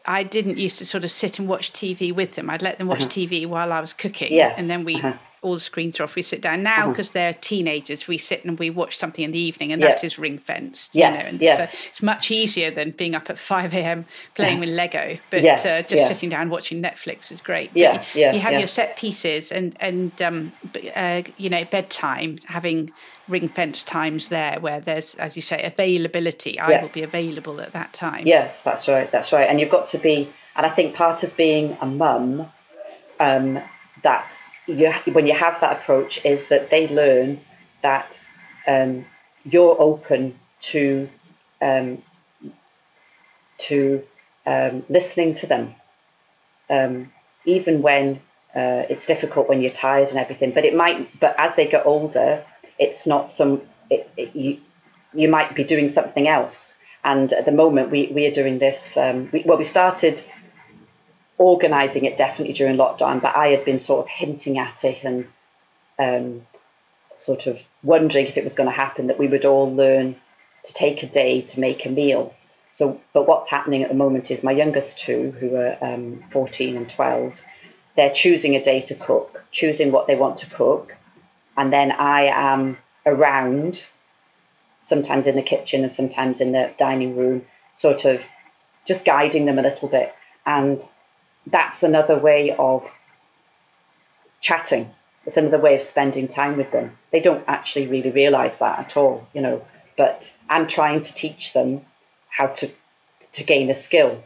I 0.05 0.23
didn't 0.23 0.57
used 0.57 0.79
to 0.79 0.86
sort 0.86 1.05
of 1.05 1.12
sit 1.12 1.39
and 1.39 1.47
watch 1.47 1.71
TV 1.71 2.13
with 2.13 2.33
them. 2.33 2.49
I'd 2.49 2.62
let 2.62 2.77
them 2.77 2.88
watch 2.88 3.03
uh-huh. 3.03 3.09
TV 3.12 3.45
while 3.47 3.71
I 3.71 3.79
was 3.79 3.93
cooking, 3.93 4.33
yes. 4.33 4.53
and 4.57 4.69
then 4.69 4.83
we 4.83 4.95
uh-huh 4.95 5.13
all 5.43 5.53
the 5.53 5.60
screens 5.60 5.99
are 5.99 6.03
off. 6.03 6.15
We 6.15 6.21
sit 6.21 6.41
down 6.41 6.63
now 6.63 6.89
because 6.89 7.10
uh-huh. 7.10 7.19
they're 7.19 7.34
teenagers. 7.34 8.08
We 8.08 8.17
sit 8.17 8.45
and 8.45 8.58
we 8.58 8.69
watch 8.69 8.97
something 8.97 9.23
in 9.23 9.32
the 9.32 9.39
evening, 9.39 9.71
and 9.71 9.84
that 9.84 10.03
is 10.03 10.17
ring 10.17 10.38
fenced. 10.38 10.95
Yes, 10.95 11.12
you 11.12 11.23
know, 11.23 11.29
and 11.29 11.41
yes. 11.41 11.71
So 11.71 11.88
it's 11.89 12.01
much 12.01 12.32
easier 12.32 12.71
than 12.71 12.91
being 12.91 13.13
up 13.13 13.29
at 13.29 13.38
five 13.38 13.73
a.m. 13.73 14.06
playing 14.36 14.60
with 14.60 14.69
Lego. 14.69 15.17
But 15.29 15.41
yes, 15.41 15.65
uh, 15.65 15.84
just 15.88 16.08
sitting 16.08 16.29
down 16.29 16.49
watching 16.49 16.82
Netflix 16.82 17.32
is 17.32 17.41
great. 17.41 17.71
Yeah, 17.73 17.97
but 17.97 18.15
yeah. 18.15 18.34
You 18.34 18.39
have 18.39 18.53
yeah. 18.53 18.60
your 18.60 18.67
set 18.67 18.95
pieces, 18.97 19.51
and 19.51 19.75
and 19.79 20.19
um, 20.21 20.51
uh, 20.95 21.23
you 21.38 21.49
know 21.49 21.65
bedtime 21.65 22.39
having 22.45 22.91
ring 23.27 23.47
fence 23.47 23.84
times 23.84 24.27
there 24.27 24.60
where 24.60 24.79
there's 24.79 25.15
as 25.15 25.36
you 25.36 25.41
say 25.41 25.62
availability. 25.63 26.60
I 26.60 26.82
will 26.82 26.89
be 26.89 27.03
available 27.03 27.62
at 27.62 27.73
that 27.73 27.93
time. 27.93 28.25
Yes, 28.25 28.62
that's 28.62 28.88
right. 28.88 29.12
That's 29.12 29.32
right. 29.34 29.49
And 29.49 29.60
you've 29.60 29.71
got 29.71 29.88
to 29.89 29.97
be. 29.97 30.29
And 30.56 30.65
I 30.65 30.69
think 30.69 30.93
part 30.93 31.23
of 31.23 31.36
being 31.36 31.75
a 31.82 31.86
mum, 31.86 32.47
um, 33.19 33.60
that 34.03 34.39
you, 34.67 34.91
when 35.12 35.28
you 35.28 35.34
have 35.34 35.60
that 35.62 35.78
approach 35.78 36.26
is 36.26 36.47
that 36.47 36.69
they 36.69 36.88
learn 36.88 37.39
that 37.82 38.26
um, 38.67 39.06
you're 39.43 39.76
open 39.80 40.39
to 40.62 41.10
um, 41.62 42.02
to 43.58 44.04
um, 44.45 44.84
listening 44.89 45.34
to 45.36 45.47
them, 45.47 45.76
um, 46.69 47.12
even 47.45 47.82
when 47.82 48.21
uh, 48.56 48.84
it's 48.89 49.06
difficult 49.06 49.47
when 49.49 49.62
you're 49.62 49.71
tired 49.71 50.10
and 50.10 50.17
everything. 50.17 50.52
But 50.52 50.65
it 50.65 50.76
might. 50.76 51.19
But 51.19 51.36
as 51.38 51.56
they 51.56 51.67
get 51.67 51.86
older, 51.86 52.45
it's 52.80 53.06
not 53.06 53.32
some. 53.32 53.62
It, 53.89 54.10
it, 54.17 54.36
you 54.36 54.60
you 55.13 55.28
might 55.30 55.56
be 55.56 55.63
doing 55.63 55.89
something 55.89 56.28
else. 56.28 56.73
And 57.04 57.32
at 57.34 57.45
the 57.45 57.52
moment, 57.52 57.91
we, 57.91 58.08
we 58.08 58.26
are 58.28 58.32
doing 58.32 58.60
this. 58.60 58.95
Um, 58.95 59.30
we, 59.32 59.43
well, 59.45 59.58
we 59.58 59.65
started 59.65 60.21
organising 61.43 62.06
it 62.06 62.15
definitely 62.17 62.53
during 62.53 62.77
lockdown, 62.77 63.21
but 63.21 63.36
I 63.36 63.47
had 63.47 63.65
been 63.65 63.79
sort 63.79 64.06
of 64.06 64.10
hinting 64.10 64.58
at 64.58 64.84
it 64.84 65.03
and 65.03 65.27
um, 65.99 66.47
sort 67.17 67.47
of 67.47 67.62
wondering 67.84 68.27
if 68.27 68.38
it 68.38 68.43
was 68.43 68.53
going 68.53 68.69
to 68.69 68.75
happen 68.75 69.08
that 69.08 69.19
we 69.19 69.27
would 69.27 69.45
all 69.45 69.73
learn 69.73 70.15
to 70.63 70.73
take 70.73 71.03
a 71.03 71.08
day 71.08 71.41
to 71.41 71.60
make 71.60 71.86
a 71.86 71.89
meal. 71.89 72.34
So, 72.75 73.01
but 73.12 73.27
what's 73.27 73.49
happening 73.49 73.84
at 73.84 73.89
the 73.89 73.95
moment 73.95 74.32
is 74.32 74.43
my 74.43 74.51
youngest 74.51 74.99
two, 74.99 75.32
who 75.32 75.56
are 75.56 75.77
um, 75.82 76.23
14 76.32 76.77
and 76.77 76.89
12, 76.89 77.39
they're 77.95 78.13
choosing 78.13 78.56
a 78.56 78.63
day 78.63 78.82
to 78.82 78.95
cook, 78.95 79.43
choosing 79.51 79.91
what 79.91 80.08
they 80.08 80.15
want 80.15 80.39
to 80.39 80.49
cook, 80.49 80.95
and 81.56 81.71
then 81.71 81.91
I 81.91 82.23
am 82.25 82.77
around, 83.06 83.86
sometimes 84.82 85.27
in 85.27 85.36
the 85.36 85.43
kitchen 85.43 85.82
and 85.82 85.91
sometimes 85.91 86.41
in 86.41 86.53
the 86.53 86.71
dining 86.79 87.15
room, 87.15 87.45
sort 87.77 88.06
of 88.06 88.25
just 88.86 89.06
guiding 89.06 89.45
them 89.45 89.60
a 89.60 89.62
little 89.62 89.88
bit. 89.88 90.13
And 90.45 90.82
that's 91.47 91.84
another 91.84 92.17
way 92.17 92.56
of 92.58 92.84
chatting. 94.41 94.91
It's 95.25 95.38
another 95.38 95.60
way 95.60 95.75
of 95.75 95.82
spending 95.82 96.27
time 96.27 96.58
with 96.58 96.71
them. 96.71 96.97
They 97.12 97.21
don't 97.21 97.43
actually 97.47 97.88
really 97.88 98.12
realize 98.12 98.60
that 98.60 98.79
at 98.79 98.97
all, 98.97 99.27
you 99.34 99.41
know. 99.41 99.65
But 99.97 100.34
I'm 100.49 100.67
trying 100.67 101.01
to 101.03 101.13
teach 101.13 101.53
them 101.53 101.86
how 102.29 102.47
to 102.47 102.69
to 103.34 103.43
gain 103.43 103.69
a 103.69 103.73
skill, 103.73 104.23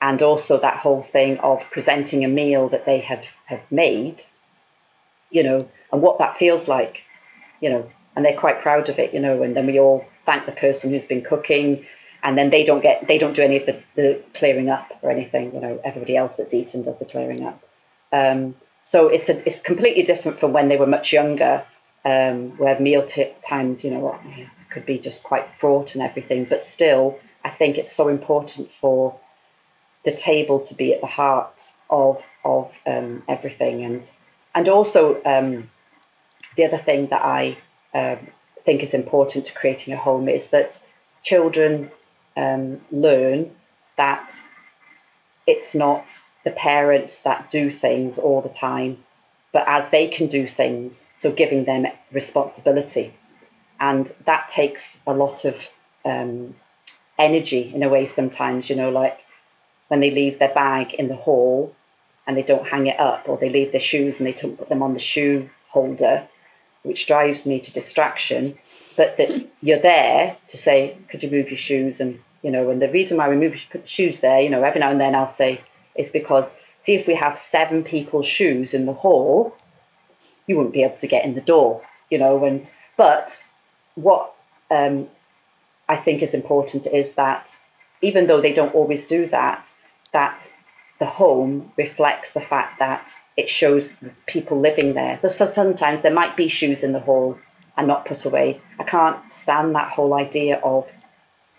and 0.00 0.20
also 0.22 0.58
that 0.58 0.78
whole 0.78 1.02
thing 1.02 1.38
of 1.38 1.70
presenting 1.70 2.24
a 2.24 2.28
meal 2.28 2.68
that 2.70 2.86
they 2.86 3.00
have 3.00 3.24
have 3.46 3.62
made, 3.70 4.22
you 5.30 5.42
know, 5.42 5.58
and 5.92 6.02
what 6.02 6.18
that 6.18 6.38
feels 6.38 6.68
like, 6.68 7.02
you 7.60 7.70
know. 7.70 7.90
And 8.16 8.24
they're 8.24 8.38
quite 8.38 8.62
proud 8.62 8.88
of 8.88 8.98
it, 8.98 9.14
you 9.14 9.20
know. 9.20 9.42
And 9.42 9.54
then 9.54 9.66
we 9.66 9.78
all 9.78 10.06
thank 10.26 10.46
the 10.46 10.52
person 10.52 10.90
who's 10.90 11.06
been 11.06 11.22
cooking 11.22 11.86
and 12.22 12.36
then 12.36 12.50
they 12.50 12.64
don't 12.64 12.82
get 12.82 13.06
they 13.06 13.18
don't 13.18 13.34
do 13.34 13.42
any 13.42 13.56
of 13.56 13.66
the, 13.66 13.82
the 13.94 14.22
clearing 14.34 14.70
up 14.70 14.90
or 15.02 15.10
anything. 15.10 15.54
You 15.54 15.60
know, 15.60 15.80
everybody 15.84 16.16
else 16.16 16.36
that's 16.36 16.54
eaten 16.54 16.82
does 16.82 16.98
the 16.98 17.04
clearing 17.04 17.44
up. 17.44 17.62
Um, 18.12 18.54
so 18.84 19.08
it's 19.08 19.28
a, 19.28 19.46
it's 19.46 19.60
completely 19.60 20.02
different 20.02 20.40
from 20.40 20.52
when 20.52 20.68
they 20.68 20.76
were 20.76 20.86
much 20.86 21.12
younger, 21.12 21.64
um, 22.04 22.56
where 22.58 22.78
meal 22.80 23.04
t- 23.04 23.32
times 23.46 23.84
you 23.84 23.90
know 23.90 24.18
could 24.70 24.86
be 24.86 24.98
just 24.98 25.22
quite 25.22 25.48
fraught 25.58 25.94
and 25.94 26.02
everything. 26.02 26.44
But 26.44 26.62
still, 26.62 27.18
I 27.44 27.50
think 27.50 27.78
it's 27.78 27.92
so 27.92 28.08
important 28.08 28.70
for 28.72 29.18
the 30.04 30.12
table 30.12 30.60
to 30.60 30.74
be 30.74 30.94
at 30.94 31.00
the 31.00 31.06
heart 31.06 31.70
of 31.90 32.22
of 32.44 32.72
um, 32.86 33.22
everything, 33.28 33.84
and 33.84 34.08
and 34.54 34.68
also 34.68 35.22
um, 35.24 35.70
the 36.56 36.64
other 36.64 36.78
thing 36.78 37.08
that 37.08 37.22
I 37.22 37.58
um, 37.94 38.18
think 38.64 38.82
is 38.82 38.94
important 38.94 39.46
to 39.46 39.54
creating 39.54 39.94
a 39.94 39.96
home 39.96 40.28
is 40.28 40.50
that 40.50 40.80
children 41.22 41.90
um, 42.38 42.80
learn 42.92 43.50
that 43.96 44.40
it's 45.46 45.74
not 45.74 46.22
the 46.44 46.52
parents 46.52 47.18
that 47.20 47.50
do 47.50 47.70
things 47.70 48.16
all 48.16 48.40
the 48.40 48.48
time, 48.48 49.04
but 49.52 49.64
as 49.66 49.90
they 49.90 50.06
can 50.06 50.28
do 50.28 50.46
things, 50.46 51.04
so 51.18 51.32
giving 51.32 51.64
them 51.64 51.86
responsibility. 52.12 53.12
And 53.80 54.06
that 54.24 54.48
takes 54.48 54.98
a 55.06 55.12
lot 55.12 55.44
of 55.44 55.68
um, 56.04 56.54
energy 57.18 57.72
in 57.74 57.82
a 57.82 57.88
way 57.88 58.06
sometimes, 58.06 58.70
you 58.70 58.76
know, 58.76 58.90
like 58.90 59.18
when 59.88 60.00
they 60.00 60.12
leave 60.12 60.38
their 60.38 60.54
bag 60.54 60.94
in 60.94 61.08
the 61.08 61.16
hall 61.16 61.74
and 62.26 62.36
they 62.36 62.42
don't 62.42 62.68
hang 62.68 62.86
it 62.86 63.00
up, 63.00 63.28
or 63.28 63.36
they 63.36 63.48
leave 63.48 63.72
their 63.72 63.80
shoes 63.80 64.18
and 64.18 64.26
they 64.26 64.32
don't 64.32 64.58
put 64.58 64.68
them 64.68 64.82
on 64.82 64.94
the 64.94 65.00
shoe 65.00 65.48
holder, 65.70 66.28
which 66.82 67.06
drives 67.06 67.46
me 67.46 67.58
to 67.58 67.72
distraction. 67.72 68.56
But 68.96 69.16
that 69.16 69.48
you're 69.60 69.80
there 69.80 70.36
to 70.48 70.56
say, 70.56 70.96
could 71.08 71.22
you 71.22 71.30
move 71.30 71.48
your 71.48 71.56
shoes 71.56 72.00
and 72.00 72.20
you 72.42 72.50
know, 72.50 72.70
and 72.70 72.80
the 72.80 72.90
reason 72.90 73.16
why 73.16 73.28
we 73.28 73.36
move 73.36 73.56
shoes 73.84 74.20
there, 74.20 74.40
you 74.40 74.50
know, 74.50 74.62
every 74.62 74.80
now 74.80 74.90
and 74.90 75.00
then 75.00 75.14
I'll 75.14 75.28
say 75.28 75.60
is 75.94 76.10
because 76.10 76.54
see 76.82 76.94
if 76.94 77.06
we 77.06 77.14
have 77.14 77.38
seven 77.38 77.84
people's 77.84 78.26
shoes 78.26 78.74
in 78.74 78.86
the 78.86 78.92
hall, 78.92 79.56
you 80.46 80.56
wouldn't 80.56 80.74
be 80.74 80.84
able 80.84 80.96
to 80.96 81.06
get 81.06 81.24
in 81.24 81.34
the 81.34 81.40
door, 81.40 81.82
you 82.10 82.18
know. 82.18 82.44
And 82.44 82.68
but 82.96 83.42
what 83.94 84.34
um, 84.70 85.08
I 85.88 85.96
think 85.96 86.22
is 86.22 86.34
important 86.34 86.86
is 86.86 87.14
that 87.14 87.56
even 88.00 88.26
though 88.26 88.40
they 88.40 88.52
don't 88.52 88.74
always 88.74 89.06
do 89.06 89.26
that, 89.26 89.72
that 90.12 90.40
the 90.98 91.06
home 91.06 91.72
reflects 91.76 92.32
the 92.32 92.40
fact 92.40 92.78
that 92.78 93.12
it 93.36 93.48
shows 93.48 93.88
people 94.26 94.60
living 94.60 94.94
there. 94.94 95.18
So 95.28 95.46
sometimes 95.46 96.02
there 96.02 96.12
might 96.12 96.36
be 96.36 96.48
shoes 96.48 96.82
in 96.82 96.92
the 96.92 97.00
hall 97.00 97.38
and 97.76 97.86
not 97.86 98.06
put 98.06 98.24
away. 98.24 98.60
I 98.78 98.84
can't 98.84 99.30
stand 99.30 99.74
that 99.76 99.90
whole 99.90 100.14
idea 100.14 100.56
of 100.56 100.90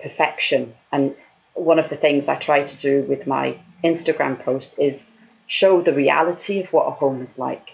perfection. 0.01 0.75
And 0.91 1.15
one 1.53 1.79
of 1.79 1.89
the 1.89 1.97
things 1.97 2.27
I 2.27 2.35
try 2.35 2.63
to 2.63 2.77
do 2.77 3.03
with 3.03 3.27
my 3.27 3.59
Instagram 3.83 4.43
posts 4.43 4.77
is 4.77 5.03
show 5.47 5.81
the 5.81 5.93
reality 5.93 6.61
of 6.61 6.71
what 6.71 6.87
a 6.87 6.91
home 6.91 7.21
is 7.21 7.37
like. 7.37 7.71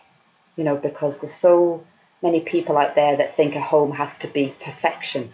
You 0.56 0.64
know, 0.64 0.76
because 0.76 1.20
there's 1.20 1.34
so 1.34 1.84
many 2.22 2.40
people 2.40 2.78
out 2.78 2.96
there 2.96 3.18
that 3.18 3.36
think 3.36 3.56
a 3.56 3.62
home 3.62 3.92
has 3.92 4.18
to 4.20 4.28
be 4.28 4.54
perfection. 4.64 5.34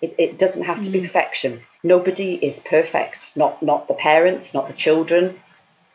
It, 0.00 0.14
it 0.18 0.38
doesn't 0.38 0.64
have 0.64 0.82
to 0.82 0.88
mm. 0.88 0.92
be 0.92 1.00
perfection. 1.00 1.60
Nobody 1.82 2.34
is 2.34 2.60
perfect, 2.60 3.32
not 3.34 3.62
not 3.62 3.88
the 3.88 3.94
parents, 3.94 4.54
not 4.54 4.68
the 4.68 4.74
children. 4.74 5.40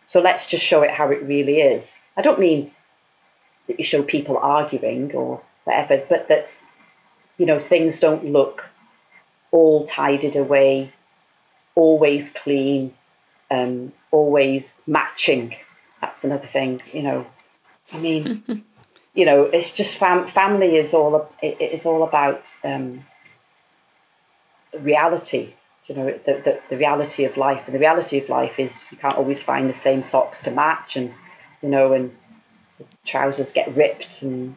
So 0.06 0.20
let's 0.20 0.46
just 0.48 0.66
show 0.66 0.82
it 0.82 0.92
how 0.92 1.10
it 1.12 1.24
really 1.24 1.62
is. 1.62 1.96
I 2.18 2.22
don't 2.22 2.40
mean 2.40 2.72
that 3.68 3.80
you 3.80 3.86
show 3.86 4.04
people 4.04 4.38
arguing 4.38 5.14
or 5.16 5.42
whatever, 5.64 6.04
but 6.10 6.28
that 6.28 6.58
you 7.38 7.46
know 7.46 7.60
things 7.60 8.00
don't 8.00 8.26
look 8.26 8.66
all 9.54 9.86
tidied 9.86 10.36
away, 10.36 10.92
always 11.76 12.30
clean, 12.30 12.94
um, 13.52 13.94
always 14.12 14.76
matching. 14.88 15.56
That's 16.02 16.24
another 16.24 16.48
thing, 16.48 16.82
you 16.92 17.04
know. 17.04 17.28
I 17.94 18.00
mean, 18.00 18.44
you 19.14 19.26
know, 19.26 19.44
it's 19.44 19.72
just 19.72 19.98
fam- 19.98 20.28
family 20.28 20.76
is 20.76 20.94
all 20.94 21.30
it 21.42 21.62
is 21.62 21.86
all 21.86 22.04
about 22.04 22.52
um, 22.64 23.06
reality. 24.78 25.54
You 25.86 25.96
know, 25.96 26.06
the, 26.26 26.34
the, 26.34 26.60
the 26.70 26.78
reality 26.78 27.26
of 27.26 27.38
life, 27.38 27.64
and 27.66 27.76
the 27.76 27.80
reality 27.80 28.18
of 28.18 28.30
life 28.30 28.60
is 28.60 28.84
you 28.90 28.98
can't 28.98 29.18
always 29.18 29.44
find 29.44 29.70
the 29.70 29.74
same 29.74 30.02
socks 30.02 30.42
to 30.44 30.52
match, 30.52 30.96
and 30.96 31.14
you 31.62 31.70
know, 31.70 31.94
and 31.94 32.16
trousers 33.06 33.52
get 33.52 33.76
ripped, 33.76 34.24
and 34.24 34.56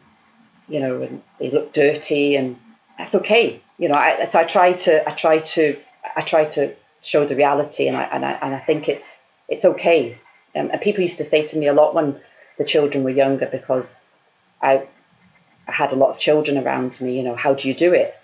you 0.67 0.79
know, 0.79 1.03
and 1.03 1.21
they 1.39 1.51
look 1.51 1.71
dirty, 1.71 2.35
and 2.35 2.57
that's 2.97 3.15
okay. 3.15 3.61
You 3.77 3.89
know, 3.89 3.95
I, 3.95 4.25
so 4.25 4.39
I 4.39 4.43
try 4.43 4.73
to, 4.73 5.07
I 5.07 5.13
try 5.13 5.39
to, 5.39 5.77
I 6.15 6.21
try 6.21 6.45
to 6.45 6.73
show 7.01 7.25
the 7.25 7.35
reality, 7.35 7.87
and 7.87 7.95
I 7.95 8.03
and 8.03 8.25
I 8.25 8.31
and 8.31 8.55
I 8.55 8.59
think 8.59 8.89
it's 8.89 9.17
it's 9.47 9.65
okay. 9.65 10.17
Um, 10.55 10.71
and 10.71 10.81
people 10.81 11.03
used 11.03 11.17
to 11.17 11.23
say 11.23 11.45
to 11.47 11.57
me 11.57 11.67
a 11.67 11.73
lot 11.73 11.93
when 11.93 12.19
the 12.57 12.65
children 12.65 13.03
were 13.03 13.11
younger 13.11 13.45
because 13.45 13.95
I, 14.61 14.87
I 15.67 15.71
had 15.71 15.93
a 15.93 15.95
lot 15.95 16.09
of 16.09 16.19
children 16.19 16.57
around 16.57 16.99
me. 16.99 17.17
You 17.17 17.23
know, 17.23 17.35
how 17.35 17.53
do 17.53 17.67
you 17.67 17.73
do 17.73 17.93
it? 17.93 18.15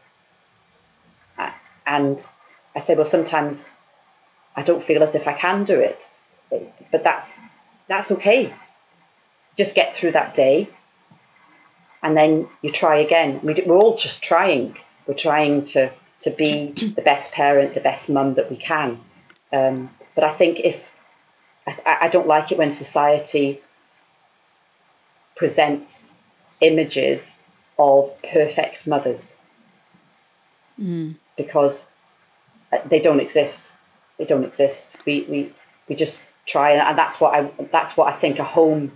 And 1.86 2.26
I 2.76 2.80
said, 2.80 2.98
well, 2.98 3.06
sometimes 3.06 3.68
I 4.56 4.64
don't 4.64 4.84
feel 4.84 5.04
as 5.04 5.16
if 5.16 5.28
I 5.28 5.34
can 5.34 5.64
do 5.66 5.80
it, 5.80 6.08
but 6.92 7.04
that's 7.04 7.34
that's 7.88 8.12
okay. 8.12 8.54
Just 9.58 9.76
get 9.76 9.96
through 9.96 10.14
that 10.14 10.34
day, 10.34 10.70
and 12.04 12.16
then 12.16 12.48
you 12.62 12.70
try 12.72 12.98
again. 12.98 13.40
We're 13.42 13.78
all 13.78 13.96
just 13.96 14.22
trying. 14.22 14.78
We're 15.08 15.16
trying 15.16 15.64
to 15.74 15.92
to 16.20 16.32
be 16.32 16.72
the 16.72 17.02
best 17.02 17.32
parent, 17.32 17.74
the 17.74 17.82
best 17.82 18.10
mum 18.10 18.36
that 18.36 18.50
we 18.50 18.58
can. 18.58 19.00
Um, 19.52 19.90
but 20.16 20.24
I 20.24 20.32
think 20.32 20.60
if 20.60 20.82
I, 21.66 21.98
I 22.02 22.08
don't 22.10 22.28
like 22.28 22.52
it 22.52 22.58
when 22.58 22.72
society 22.72 23.62
presents 25.36 26.12
images 26.62 27.36
of 27.78 28.14
perfect 28.22 28.88
mothers 28.88 29.34
mm. 30.80 31.16
because 31.36 31.86
uh, 32.72 32.78
they 32.86 33.00
don't 33.00 33.20
exist. 33.20 33.72
They 34.18 34.26
don't 34.26 34.44
exist. 34.44 34.98
We, 35.06 35.26
we, 35.30 35.54
we 35.90 35.96
just 35.96 36.24
try, 36.46 36.74
and 36.74 36.98
that's 36.98 37.20
what 37.20 37.36
I 37.36 37.52
that's 37.72 37.98
what 37.98 38.14
I 38.14 38.18
think 38.18 38.40
a 38.40 38.44
home 38.44 38.92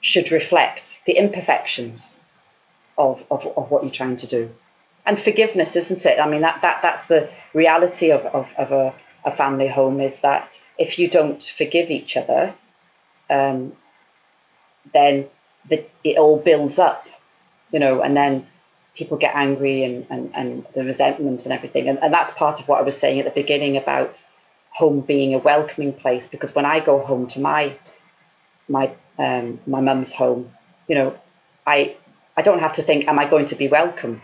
should 0.00 0.32
reflect 0.32 0.98
the 1.06 1.12
imperfections 1.12 2.14
of, 2.96 3.24
of, 3.30 3.46
of 3.46 3.70
what 3.70 3.82
you're 3.82 3.92
trying 3.92 4.16
to 4.16 4.26
do. 4.26 4.50
And 5.06 5.18
forgiveness, 5.18 5.76
isn't 5.76 6.04
it? 6.04 6.18
I 6.20 6.28
mean, 6.28 6.42
that, 6.42 6.62
that 6.62 6.80
that's 6.82 7.06
the 7.06 7.30
reality 7.54 8.10
of, 8.10 8.24
of, 8.26 8.52
of 8.56 8.72
a, 8.72 8.94
a 9.24 9.34
family 9.34 9.68
home 9.68 10.00
is 10.00 10.20
that 10.20 10.60
if 10.78 10.98
you 10.98 11.08
don't 11.08 11.42
forgive 11.42 11.90
each 11.90 12.16
other, 12.16 12.54
um, 13.28 13.72
then 14.92 15.26
the, 15.68 15.84
it 16.04 16.18
all 16.18 16.38
builds 16.38 16.78
up, 16.78 17.06
you 17.72 17.78
know, 17.78 18.02
and 18.02 18.16
then 18.16 18.46
people 18.94 19.16
get 19.16 19.34
angry 19.34 19.84
and, 19.84 20.06
and, 20.10 20.32
and 20.34 20.66
the 20.74 20.84
resentment 20.84 21.44
and 21.44 21.52
everything. 21.52 21.88
And, 21.88 21.98
and 22.02 22.12
that's 22.12 22.30
part 22.32 22.60
of 22.60 22.68
what 22.68 22.78
I 22.78 22.82
was 22.82 22.98
saying 22.98 23.18
at 23.18 23.24
the 23.24 23.42
beginning 23.42 23.76
about 23.76 24.22
home 24.70 25.00
being 25.00 25.34
a 25.34 25.38
welcoming 25.38 25.92
place 25.92 26.28
because 26.28 26.54
when 26.54 26.64
I 26.64 26.80
go 26.80 27.00
home 27.00 27.26
to 27.28 27.40
my 27.40 27.76
my 28.68 28.92
um, 29.18 29.60
my 29.66 29.80
mum's 29.80 30.12
home, 30.12 30.52
you 30.88 30.94
know, 30.94 31.18
I 31.66 31.96
I 32.36 32.42
don't 32.42 32.60
have 32.60 32.74
to 32.74 32.82
think, 32.82 33.08
am 33.08 33.18
I 33.18 33.26
going 33.28 33.46
to 33.46 33.56
be 33.56 33.68
welcome? 33.68 34.22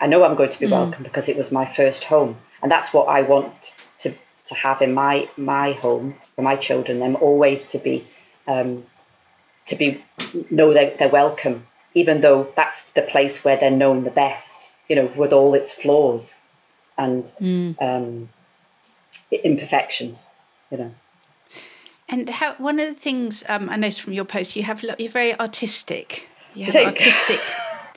I 0.00 0.06
know 0.06 0.24
I'm 0.24 0.36
going 0.36 0.50
to 0.50 0.58
be 0.58 0.66
mm. 0.66 0.72
welcome 0.72 1.02
because 1.02 1.28
it 1.28 1.36
was 1.36 1.52
my 1.52 1.66
first 1.70 2.04
home, 2.04 2.36
and 2.62 2.70
that's 2.70 2.92
what 2.92 3.08
I 3.08 3.22
want 3.22 3.72
to 3.98 4.14
to 4.46 4.54
have 4.54 4.82
in 4.82 4.94
my 4.94 5.28
my 5.36 5.72
home 5.72 6.16
for 6.34 6.42
my 6.42 6.56
children. 6.56 6.98
Them 6.98 7.16
always 7.16 7.66
to 7.66 7.78
be 7.78 8.06
um, 8.46 8.84
to 9.66 9.76
be 9.76 10.04
know 10.50 10.72
that 10.72 10.98
they're 10.98 11.08
welcome, 11.08 11.66
even 11.94 12.20
though 12.20 12.52
that's 12.56 12.82
the 12.94 13.02
place 13.02 13.44
where 13.44 13.56
they're 13.56 13.70
known 13.70 14.04
the 14.04 14.10
best. 14.10 14.68
You 14.88 14.96
know, 14.96 15.06
with 15.16 15.32
all 15.32 15.54
its 15.54 15.72
flaws 15.72 16.34
and 16.98 17.24
mm. 17.40 17.82
um, 17.82 18.28
imperfections. 19.30 20.24
You 20.70 20.78
know. 20.78 20.94
And 22.08 22.28
how 22.28 22.54
one 22.54 22.78
of 22.78 22.88
the 22.88 23.00
things 23.00 23.44
um, 23.48 23.70
I 23.70 23.76
noticed 23.76 24.02
from 24.02 24.12
your 24.12 24.24
post, 24.24 24.56
you 24.56 24.62
have 24.64 24.82
you're 24.82 25.10
very 25.10 25.38
artistic. 25.38 26.28
You 26.54 26.66
have 26.66 26.76
artistic 26.76 27.40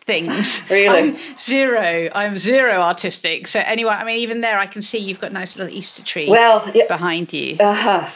things. 0.02 0.62
really? 0.70 0.88
I'm 0.98 1.18
zero. 1.38 2.10
I'm 2.16 2.38
zero 2.38 2.80
artistic. 2.82 3.48
So 3.48 3.60
anyway, 3.60 3.92
I 3.92 4.04
mean, 4.06 4.18
even 4.20 4.42
there, 4.42 4.58
I 4.58 4.66
can 4.66 4.82
see 4.82 4.98
you've 4.98 5.20
got 5.20 5.32
a 5.32 5.34
nice 5.34 5.58
little 5.58 5.74
Easter 5.74 6.02
tree. 6.04 6.30
Well, 6.30 6.70
yeah, 6.74 6.88
behind 6.88 7.34
you. 7.34 7.58
Uh-huh. 7.60 8.10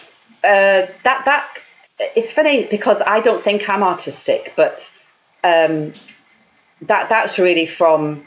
Uh, 0.44 0.88
that 1.04 1.26
that 1.26 1.48
it's 2.16 2.32
funny 2.32 2.66
because 2.66 3.02
I 3.06 3.20
don't 3.20 3.44
think 3.44 3.70
I'm 3.70 3.84
artistic, 3.84 4.54
but 4.56 4.90
um, 5.44 5.94
that 6.82 7.10
that's 7.10 7.38
really 7.38 7.68
from 7.68 8.26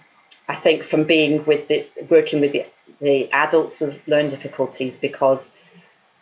I 0.48 0.54
think 0.54 0.84
from 0.84 1.04
being 1.04 1.44
with 1.44 1.66
the 1.68 1.86
working 2.08 2.40
with 2.40 2.52
the, 2.52 2.66
the 3.00 3.32
adults 3.32 3.80
with 3.80 4.00
learning 4.06 4.30
difficulties 4.30 4.98
because 4.98 5.50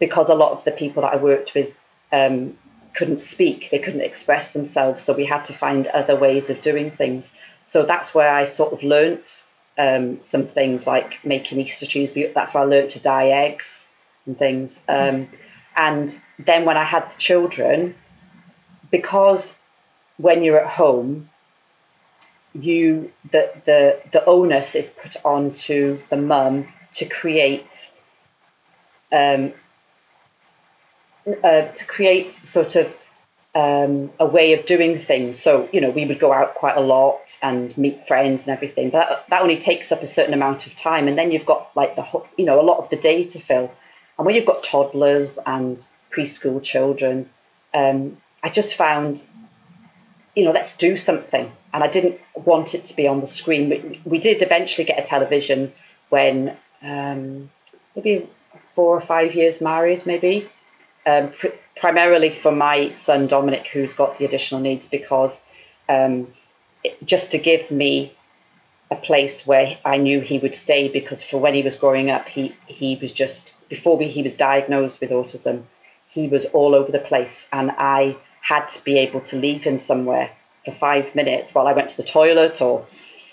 because 0.02 0.28
a 0.28 0.34
lot 0.34 0.50
of 0.50 0.64
the 0.64 0.72
people 0.72 1.02
that 1.04 1.12
I 1.12 1.16
worked 1.16 1.54
with 1.54 1.70
um, 2.10 2.58
couldn't 2.92 3.20
speak, 3.20 3.70
they 3.70 3.78
couldn't 3.78 4.00
express 4.00 4.50
themselves. 4.50 5.00
So 5.04 5.12
we 5.12 5.24
had 5.24 5.44
to 5.44 5.52
find 5.52 5.86
other 5.86 6.16
ways 6.16 6.50
of 6.50 6.60
doing 6.60 6.90
things. 6.90 7.32
So 7.66 7.84
that's 7.84 8.12
where 8.12 8.28
I 8.28 8.46
sort 8.46 8.72
of 8.72 8.82
learnt 8.82 9.44
um, 9.78 10.20
some 10.24 10.48
things 10.48 10.88
like 10.88 11.24
making 11.24 11.60
Easter 11.60 11.86
trees. 11.86 12.12
That's 12.34 12.52
where 12.52 12.64
I 12.64 12.66
learnt 12.66 12.90
to 12.90 12.98
dye 12.98 13.28
eggs 13.28 13.84
and 14.26 14.36
things. 14.36 14.80
Um, 14.88 15.28
and 15.76 16.18
then 16.36 16.64
when 16.64 16.76
I 16.76 16.82
had 16.82 17.04
the 17.04 17.18
children, 17.18 17.94
because 18.90 19.54
when 20.16 20.42
you're 20.42 20.58
at 20.58 20.72
home, 20.72 21.30
you 22.54 23.12
the 23.30 23.52
the 23.66 24.00
the 24.10 24.24
onus 24.24 24.74
is 24.74 24.90
put 24.90 25.24
on 25.24 25.54
to 25.68 26.02
the 26.10 26.16
mum 26.16 26.66
to 26.94 27.06
create 27.06 27.92
um, 29.12 29.52
uh, 31.26 31.62
to 31.62 31.86
create 31.86 32.32
sort 32.32 32.76
of 32.76 32.94
um, 33.54 34.10
a 34.18 34.26
way 34.26 34.54
of 34.54 34.64
doing 34.64 34.98
things. 34.98 35.40
So, 35.40 35.68
you 35.72 35.80
know, 35.80 35.90
we 35.90 36.06
would 36.06 36.18
go 36.18 36.32
out 36.32 36.54
quite 36.54 36.76
a 36.76 36.80
lot 36.80 37.36
and 37.42 37.76
meet 37.76 38.06
friends 38.08 38.46
and 38.46 38.56
everything, 38.56 38.90
but 38.90 39.08
that, 39.08 39.28
that 39.28 39.42
only 39.42 39.58
takes 39.58 39.92
up 39.92 40.02
a 40.02 40.06
certain 40.06 40.34
amount 40.34 40.66
of 40.66 40.74
time. 40.74 41.06
And 41.08 41.18
then 41.18 41.30
you've 41.30 41.46
got 41.46 41.70
like 41.76 41.96
the, 41.96 42.06
you 42.36 42.44
know, 42.44 42.60
a 42.60 42.62
lot 42.62 42.78
of 42.78 42.88
the 42.90 42.96
day 42.96 43.24
to 43.24 43.38
fill. 43.38 43.70
And 44.18 44.26
when 44.26 44.34
you've 44.34 44.46
got 44.46 44.64
toddlers 44.64 45.38
and 45.44 45.84
preschool 46.10 46.62
children, 46.62 47.28
um, 47.74 48.16
I 48.42 48.48
just 48.48 48.74
found, 48.76 49.22
you 50.34 50.44
know, 50.44 50.52
let's 50.52 50.76
do 50.76 50.96
something. 50.96 51.52
And 51.74 51.84
I 51.84 51.88
didn't 51.88 52.20
want 52.34 52.74
it 52.74 52.86
to 52.86 52.96
be 52.96 53.06
on 53.06 53.20
the 53.20 53.26
screen. 53.26 53.68
We, 53.70 54.00
we 54.04 54.18
did 54.18 54.42
eventually 54.42 54.84
get 54.84 54.98
a 54.98 55.06
television 55.06 55.72
when 56.08 56.56
um, 56.82 57.50
maybe 57.94 58.28
four 58.74 58.96
or 58.96 59.00
five 59.00 59.34
years 59.34 59.60
married, 59.60 60.06
maybe 60.06 60.48
um, 61.06 61.30
pr- 61.32 61.58
primarily 61.76 62.34
for 62.34 62.52
my 62.52 62.90
son 62.92 63.26
Dominic, 63.26 63.66
who's 63.66 63.94
got 63.94 64.18
the 64.18 64.24
additional 64.24 64.60
needs, 64.60 64.86
because 64.86 65.40
um, 65.88 66.28
it, 66.84 67.04
just 67.04 67.32
to 67.32 67.38
give 67.38 67.70
me 67.70 68.16
a 68.90 68.96
place 68.96 69.46
where 69.46 69.78
I 69.84 69.96
knew 69.96 70.20
he 70.20 70.38
would 70.38 70.54
stay. 70.54 70.88
Because 70.88 71.22
for 71.22 71.38
when 71.38 71.54
he 71.54 71.62
was 71.62 71.76
growing 71.76 72.10
up, 72.10 72.28
he 72.28 72.54
he 72.66 72.98
was 73.00 73.12
just 73.12 73.54
before 73.68 73.96
we, 73.96 74.08
he 74.08 74.22
was 74.22 74.36
diagnosed 74.36 75.00
with 75.00 75.10
autism, 75.10 75.62
he 76.08 76.28
was 76.28 76.44
all 76.46 76.74
over 76.74 76.92
the 76.92 76.98
place, 76.98 77.46
and 77.52 77.70
I 77.70 78.16
had 78.42 78.68
to 78.70 78.84
be 78.84 78.98
able 78.98 79.20
to 79.22 79.36
leave 79.36 79.64
him 79.64 79.78
somewhere 79.78 80.30
for 80.64 80.72
five 80.72 81.14
minutes 81.14 81.54
while 81.54 81.66
I 81.66 81.72
went 81.72 81.90
to 81.90 81.96
the 81.96 82.02
toilet 82.02 82.60
or, 82.60 82.86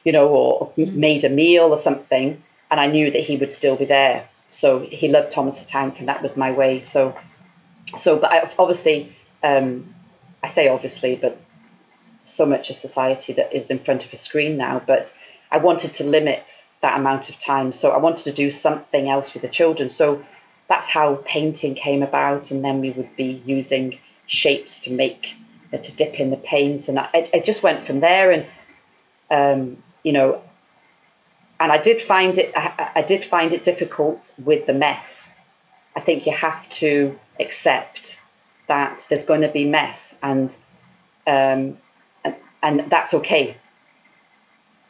you 0.04 0.12
know, 0.12 0.28
or 0.30 0.72
mm. 0.78 0.94
made 0.94 1.24
a 1.26 1.30
meal 1.30 1.66
or 1.66 1.78
something, 1.78 2.42
and 2.72 2.80
I 2.80 2.88
knew 2.88 3.12
that 3.12 3.22
he 3.22 3.38
would 3.38 3.52
still 3.52 3.76
be 3.76 3.86
there. 3.86 4.30
So 4.48 4.80
he 4.80 5.10
loved 5.10 5.32
Thomas 5.32 5.60
the 5.60 5.66
Tank, 5.70 6.00
and 6.00 6.08
that 6.08 6.24
was 6.24 6.38
my 6.38 6.52
way. 6.52 6.84
So, 6.84 7.16
so, 7.98 8.18
but 8.18 8.32
I, 8.32 8.52
obviously, 8.58 9.16
um, 9.44 9.94
I 10.44 10.48
say 10.48 10.68
obviously, 10.68 11.16
but 11.16 11.40
so 12.24 12.46
much 12.46 12.70
of 12.70 12.76
society 12.76 13.34
that 13.34 13.54
is 13.54 13.70
in 13.70 13.80
front 13.80 14.06
of 14.06 14.14
a 14.14 14.18
screen 14.18 14.58
now. 14.58 14.82
But 14.86 15.16
I 15.52 15.58
wanted 15.58 15.94
to 15.96 16.04
limit 16.04 16.64
that 16.82 16.98
amount 16.98 17.30
of 17.30 17.40
time, 17.40 17.74
so 17.74 17.92
I 17.92 17.98
wanted 17.98 18.26
to 18.26 18.32
do 18.32 18.52
something 18.52 19.10
else 19.10 19.34
with 19.34 19.42
the 19.42 19.50
children. 19.50 19.90
So 19.90 20.24
that's 20.68 20.88
how 20.88 21.16
painting 21.26 21.76
came 21.76 22.04
about, 22.04 22.52
and 22.52 22.64
then 22.64 22.80
we 22.82 22.92
would 22.92 23.16
be 23.16 23.42
using 23.46 24.00
shapes 24.28 24.82
to 24.82 24.92
make 24.92 25.34
uh, 25.74 25.78
to 25.78 25.96
dip 25.96 26.20
in 26.20 26.30
the 26.30 26.38
paint, 26.38 26.88
and 26.88 27.00
I, 27.00 27.30
I 27.34 27.40
just 27.40 27.64
went 27.64 27.86
from 27.86 28.00
there. 28.00 28.32
And 28.32 28.46
um, 29.32 29.84
you 30.04 30.14
know, 30.14 30.42
and 31.60 31.72
I 31.72 31.78
did 31.78 32.02
find 32.02 32.38
it 32.38 32.54
I, 32.56 32.92
I 32.96 33.02
did 33.02 33.26
find 33.26 33.54
it 33.54 33.64
difficult 33.64 34.32
with 34.44 34.66
the 34.66 34.74
mess. 34.74 35.29
I 36.00 36.02
think 36.02 36.26
you 36.26 36.32
have 36.32 36.70
to 36.84 37.20
accept 37.42 38.16
that 38.68 39.06
there's 39.10 39.26
going 39.26 39.42
to 39.42 39.50
be 39.50 39.66
mess, 39.66 40.16
and 40.24 40.50
um, 41.28 41.78
and, 42.24 42.36
and 42.64 42.90
that's 42.90 43.14
okay. 43.16 43.58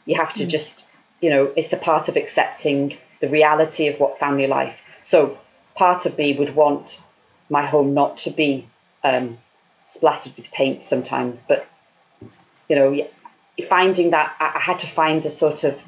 You 0.06 0.18
have 0.18 0.34
to 0.36 0.46
mm. 0.46 0.50
just, 0.50 0.86
you 1.20 1.32
know, 1.32 1.52
it's 1.58 1.74
a 1.74 1.78
part 1.78 2.10
of 2.10 2.16
accepting 2.16 2.96
the 3.22 3.28
reality 3.28 3.88
of 3.88 4.00
what 4.00 4.20
family 4.20 4.46
life. 4.46 4.80
So 5.04 5.40
part 5.74 6.06
of 6.06 6.16
me 6.16 6.38
would 6.38 6.54
want 6.54 7.02
my 7.50 7.66
home 7.66 7.96
not 7.96 8.18
to 8.20 8.30
be 8.30 8.68
um, 9.04 9.40
splattered 9.88 10.38
with 10.38 10.52
paint 10.52 10.84
sometimes, 10.84 11.40
but 11.48 11.68
you 12.68 12.76
know, 12.76 13.08
finding 13.68 14.12
that 14.12 14.36
I 14.40 14.60
had 14.60 14.78
to 14.80 14.88
find 14.88 15.26
a 15.26 15.32
sort 15.32 15.64
of 15.64 15.82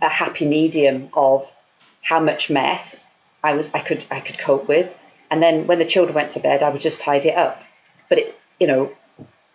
a 0.00 0.08
happy 0.08 0.46
medium 0.46 1.10
of 1.12 1.46
how 2.00 2.20
much 2.20 2.48
mess 2.48 2.96
I 3.46 3.52
was 3.52 3.70
I 3.72 3.78
could 3.78 4.04
I 4.10 4.18
could 4.18 4.38
cope 4.38 4.66
with, 4.66 4.92
and 5.30 5.40
then 5.40 5.68
when 5.68 5.78
the 5.78 5.84
children 5.84 6.16
went 6.16 6.32
to 6.32 6.40
bed, 6.40 6.64
I 6.64 6.70
would 6.70 6.80
just 6.80 7.00
tidy 7.00 7.28
it 7.28 7.38
up. 7.38 7.62
But 8.08 8.18
it, 8.18 8.40
you 8.58 8.66
know, 8.66 8.92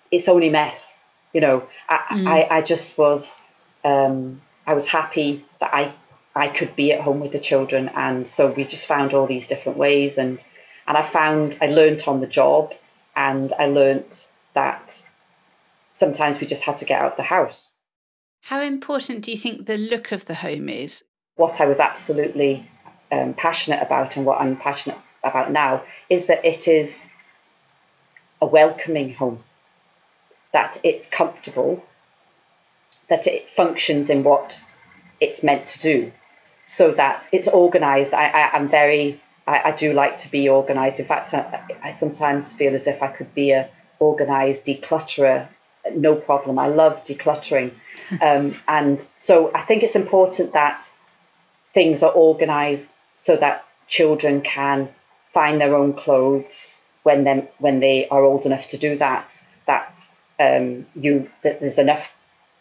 it's 0.09 0.29
only 0.29 0.49
mess. 0.49 0.97
You 1.33 1.41
know, 1.41 1.67
I 1.89 1.97
mm. 2.11 2.27
I, 2.27 2.57
I, 2.57 2.61
just 2.61 2.97
was 2.97 3.37
um, 3.83 4.41
I 4.65 4.73
was 4.75 4.87
happy 4.87 5.45
that 5.59 5.73
I 5.73 5.93
I 6.33 6.47
could 6.47 6.73
be 6.77 6.93
at 6.93 7.01
home 7.01 7.19
with 7.19 7.33
the 7.33 7.39
children, 7.39 7.89
and 7.89 8.25
so 8.25 8.47
we 8.49 8.63
just 8.63 8.85
found 8.85 9.13
all 9.13 9.27
these 9.27 9.47
different 9.47 9.77
ways, 9.77 10.17
and 10.17 10.41
and 10.87 10.95
I 10.95 11.03
found 11.03 11.57
I 11.61 11.67
learned 11.67 12.03
on 12.07 12.21
the 12.21 12.27
job, 12.27 12.73
and 13.13 13.51
I 13.59 13.65
learned 13.65 14.23
that 14.53 15.01
sometimes 15.91 16.39
we 16.39 16.47
just 16.47 16.63
had 16.63 16.77
to 16.77 16.85
get 16.85 17.01
out 17.01 17.11
of 17.11 17.17
the 17.17 17.23
house. 17.23 17.67
How 18.43 18.61
important 18.61 19.25
do 19.25 19.31
you 19.31 19.37
think 19.37 19.65
the 19.65 19.77
look 19.77 20.13
of 20.13 20.25
the 20.25 20.35
home 20.35 20.69
is? 20.69 21.03
What 21.35 21.59
I 21.59 21.65
was 21.65 21.79
absolutely 21.79 22.69
um, 23.12 23.34
passionate 23.34 23.82
about, 23.82 24.18
and 24.18 24.26
what 24.26 24.39
I'm 24.39 24.57
passionate 24.57 24.97
about 25.24 25.51
now, 25.51 25.84
is 26.09 26.28
that 26.28 26.45
it 26.45 26.68
is 26.68 26.97
a 28.41 28.45
welcoming 28.45 29.14
home, 29.14 29.43
that 30.53 30.80
it's 30.84 31.07
comfortable, 31.07 31.84
that 33.09 33.28
it 33.28 33.49
functions 33.49 34.09
in 34.09 34.24
what 34.24 34.62
it's 35.20 35.43
meant 35.43 35.68
to 35.68 35.80
do, 35.80 36.12
so 36.66 36.91
that 36.91 37.24
it's 37.32 37.47
organized. 37.47 38.14
I, 38.14 38.28
I, 38.28 38.57
am 38.57 38.70
very, 38.70 39.22
I, 39.45 39.62
I, 39.66 39.72
do 39.72 39.93
like 39.93 40.18
to 40.18 40.32
be 40.32 40.49
organized. 40.49 40.99
In 40.99 41.05
fact, 41.05 41.34
I, 41.34 41.64
I 41.84 41.91
sometimes 41.91 42.53
feel 42.53 42.74
as 42.74 42.88
if 42.88 43.03
I 43.03 43.07
could 43.07 43.34
be 43.36 43.51
a 43.51 43.70
organized 43.99 44.66
declutterer 44.66 45.47
no 45.95 46.16
problem. 46.16 46.59
I 46.59 46.68
love 46.68 47.03
decluttering. 47.03 47.72
Um, 48.22 48.57
and 48.68 49.05
so 49.20 49.51
I 49.55 49.62
think 49.62 49.84
it's 49.84 49.95
important 49.95 50.51
that 50.53 50.89
things 51.74 52.03
are 52.03 52.12
organized 52.12 52.93
so 53.22 53.36
that 53.38 53.65
children 53.88 54.41
can 54.41 54.89
find 55.34 55.61
their 55.61 55.76
own 55.76 55.93
clothes 55.93 56.78
when 57.03 57.24
them 57.24 57.47
when 57.59 57.80
they 57.80 58.07
are 58.09 58.24
old 58.24 58.45
enough 58.45 58.69
to 58.69 58.78
do 58.78 58.97
that. 58.97 59.39
That 59.67 60.05
um, 60.39 60.86
you 60.95 61.30
that 61.43 61.59
there's 61.59 61.78
enough, 61.78 62.13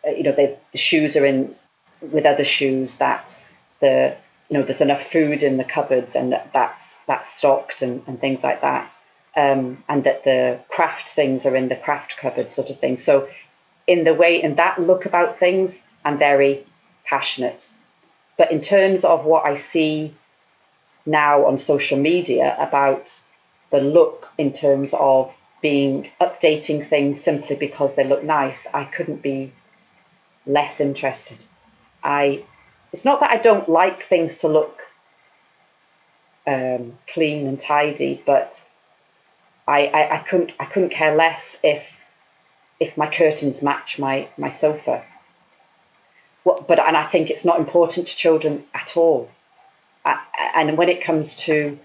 uh, 0.06 0.10
you 0.10 0.22
know, 0.22 0.32
the 0.32 0.78
shoes 0.78 1.16
are 1.16 1.26
in 1.26 1.54
with 2.00 2.26
other 2.26 2.44
shoes. 2.44 2.96
That 2.96 3.38
the 3.80 4.16
you 4.48 4.58
know 4.58 4.64
there's 4.64 4.80
enough 4.80 5.10
food 5.10 5.42
in 5.42 5.56
the 5.56 5.64
cupboards 5.64 6.14
and 6.14 6.32
that 6.32 6.50
that's 6.52 6.94
that's 7.06 7.28
stocked 7.28 7.82
and, 7.82 8.02
and 8.06 8.20
things 8.20 8.42
like 8.42 8.60
that 8.60 8.96
um, 9.36 9.82
and 9.88 10.04
that 10.04 10.24
the 10.24 10.60
craft 10.68 11.10
things 11.10 11.46
are 11.46 11.56
in 11.56 11.68
the 11.68 11.76
craft 11.76 12.16
cupboard, 12.16 12.50
sort 12.50 12.70
of 12.70 12.78
thing. 12.78 12.98
So, 12.98 13.28
in 13.86 14.04
the 14.04 14.14
way, 14.14 14.42
in 14.42 14.56
that 14.56 14.80
look 14.80 15.06
about 15.06 15.38
things, 15.38 15.80
I'm 16.04 16.18
very 16.18 16.66
passionate. 17.04 17.70
But 18.36 18.52
in 18.52 18.60
terms 18.60 19.04
of 19.04 19.24
what 19.24 19.46
I 19.46 19.56
see 19.56 20.14
now 21.06 21.46
on 21.46 21.58
social 21.58 21.98
media 21.98 22.56
about 22.58 23.18
the 23.70 23.80
look 23.80 24.28
in 24.38 24.52
terms 24.52 24.92
of 24.92 25.32
being 25.62 26.10
updating 26.20 26.86
things 26.88 27.20
simply 27.20 27.56
because 27.56 27.94
they 27.94 28.04
look 28.04 28.24
nice, 28.24 28.66
I 28.72 28.84
couldn't 28.84 29.22
be 29.22 29.52
less 30.46 30.80
interested. 30.80 31.38
I 32.02 32.44
it's 32.92 33.04
not 33.04 33.20
that 33.20 33.30
I 33.30 33.36
don't 33.36 33.68
like 33.68 34.02
things 34.02 34.38
to 34.38 34.48
look 34.48 34.80
um, 36.46 36.98
clean 37.06 37.46
and 37.46 37.60
tidy, 37.60 38.20
but 38.24 38.62
I, 39.68 39.86
I, 39.86 40.16
I 40.16 40.18
couldn't 40.18 40.52
I 40.58 40.64
couldn't 40.64 40.90
care 40.90 41.14
less 41.14 41.56
if 41.62 41.96
if 42.80 42.96
my 42.96 43.06
curtains 43.06 43.62
match 43.62 43.98
my 43.98 44.28
my 44.36 44.50
sofa. 44.50 45.04
What, 46.42 46.66
but 46.66 46.80
and 46.80 46.96
I 46.96 47.06
think 47.06 47.30
it's 47.30 47.44
not 47.44 47.58
important 47.58 48.06
to 48.06 48.16
children 48.16 48.64
at 48.74 48.96
all. 48.96 49.30
And 50.04 50.76
when 50.78 50.88
it 50.88 51.02
comes 51.02 51.36
to, 51.36 51.78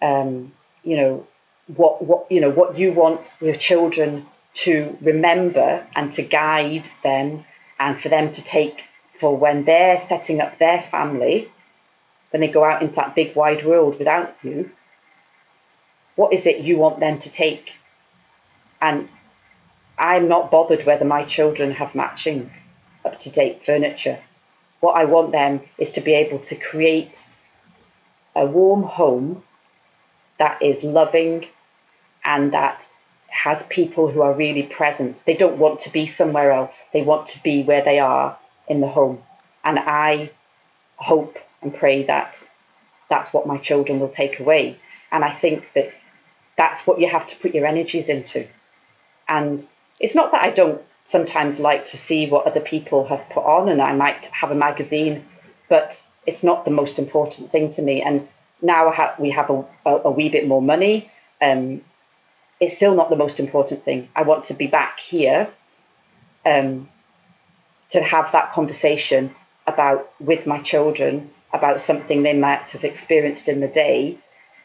um, 0.00 0.52
you 0.82 0.96
know, 0.96 1.26
what 1.68 2.02
what 2.04 2.30
you 2.30 2.40
know 2.40 2.50
what 2.50 2.76
you 2.76 2.92
want 2.92 3.20
your 3.40 3.54
children 3.54 4.26
to 4.54 4.98
remember 5.00 5.86
and 5.94 6.12
to 6.12 6.22
guide 6.22 6.88
them, 7.02 7.44
and 7.78 8.00
for 8.00 8.08
them 8.08 8.32
to 8.32 8.44
take 8.44 8.82
for 9.16 9.36
when 9.36 9.64
they're 9.64 10.00
setting 10.00 10.40
up 10.40 10.58
their 10.58 10.82
family, 10.82 11.50
when 12.30 12.40
they 12.40 12.48
go 12.48 12.64
out 12.64 12.82
into 12.82 12.96
that 12.96 13.14
big 13.14 13.36
wide 13.36 13.64
world 13.64 13.98
without 13.98 14.34
you, 14.42 14.70
what 16.16 16.32
is 16.32 16.46
it 16.46 16.58
you 16.58 16.76
want 16.76 17.00
them 17.00 17.18
to 17.18 17.30
take? 17.30 17.72
And 18.80 19.08
I'm 19.96 20.28
not 20.28 20.50
bothered 20.50 20.84
whether 20.84 21.04
my 21.04 21.24
children 21.24 21.70
have 21.72 21.94
matching 21.94 22.50
up 23.04 23.18
to 23.20 23.30
date 23.30 23.64
furniture. 23.64 24.18
What 24.80 24.94
I 24.96 25.04
want 25.04 25.30
them 25.30 25.60
is 25.78 25.92
to 25.92 26.00
be 26.00 26.14
able 26.14 26.40
to 26.40 26.56
create 26.56 27.24
a 28.34 28.46
warm 28.46 28.82
home 28.82 29.42
that 30.38 30.62
is 30.62 30.82
loving 30.82 31.46
and 32.24 32.52
that 32.52 32.86
has 33.28 33.62
people 33.64 34.10
who 34.10 34.22
are 34.22 34.34
really 34.34 34.62
present. 34.62 35.22
They 35.26 35.34
don't 35.34 35.58
want 35.58 35.80
to 35.80 35.92
be 35.92 36.06
somewhere 36.06 36.52
else, 36.52 36.84
they 36.92 37.02
want 37.02 37.28
to 37.28 37.42
be 37.42 37.62
where 37.62 37.82
they 37.82 37.98
are 37.98 38.38
in 38.68 38.80
the 38.80 38.88
home. 38.88 39.22
And 39.64 39.78
I 39.78 40.30
hope 40.96 41.38
and 41.62 41.74
pray 41.74 42.04
that 42.04 42.42
that's 43.08 43.32
what 43.32 43.46
my 43.46 43.58
children 43.58 44.00
will 44.00 44.08
take 44.08 44.40
away. 44.40 44.78
And 45.10 45.24
I 45.24 45.32
think 45.32 45.68
that 45.74 45.92
that's 46.56 46.86
what 46.86 47.00
you 47.00 47.08
have 47.08 47.26
to 47.26 47.36
put 47.36 47.54
your 47.54 47.66
energies 47.66 48.08
into. 48.08 48.46
And 49.28 49.66
it's 50.00 50.14
not 50.14 50.32
that 50.32 50.44
I 50.44 50.50
don't 50.50 50.82
sometimes 51.04 51.60
like 51.60 51.86
to 51.86 51.96
see 51.96 52.28
what 52.28 52.46
other 52.46 52.60
people 52.60 53.06
have 53.06 53.28
put 53.30 53.44
on, 53.44 53.68
and 53.68 53.80
I 53.80 53.94
might 53.94 54.24
have 54.26 54.50
a 54.50 54.54
magazine, 54.54 55.24
but 55.68 56.02
it's 56.26 56.42
not 56.42 56.64
the 56.64 56.70
most 56.70 56.98
important 56.98 57.50
thing 57.50 57.68
to 57.70 57.82
me. 57.82 58.02
And 58.02 58.28
now 58.60 59.14
we 59.18 59.30
have 59.30 59.50
a, 59.50 59.64
a, 59.84 59.90
a 60.04 60.10
wee 60.10 60.28
bit 60.28 60.46
more 60.46 60.62
money. 60.62 61.10
Um, 61.40 61.82
it's 62.60 62.76
still 62.76 62.94
not 62.94 63.10
the 63.10 63.16
most 63.16 63.40
important 63.40 63.84
thing. 63.84 64.08
I 64.14 64.22
want 64.22 64.44
to 64.46 64.54
be 64.54 64.68
back 64.68 65.00
here 65.00 65.50
um, 66.46 66.88
to 67.90 68.02
have 68.02 68.32
that 68.32 68.52
conversation 68.52 69.34
about 69.66 70.12
with 70.20 70.46
my 70.46 70.60
children 70.60 71.30
about 71.52 71.80
something 71.80 72.22
they 72.22 72.38
might 72.38 72.70
have 72.70 72.84
experienced 72.84 73.48
in 73.48 73.60
the 73.60 73.68
day 73.68 74.18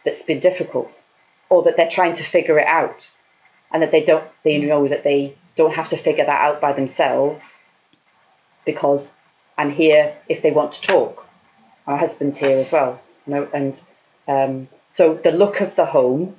that's 0.05 0.23
been 0.23 0.39
difficult 0.39 1.01
or 1.49 1.63
that 1.63 1.77
they're 1.77 1.89
trying 1.89 2.13
to 2.13 2.23
figure 2.23 2.57
it 2.59 2.67
out 2.67 3.09
and 3.71 3.83
that 3.83 3.91
they 3.91 4.03
don't 4.03 4.23
they 4.43 4.57
know 4.57 4.87
that 4.87 5.03
they 5.03 5.35
don't 5.55 5.73
have 5.73 5.89
to 5.89 5.97
figure 5.97 6.25
that 6.25 6.41
out 6.41 6.61
by 6.61 6.71
themselves 6.73 7.57
because 8.65 9.09
I'm 9.57 9.71
here 9.71 10.15
if 10.29 10.41
they 10.41 10.51
want 10.51 10.73
to 10.73 10.81
talk. 10.81 11.26
My 11.87 11.97
husband's 11.97 12.37
here 12.37 12.59
as 12.59 12.71
well, 12.71 12.99
you 13.25 13.33
know, 13.33 13.47
and 13.53 13.79
um, 14.27 14.67
so 14.91 15.13
the 15.15 15.31
look 15.31 15.61
of 15.61 15.75
the 15.75 15.85
home, 15.85 16.35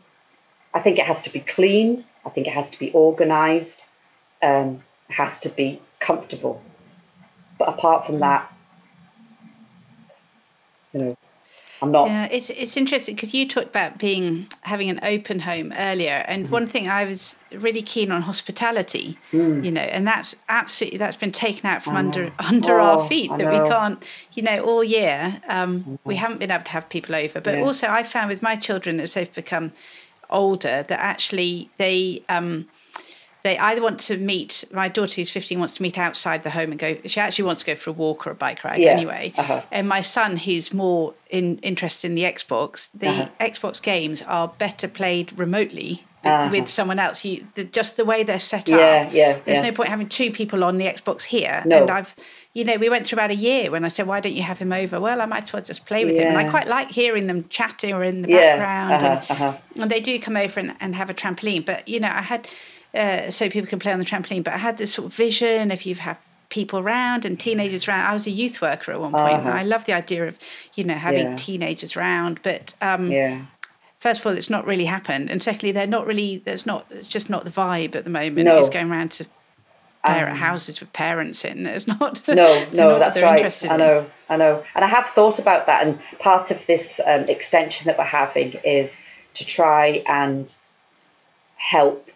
I 0.74 0.80
think 0.80 0.98
it 0.98 1.06
has 1.06 1.22
to 1.22 1.30
be 1.30 1.40
clean. 1.40 2.04
I 2.24 2.28
think 2.28 2.46
it 2.46 2.52
has 2.52 2.70
to 2.70 2.78
be 2.78 2.92
organised. 2.94 3.84
Um, 4.42 4.82
has 5.08 5.38
to 5.40 5.48
be 5.48 5.80
comfortable. 6.00 6.62
But 7.58 7.70
apart 7.70 8.06
from 8.06 8.20
that, 8.20 8.52
you 10.92 11.00
know. 11.00 11.16
I'm 11.80 11.92
not. 11.92 12.08
Yeah, 12.08 12.28
it's 12.30 12.50
it's 12.50 12.76
interesting 12.76 13.14
because 13.14 13.34
you 13.34 13.46
talked 13.46 13.68
about 13.68 13.98
being 13.98 14.48
having 14.62 14.90
an 14.90 14.98
open 15.02 15.40
home 15.40 15.72
earlier, 15.78 16.24
and 16.26 16.44
mm-hmm. 16.44 16.52
one 16.52 16.66
thing 16.66 16.88
I 16.88 17.04
was 17.04 17.36
really 17.52 17.82
keen 17.82 18.10
on 18.10 18.22
hospitality, 18.22 19.18
mm. 19.32 19.64
you 19.64 19.70
know, 19.70 19.80
and 19.80 20.06
that's 20.06 20.34
absolutely 20.48 20.98
that's 20.98 21.16
been 21.16 21.32
taken 21.32 21.66
out 21.66 21.82
from 21.82 21.96
under 21.96 22.32
under 22.38 22.78
oh, 22.78 22.84
our 22.84 23.08
feet 23.08 23.30
that 23.36 23.50
we 23.50 23.68
can't, 23.68 24.02
you 24.32 24.42
know, 24.42 24.62
all 24.62 24.84
year 24.84 25.40
um, 25.48 25.80
mm-hmm. 25.80 25.94
we 26.04 26.16
haven't 26.16 26.38
been 26.38 26.50
able 26.50 26.64
to 26.64 26.70
have 26.70 26.88
people 26.88 27.14
over. 27.14 27.40
But 27.40 27.58
yeah. 27.58 27.64
also, 27.64 27.86
I 27.88 28.02
found 28.02 28.30
with 28.30 28.42
my 28.42 28.56
children 28.56 29.00
as 29.00 29.14
they've 29.14 29.32
become 29.32 29.72
older 30.30 30.82
that 30.82 31.00
actually 31.00 31.70
they. 31.78 32.22
Um, 32.28 32.68
they 33.44 33.56
either 33.58 33.80
want 33.80 34.00
to 34.00 34.16
meet 34.16 34.64
my 34.72 34.88
daughter 34.88 35.14
who's 35.14 35.30
15 35.30 35.58
wants 35.58 35.76
to 35.76 35.82
meet 35.82 35.96
outside 35.96 36.42
the 36.42 36.50
home 36.50 36.72
and 36.72 36.78
go 36.78 36.96
she 37.06 37.20
actually 37.20 37.44
wants 37.44 37.60
to 37.62 37.66
go 37.66 37.76
for 37.76 37.90
a 37.90 37.92
walk 37.92 38.26
or 38.26 38.30
a 38.30 38.34
bike 38.34 38.64
ride 38.64 38.80
yeah. 38.80 38.90
anyway 38.90 39.32
uh-huh. 39.38 39.62
and 39.70 39.88
my 39.88 40.00
son 40.00 40.36
who's 40.36 40.74
more 40.74 41.14
in, 41.30 41.58
interested 41.58 42.08
in 42.08 42.14
the 42.16 42.24
xbox 42.24 42.90
the 42.92 43.08
uh-huh. 43.08 43.28
xbox 43.40 43.80
games 43.80 44.22
are 44.22 44.48
better 44.58 44.88
played 44.88 45.38
remotely 45.38 46.04
uh-huh. 46.24 46.48
with 46.50 46.68
someone 46.68 46.98
else 46.98 47.24
you 47.24 47.44
the, 47.54 47.64
just 47.64 47.96
the 47.96 48.04
way 48.04 48.22
they're 48.22 48.40
set 48.40 48.68
yeah, 48.68 48.76
up 48.76 49.12
yeah 49.12 49.38
there's 49.44 49.58
yeah. 49.58 49.62
no 49.62 49.72
point 49.72 49.88
having 49.88 50.08
two 50.08 50.30
people 50.30 50.64
on 50.64 50.78
the 50.78 50.86
xbox 50.86 51.22
here 51.22 51.62
no. 51.66 51.82
and 51.82 51.90
i've 51.90 52.14
you 52.54 52.64
know 52.64 52.76
we 52.76 52.88
went 52.88 53.06
through 53.06 53.16
about 53.16 53.30
a 53.30 53.36
year 53.36 53.70
when 53.70 53.84
i 53.84 53.88
said 53.88 54.06
why 54.06 54.20
don't 54.20 54.34
you 54.34 54.42
have 54.42 54.58
him 54.58 54.72
over 54.72 55.00
well 55.00 55.20
i 55.20 55.26
might 55.26 55.44
as 55.44 55.52
well 55.52 55.62
just 55.62 55.86
play 55.86 56.04
with 56.04 56.14
yeah. 56.14 56.22
him 56.22 56.36
and 56.36 56.38
i 56.38 56.50
quite 56.50 56.66
like 56.66 56.90
hearing 56.90 57.26
them 57.26 57.46
chatting 57.48 57.94
or 57.94 58.02
in 58.02 58.22
the 58.22 58.28
background 58.28 58.94
uh-huh, 58.94 59.06
and, 59.06 59.30
uh-huh. 59.30 59.58
and 59.82 59.90
they 59.90 60.00
do 60.00 60.18
come 60.20 60.36
over 60.36 60.60
and, 60.60 60.74
and 60.80 60.94
have 60.94 61.10
a 61.10 61.14
trampoline 61.14 61.64
but 61.64 61.86
you 61.88 62.00
know 62.00 62.08
i 62.08 62.22
had 62.22 62.48
uh, 62.94 63.30
so 63.30 63.48
people 63.48 63.68
can 63.68 63.78
play 63.78 63.92
on 63.92 63.98
the 63.98 64.04
trampoline. 64.04 64.44
But 64.44 64.54
I 64.54 64.58
had 64.58 64.78
this 64.78 64.94
sort 64.94 65.06
of 65.06 65.14
vision 65.14 65.70
if 65.70 65.86
you 65.86 65.94
have 65.96 66.18
people 66.48 66.78
around 66.78 67.24
and 67.24 67.38
teenagers 67.38 67.86
around. 67.86 68.06
I 68.06 68.12
was 68.12 68.26
a 68.26 68.30
youth 68.30 68.60
worker 68.60 68.92
at 68.92 69.00
one 69.00 69.12
point, 69.12 69.34
uh-huh. 69.34 69.48
and 69.48 69.58
I 69.58 69.62
love 69.62 69.84
the 69.84 69.92
idea 69.92 70.26
of 70.26 70.38
you 70.74 70.84
know 70.84 70.94
having 70.94 71.26
yeah. 71.26 71.36
teenagers 71.36 71.96
around. 71.96 72.40
But 72.42 72.74
um, 72.80 73.10
yeah. 73.10 73.44
First 73.98 74.20
of 74.20 74.26
all, 74.26 74.32
it's 74.32 74.50
not 74.50 74.64
really 74.64 74.84
happened, 74.84 75.30
and 75.30 75.42
secondly, 75.42 75.72
they're 75.72 75.86
not 75.86 76.06
really. 76.06 76.38
There's 76.38 76.64
not. 76.64 76.86
It's 76.90 77.08
just 77.08 77.28
not 77.28 77.44
the 77.44 77.50
vibe 77.50 77.96
at 77.96 78.04
the 78.04 78.10
moment. 78.10 78.44
No. 78.44 78.58
It's 78.58 78.70
going 78.70 78.90
around 78.90 79.10
to 79.12 79.26
parent 80.04 80.32
um, 80.32 80.36
houses 80.36 80.80
with 80.80 80.92
parents 80.92 81.44
in. 81.44 81.66
It's 81.66 81.86
not. 81.86 82.22
No, 82.28 82.66
no, 82.72 82.98
that's 82.98 83.20
right. 83.22 83.64
I 83.64 83.76
know, 83.76 84.06
I 84.28 84.36
know, 84.36 84.62
and 84.74 84.84
I 84.84 84.88
have 84.88 85.06
thought 85.06 85.38
about 85.38 85.66
that. 85.66 85.86
And 85.86 85.98
part 86.20 86.50
of 86.50 86.64
this 86.66 87.00
um, 87.04 87.22
extension 87.22 87.86
that 87.86 87.98
we're 87.98 88.04
having 88.04 88.52
is 88.64 89.00
to 89.34 89.44
try 89.44 90.02
and 90.06 90.54
help 91.56 92.08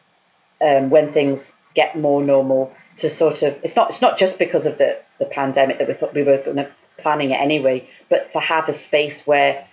um, 0.60 0.90
when 0.90 1.12
things 1.12 1.52
get 1.74 1.98
more 1.98 2.22
normal 2.22 2.72
to 2.98 3.08
sort 3.08 3.42
of 3.42 3.58
it's 3.64 3.74
not 3.74 3.90
it's 3.90 4.02
not 4.02 4.18
just 4.18 4.38
because 4.38 4.66
of 4.66 4.78
the 4.78 5.00
the 5.18 5.24
pandemic 5.24 5.78
that 5.78 5.88
we 5.88 5.94
thought 5.94 6.14
we 6.14 6.22
were 6.22 6.68
planning 6.98 7.30
it 7.30 7.40
anyway, 7.40 7.88
but 8.08 8.30
to 8.30 8.40
have 8.40 8.68
a 8.68 8.72
space 8.72 9.26
where 9.26 9.66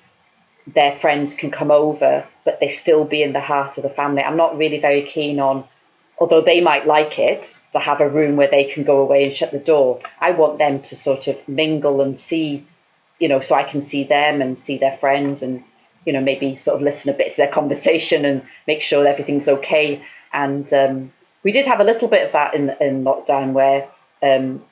their 0.74 0.98
friends 1.00 1.36
can 1.36 1.52
come 1.52 1.72
over, 1.72 2.26
but 2.46 2.60
they 2.60 2.70
still 2.70 3.06
be 3.06 3.24
in 3.24 3.34
the 3.34 3.40
heart 3.40 3.78
of 3.78 3.84
the 3.84 3.90
family. 3.90 4.22
I'm 4.22 4.38
not 4.38 4.58
really 4.58 4.80
very 4.80 5.04
keen 5.04 5.40
on, 5.40 5.66
although 6.18 6.42
they 6.42 6.62
might 6.62 6.86
like 6.86 7.18
it, 7.20 7.56
to 7.74 7.80
have 7.80 8.02
a 8.02 8.10
room 8.10 8.36
where 8.36 8.50
they 8.50 8.66
can 8.66 8.84
go 8.84 9.00
away 9.00 9.24
and 9.24 9.34
shut 9.34 9.52
the 9.52 9.60
door. 9.60 10.02
I 10.20 10.32
want 10.32 10.58
them 10.58 10.82
to 10.84 10.96
sort 10.96 11.28
of 11.28 11.48
mingle 11.48 12.02
and 12.02 12.18
see, 12.18 12.66
you 13.20 13.28
know, 13.28 13.40
so 13.40 13.56
I 13.56 13.64
can 13.64 13.82
see 13.82 14.04
them 14.04 14.42
and 14.42 14.58
see 14.58 14.78
their 14.78 14.98
friends 14.98 15.42
and, 15.42 15.64
you 16.06 16.14
know, 16.14 16.22
maybe 16.22 16.58
sort 16.58 16.78
of 16.78 16.82
listen 16.82 17.10
a 17.10 17.18
bit 17.18 17.32
to 17.32 17.38
their 17.38 17.52
conversation 17.52 18.26
and 18.26 18.44
make 18.68 18.82
sure 18.82 19.08
everything's 19.08 19.48
okay. 19.48 20.04
And 20.34 20.72
um, 20.74 21.14
we 21.44 21.52
did 21.52 21.66
have 21.66 21.80
a 21.80 21.84
little 21.84 22.08
bit 22.08 22.26
of 22.26 22.32
that 22.34 22.54
in, 22.54 22.70
in 22.82 23.04
lockdown 23.04 23.54
where 23.54 23.88
um, 24.22 24.64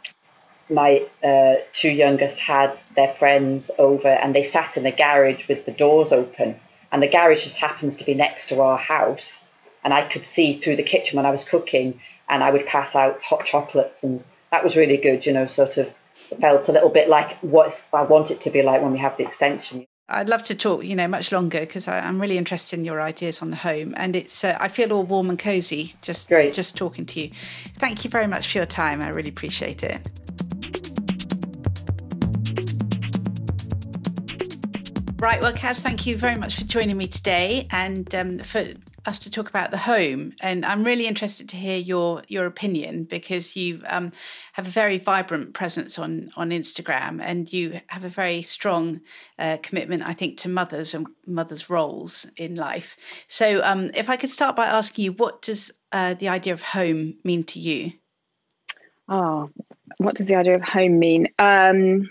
my 0.70 1.06
uh, 1.24 1.56
two 1.74 1.90
youngest 1.90 2.40
had 2.40 2.78
their 2.96 3.14
friends 3.14 3.72
over 3.78 4.08
and 4.08 4.36
they 4.36 4.44
sat 4.44 4.78
in 4.78 4.84
the 4.84 4.92
garage 4.92 5.48
with 5.48 5.66
the 5.66 5.72
doors 5.72 6.12
open. 6.12 6.60
And 6.92 7.04
the 7.04 7.08
garage 7.08 7.44
just 7.44 7.58
happens 7.58 7.98
to 7.98 8.06
be 8.06 8.14
next 8.14 8.50
to 8.50 8.62
our 8.62 8.78
house. 8.78 9.44
And 9.84 9.94
I 9.94 10.08
could 10.08 10.26
see 10.26 10.58
through 10.58 10.78
the 10.78 10.84
kitchen 10.84 11.18
when 11.18 11.26
I 11.26 11.32
was 11.32 11.44
cooking 11.44 12.00
and 12.30 12.44
I 12.44 12.52
would 12.52 12.66
pass 12.66 12.96
out 12.96 13.22
hot 13.22 13.46
chocolates. 13.46 14.04
And 14.04 14.24
that 14.52 14.64
was 14.64 14.78
really 14.78 14.98
good, 14.98 15.26
you 15.26 15.34
know, 15.34 15.46
sort 15.46 15.78
of 15.78 15.94
felt 16.42 16.68
a 16.68 16.72
little 16.72 16.90
bit 16.90 17.10
like 17.10 17.38
what 17.40 17.82
I 17.94 18.04
want 18.04 18.32
it 18.32 18.42
to 18.42 18.50
be 18.50 18.62
like 18.62 18.82
when 18.82 18.92
we 18.92 19.00
have 19.00 19.18
the 19.18 19.26
extension. 19.26 19.86
I'd 20.10 20.30
love 20.30 20.44
to 20.44 20.56
talk, 20.56 20.86
you 20.86 20.96
know, 20.96 21.08
much 21.08 21.34
longer 21.34 21.60
because 21.60 21.88
I'm 21.88 22.22
really 22.22 22.38
interested 22.38 22.80
in 22.80 22.86
your 22.86 23.02
ideas 23.02 23.42
on 23.42 23.50
the 23.50 23.58
home, 23.58 23.94
and 23.98 24.16
it's 24.16 24.42
uh, 24.42 24.58
I 24.58 24.70
feel 24.70 24.94
all 24.94 25.04
warm 25.04 25.30
and 25.30 25.38
cozy 25.38 25.96
just 26.02 26.30
Great. 26.30 26.54
just 26.54 26.78
talking 26.78 27.06
to 27.08 27.20
you. 27.20 27.32
Thank 27.78 28.06
you 28.06 28.10
very 28.10 28.28
much 28.28 28.50
for 28.50 28.60
your 28.60 28.66
time. 28.66 29.02
I 29.02 29.10
really 29.10 29.30
appreciate 29.30 29.84
it. 29.84 30.27
Right, 35.20 35.42
well, 35.42 35.52
Kaz, 35.52 35.80
thank 35.80 36.06
you 36.06 36.16
very 36.16 36.36
much 36.36 36.60
for 36.60 36.64
joining 36.64 36.96
me 36.96 37.08
today 37.08 37.68
and 37.72 38.14
um, 38.14 38.38
for 38.38 38.74
us 39.08 39.18
to 39.20 39.32
talk 39.32 39.50
about 39.50 39.72
the 39.72 39.78
home. 39.78 40.34
And 40.42 40.64
I'm 40.64 40.84
really 40.84 41.08
interested 41.08 41.50
to 41.50 41.56
hear 41.58 41.76
your 41.76 42.22
your 42.28 42.46
opinion 42.46 43.06
because 43.06 43.56
you 43.56 43.82
um, 43.88 44.12
have 44.54 44.68
a 44.68 44.70
very 44.70 45.00
vibrant 45.00 45.56
presence 45.56 45.98
on 45.98 46.30
on 46.38 46.52
Instagram, 46.52 47.20
and 47.20 47.52
you 47.52 47.82
have 47.88 48.06
a 48.06 48.10
very 48.10 48.44
strong 48.44 49.02
uh, 49.40 49.58
commitment, 49.64 50.04
I 50.04 50.14
think, 50.14 50.38
to 50.40 50.50
mothers 50.50 50.94
and 50.94 51.08
mothers' 51.26 51.68
roles 51.68 52.28
in 52.38 52.54
life. 52.54 52.96
So, 53.28 53.64
um, 53.64 53.90
if 53.96 54.12
I 54.12 54.18
could 54.18 54.30
start 54.30 54.56
by 54.56 54.68
asking 54.68 55.06
you, 55.06 55.14
what 55.14 55.42
does 55.42 55.72
uh, 55.92 56.14
the 56.14 56.30
idea 56.30 56.54
of 56.54 56.62
home 56.62 57.18
mean 57.24 57.44
to 57.46 57.60
you? 57.60 57.94
Oh, 59.10 59.50
what 59.98 60.14
does 60.14 60.28
the 60.28 60.36
idea 60.36 60.54
of 60.54 60.62
home 60.62 61.00
mean? 61.00 61.30
Um, 61.40 62.08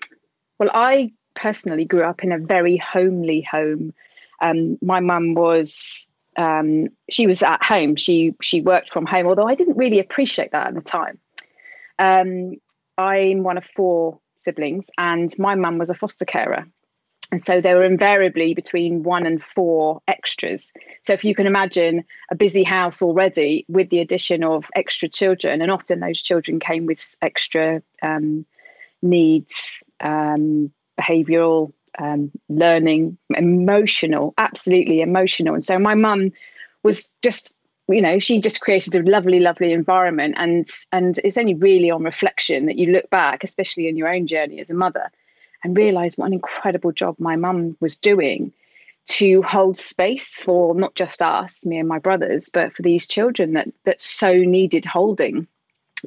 well, 0.59 0.71
I 0.75 1.13
personally 1.37 1.85
grew 1.85 2.03
up 2.03 2.25
in 2.25 2.33
a 2.33 2.39
very 2.39 2.77
homely 2.77 3.43
home. 3.43 3.95
Um, 4.41 4.79
my 4.83 5.01
mum 5.01 5.35
was 5.35 6.09
um, 6.37 6.89
she 7.11 7.27
was 7.27 7.43
at 7.43 7.65
home. 7.65 7.97
She 7.97 8.35
she 8.43 8.61
worked 8.61 8.91
from 8.91 9.07
home, 9.07 9.27
although 9.27 9.49
I 9.49 9.55
didn't 9.55 9.77
really 9.77 10.01
appreciate 10.01 10.53
that 10.53 10.69
at 10.69 10.75
the 10.75 10.81
time. 10.81 11.19
Um, 11.99 12.55
I'm 12.99 13.43
one 13.43 13.59
of 13.59 13.65
four 13.77 14.19
siblings, 14.37 14.87
and 14.99 15.37
my 15.39 15.55
mum 15.55 15.79
was 15.79 15.91
a 15.91 15.95
foster 15.95 16.25
carer. 16.25 16.67
And 17.33 17.43
so 17.43 17.61
there 17.61 17.77
were 17.77 17.85
invariably 17.85 18.55
between 18.55 19.03
one 19.03 19.27
and 19.27 19.43
four 19.43 20.01
extras. 20.07 20.73
So 21.03 21.13
if 21.13 21.25
you 21.25 21.35
can 21.35 21.47
imagine 21.47 22.05
a 22.31 22.37
busy 22.37 22.63
house 22.63 23.03
already 23.03 23.65
with 23.69 23.91
the 23.91 23.99
addition 23.99 24.45
of 24.45 24.71
extra 24.77 25.09
children, 25.09 25.61
and 25.61 25.73
often 25.73 26.01
those 26.01 26.23
children 26.23 26.61
came 26.61 26.87
with 26.87 27.17
extra 27.23 27.83
um, 28.03 28.47
needs, 29.03 29.83
um, 30.01 30.71
behavioral 31.01 31.73
um, 31.99 32.31
learning, 32.49 33.17
emotional, 33.31 34.35
absolutely 34.39 35.01
emotional. 35.01 35.55
And 35.55 35.65
so 35.65 35.79
my 35.79 35.95
mum 35.95 36.33
was 36.83 37.11
just, 37.23 37.55
you 37.89 38.03
know, 38.03 38.19
she 38.19 38.41
just 38.41 38.61
created 38.61 38.95
a 38.97 39.11
lovely, 39.11 39.41
lovely 39.41 39.73
environment. 39.73 40.35
And 40.39 40.67
and 40.93 41.19
it's 41.25 41.39
only 41.39 41.55
really 41.55 41.91
on 41.91 42.03
reflection 42.03 42.67
that 42.67 42.77
you 42.77 42.93
look 42.93 43.09
back, 43.11 43.45
especially 43.45 43.89
in 43.89 43.97
your 43.97 44.13
own 44.13 44.27
journey 44.27 44.61
as 44.61 44.71
a 44.71 44.75
mother, 44.75 45.11
and 45.65 45.77
realise 45.77 46.17
what 46.17 46.27
an 46.27 46.33
incredible 46.33 46.93
job 46.93 47.17
my 47.19 47.37
mum 47.37 47.77
was 47.81 47.97
doing 47.97 48.53
to 49.07 49.41
hold 49.43 49.77
space 49.77 50.35
for 50.35 50.75
not 50.75 50.97
just 50.97 51.23
us, 51.23 51.65
me 51.65 51.79
and 51.79 51.89
my 51.89 51.99
brothers, 51.99 52.51
but 52.53 52.75
for 52.75 52.83
these 52.83 53.07
children 53.07 53.53
that 53.53 53.69
that 53.85 54.01
so 54.01 54.33
needed 54.35 54.85
holding, 54.85 55.47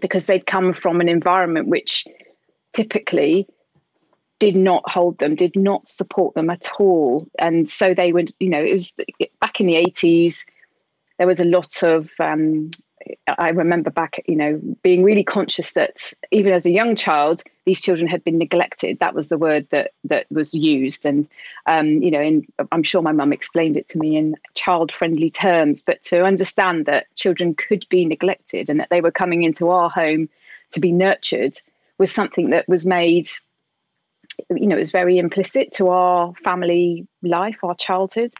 because 0.01 0.27
they'd 0.27 0.45
come 0.45 0.73
from 0.73 1.01
an 1.01 1.09
environment 1.09 1.67
which 1.67 2.05
typically 2.73 3.47
did 4.39 4.55
not 4.55 4.89
hold 4.89 5.19
them, 5.19 5.35
did 5.35 5.55
not 5.55 5.87
support 5.87 6.33
them 6.33 6.49
at 6.49 6.69
all. 6.79 7.27
And 7.37 7.69
so 7.69 7.93
they 7.93 8.13
would, 8.13 8.33
you 8.39 8.49
know, 8.49 8.63
it 8.63 8.71
was 8.71 8.95
back 9.41 9.59
in 9.59 9.67
the 9.67 9.75
80s, 9.75 10.45
there 11.17 11.27
was 11.27 11.41
a 11.41 11.45
lot 11.45 11.83
of, 11.83 12.09
um, 12.19 12.71
I 13.37 13.49
remember 13.49 13.89
back, 13.89 14.23
you 14.25 14.35
know, 14.35 14.59
being 14.81 15.03
really 15.03 15.23
conscious 15.23 15.73
that 15.73 16.13
even 16.31 16.53
as 16.53 16.65
a 16.65 16.71
young 16.71 16.95
child, 16.95 17.43
these 17.65 17.81
children 17.81 18.07
had 18.07 18.23
been 18.23 18.37
neglected. 18.37 18.99
That 18.99 19.13
was 19.13 19.27
the 19.27 19.37
word 19.37 19.67
that 19.71 19.91
that 20.03 20.25
was 20.29 20.53
used, 20.53 21.05
and 21.05 21.27
um, 21.65 22.01
you 22.01 22.11
know, 22.11 22.19
and 22.19 22.45
I'm 22.71 22.83
sure 22.83 23.01
my 23.01 23.13
mum 23.13 23.31
explained 23.31 23.77
it 23.77 23.87
to 23.89 23.97
me 23.97 24.17
in 24.17 24.35
child-friendly 24.55 25.29
terms. 25.29 25.81
But 25.81 26.01
to 26.03 26.25
understand 26.25 26.85
that 26.87 27.07
children 27.15 27.55
could 27.55 27.87
be 27.89 28.05
neglected 28.05 28.69
and 28.69 28.79
that 28.79 28.89
they 28.89 29.01
were 29.01 29.11
coming 29.11 29.43
into 29.43 29.69
our 29.69 29.89
home 29.89 30.27
to 30.71 30.79
be 30.79 30.91
nurtured 30.91 31.57
was 31.99 32.11
something 32.11 32.49
that 32.49 32.67
was 32.67 32.85
made 32.85 33.29
you 34.49 34.67
know, 34.67 34.77
it's 34.77 34.91
very 34.91 35.17
implicit 35.17 35.71
to 35.73 35.89
our 35.89 36.33
family 36.35 37.07
life, 37.21 37.57
our 37.63 37.75
childhood. 37.75 38.33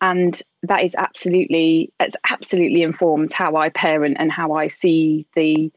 And 0.00 0.40
that 0.64 0.82
is 0.82 0.94
absolutely, 0.96 1.92
it's 2.00 2.16
absolutely 2.28 2.82
informed 2.82 3.32
how 3.32 3.56
I 3.56 3.68
parent 3.68 4.16
and 4.18 4.32
how 4.32 4.52
I 4.52 4.66
see 4.68 5.26
the 5.36 5.72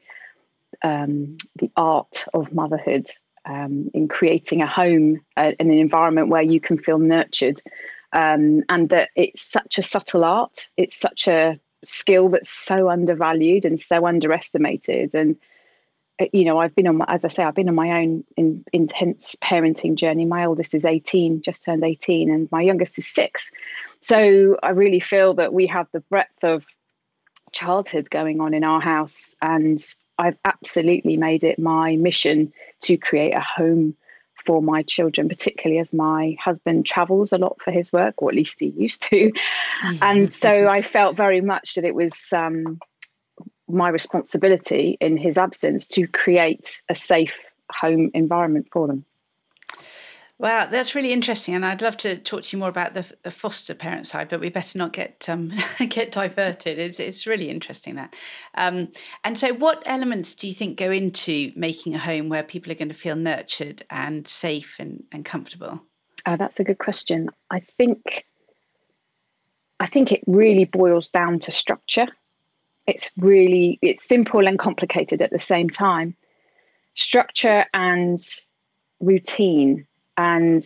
um, 0.84 1.38
the 1.56 1.72
art 1.78 2.26
of 2.34 2.54
motherhood 2.54 3.10
um, 3.46 3.90
in 3.94 4.08
creating 4.08 4.62
a 4.62 4.68
home 4.68 5.22
uh, 5.38 5.52
and 5.60 5.72
an 5.72 5.78
environment 5.78 6.30
where 6.30 6.42
you 6.42 6.60
can 6.60 6.78
feel 6.78 7.00
nurtured. 7.00 7.62
Um, 8.14 8.64
and 8.70 8.90
that 8.90 9.10
it's 9.16 9.42
such 9.42 9.78
a 9.78 9.84
subtle 9.84 10.24
art. 10.24 10.70
It's 10.78 10.96
such 10.96 11.28
a 11.28 11.60
skill 11.84 12.30
that's 12.30 12.50
so 12.50 12.90
undervalued 12.90 13.66
and 13.66 13.80
so 13.80 14.06
underestimated. 14.06 15.16
And 15.16 15.38
you 16.32 16.46
know, 16.46 16.60
I've 16.60 16.76
been 16.76 16.88
on, 16.88 16.98
my, 16.98 17.06
as 17.08 17.26
I 17.26 17.28
say, 17.28 17.44
I've 17.44 17.56
been 17.56 17.70
on 17.70 17.76
my 17.76 18.02
own 18.02 18.24
in, 18.38 18.64
intense 18.72 19.36
parenting 19.44 19.96
journey. 19.96 20.26
My 20.26 20.46
oldest 20.46 20.74
is 20.74 20.86
18, 20.86 21.42
just 21.42 21.64
turned 21.64 21.84
18, 21.84 22.32
and 22.32 22.50
my 22.52 22.62
youngest 22.62 22.98
is 22.98 23.08
six. 23.08 23.52
So 24.02 24.58
I 24.64 24.70
really 24.70 25.00
feel 25.00 25.34
that 25.36 25.54
we 25.54 25.68
have 25.68 25.88
the 25.92 26.00
breadth 26.02 26.44
of 26.44 26.66
childhood 27.52 28.10
going 28.10 28.40
on 28.40 28.54
in 28.54 28.64
our 28.64 28.80
house. 28.82 29.36
And 29.42 29.80
I've 30.18 30.38
absolutely 30.46 31.18
made 31.18 31.44
it 31.44 31.60
my 31.60 31.98
mission 31.98 32.54
to 32.84 32.98
create 32.98 33.36
a 33.36 33.42
home 33.42 33.96
for 34.46 34.62
my 34.62 34.84
children, 34.84 35.28
particularly 35.28 35.80
as 35.80 35.94
my 35.94 36.38
husband 36.40 36.86
travels 36.86 37.34
a 37.34 37.38
lot 37.38 37.58
for 37.62 37.72
his 37.72 37.92
work, 37.92 38.22
or 38.22 38.30
at 38.30 38.36
least 38.36 38.60
he 38.60 38.68
used 38.68 39.02
to. 39.02 39.32
Mm-hmm. 39.32 39.98
And 40.02 40.32
so 40.32 40.68
I 40.68 40.82
felt 40.82 41.18
very 41.18 41.42
much 41.42 41.74
that 41.74 41.84
it 41.84 41.96
was 41.96 42.32
um, 42.32 42.80
my 43.68 43.90
responsibility 43.90 44.98
in 45.02 45.18
his 45.18 45.38
absence 45.38 45.88
to 45.88 46.08
create 46.08 46.82
a 46.90 46.96
safe 46.96 47.36
home 47.72 48.12
environment 48.14 48.68
for 48.72 48.88
them. 48.88 49.06
Wow, 50.38 50.68
that's 50.70 50.96
really 50.96 51.14
interesting, 51.14 51.56
and 51.56 51.66
I'd 51.66 51.82
love 51.82 51.96
to 51.98 52.18
talk 52.18 52.44
to 52.44 52.56
you 52.56 52.60
more 52.60 52.68
about 52.68 52.94
the, 52.94 53.10
the 53.24 53.32
foster 53.32 53.74
parent 53.74 54.06
side, 54.06 54.28
but 54.28 54.42
we 54.42 54.50
better 54.50 54.78
not 54.78 54.92
get 54.92 55.30
um, 55.30 55.54
get 55.88 56.12
diverted. 56.12 56.78
It's 56.78 57.00
it's 57.00 57.26
really 57.26 57.50
interesting 57.50 57.96
that. 57.96 58.14
Um, 58.56 58.90
and 59.24 59.40
so, 59.40 59.54
what 59.54 59.82
elements 59.86 60.34
do 60.34 60.48
you 60.48 60.54
think 60.54 60.78
go 60.78 60.92
into 60.92 61.54
making 61.56 61.96
a 61.96 62.00
home 62.00 62.28
where 62.28 62.44
people 62.44 62.70
are 62.70 62.76
going 62.76 62.90
to 62.90 62.94
feel 62.94 63.16
nurtured 63.16 63.86
and 63.90 64.28
safe 64.28 64.76
and, 64.78 65.06
and 65.14 65.24
comfortable? 65.24 65.82
Uh, 66.26 66.36
that's 66.36 66.60
a 66.60 66.66
good 66.66 66.80
question. 66.80 67.30
I 67.50 67.62
think 67.62 68.26
I 69.80 69.88
think 69.88 70.12
it 70.12 70.22
really 70.28 70.66
boils 70.66 71.08
down 71.08 71.40
to 71.40 71.52
structure. 71.52 72.08
It's 72.88 73.12
really 73.18 73.80
it's 73.82 74.08
simple 74.08 74.48
and 74.48 74.60
complicated 74.60 75.22
at 75.22 75.32
the 75.32 75.40
same 75.40 75.70
time. 75.70 76.16
Structure 76.94 77.66
and 77.74 78.20
routine 79.00 79.86
and 80.18 80.64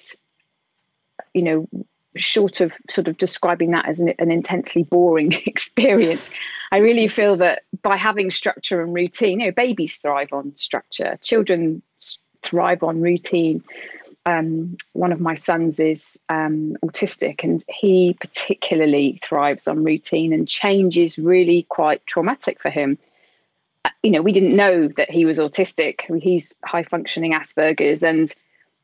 you 1.34 1.42
know 1.42 1.68
short 2.16 2.60
of 2.60 2.74
sort 2.90 3.08
of 3.08 3.18
describing 3.18 3.72
that 3.72 3.88
as 3.88 4.00
an, 4.00 4.14
an, 4.20 4.32
intensely 4.32 4.84
boring 4.84 5.32
experience 5.46 6.30
i 6.72 6.78
really 6.78 7.08
feel 7.08 7.38
that 7.38 7.64
by 7.82 7.96
having 7.96 8.32
structure 8.32 8.82
and 8.82 8.94
routine 8.94 9.40
you 9.40 9.48
know 9.48 9.52
babies 9.52 9.98
thrive 9.98 10.30
on 10.32 10.56
structure 10.56 11.16
children 11.22 11.82
thrive 12.42 12.84
on 12.84 13.02
routine 13.02 13.64
um, 14.30 14.78
one 14.94 15.12
of 15.12 15.20
my 15.20 15.34
sons 15.34 15.80
is 15.80 16.20
um, 16.30 16.78
autistic 16.86 17.44
and 17.44 17.64
he 17.68 18.16
particularly 18.20 19.20
thrives 19.24 19.68
on 19.68 19.84
routine 19.84 20.34
and 20.34 20.48
change 20.48 20.98
is 20.98 21.18
really 21.18 21.64
quite 21.70 22.06
traumatic 22.06 22.62
for 22.62 22.70
him. 22.70 22.98
Uh, 23.86 23.90
you 24.04 24.12
know 24.12 24.22
we 24.22 24.32
didn't 24.32 24.56
know 24.56 24.88
that 24.88 25.10
he 25.10 25.26
was 25.26 25.40
autistic. 25.40 26.02
He's 26.22 26.54
high 26.64 26.84
functioning 26.84 27.34
asperger's 27.34 28.04
and 28.04 28.34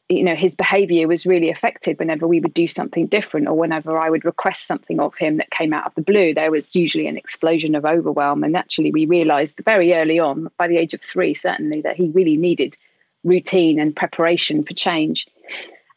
you 0.10 0.24
know 0.24 0.36
his 0.36 0.56
behavior 0.56 1.08
was 1.08 1.28
really 1.28 1.50
affected 1.50 2.00
whenever 2.00 2.28
we 2.28 2.40
would 2.40 2.54
do 2.54 2.68
something 2.68 3.08
different 3.08 3.48
or 3.48 3.56
whenever 3.56 3.98
i 3.98 4.08
would 4.08 4.24
request 4.24 4.68
something 4.68 5.00
of 5.00 5.16
him 5.16 5.38
that 5.38 5.50
came 5.50 5.74
out 5.74 5.86
of 5.86 5.96
the 5.96 6.02
blue. 6.02 6.34
There 6.34 6.52
was 6.52 6.76
usually 6.76 7.08
an 7.08 7.18
explosion 7.18 7.76
of 7.76 7.86
overwhelm 7.86 8.44
and 8.44 8.56
actually 8.56 8.92
we 8.92 9.06
realized 9.06 9.62
very 9.66 9.94
early 9.94 10.18
on 10.18 10.50
by 10.58 10.68
the 10.68 10.78
age 10.78 10.94
of 10.96 11.02
3 11.02 11.34
certainly 11.34 11.82
that 11.82 11.98
he 11.98 12.10
really 12.10 12.38
needed 12.38 12.78
routine 13.26 13.80
and 13.80 13.96
preparation 13.96 14.64
for 14.64 14.74
change 14.74 15.28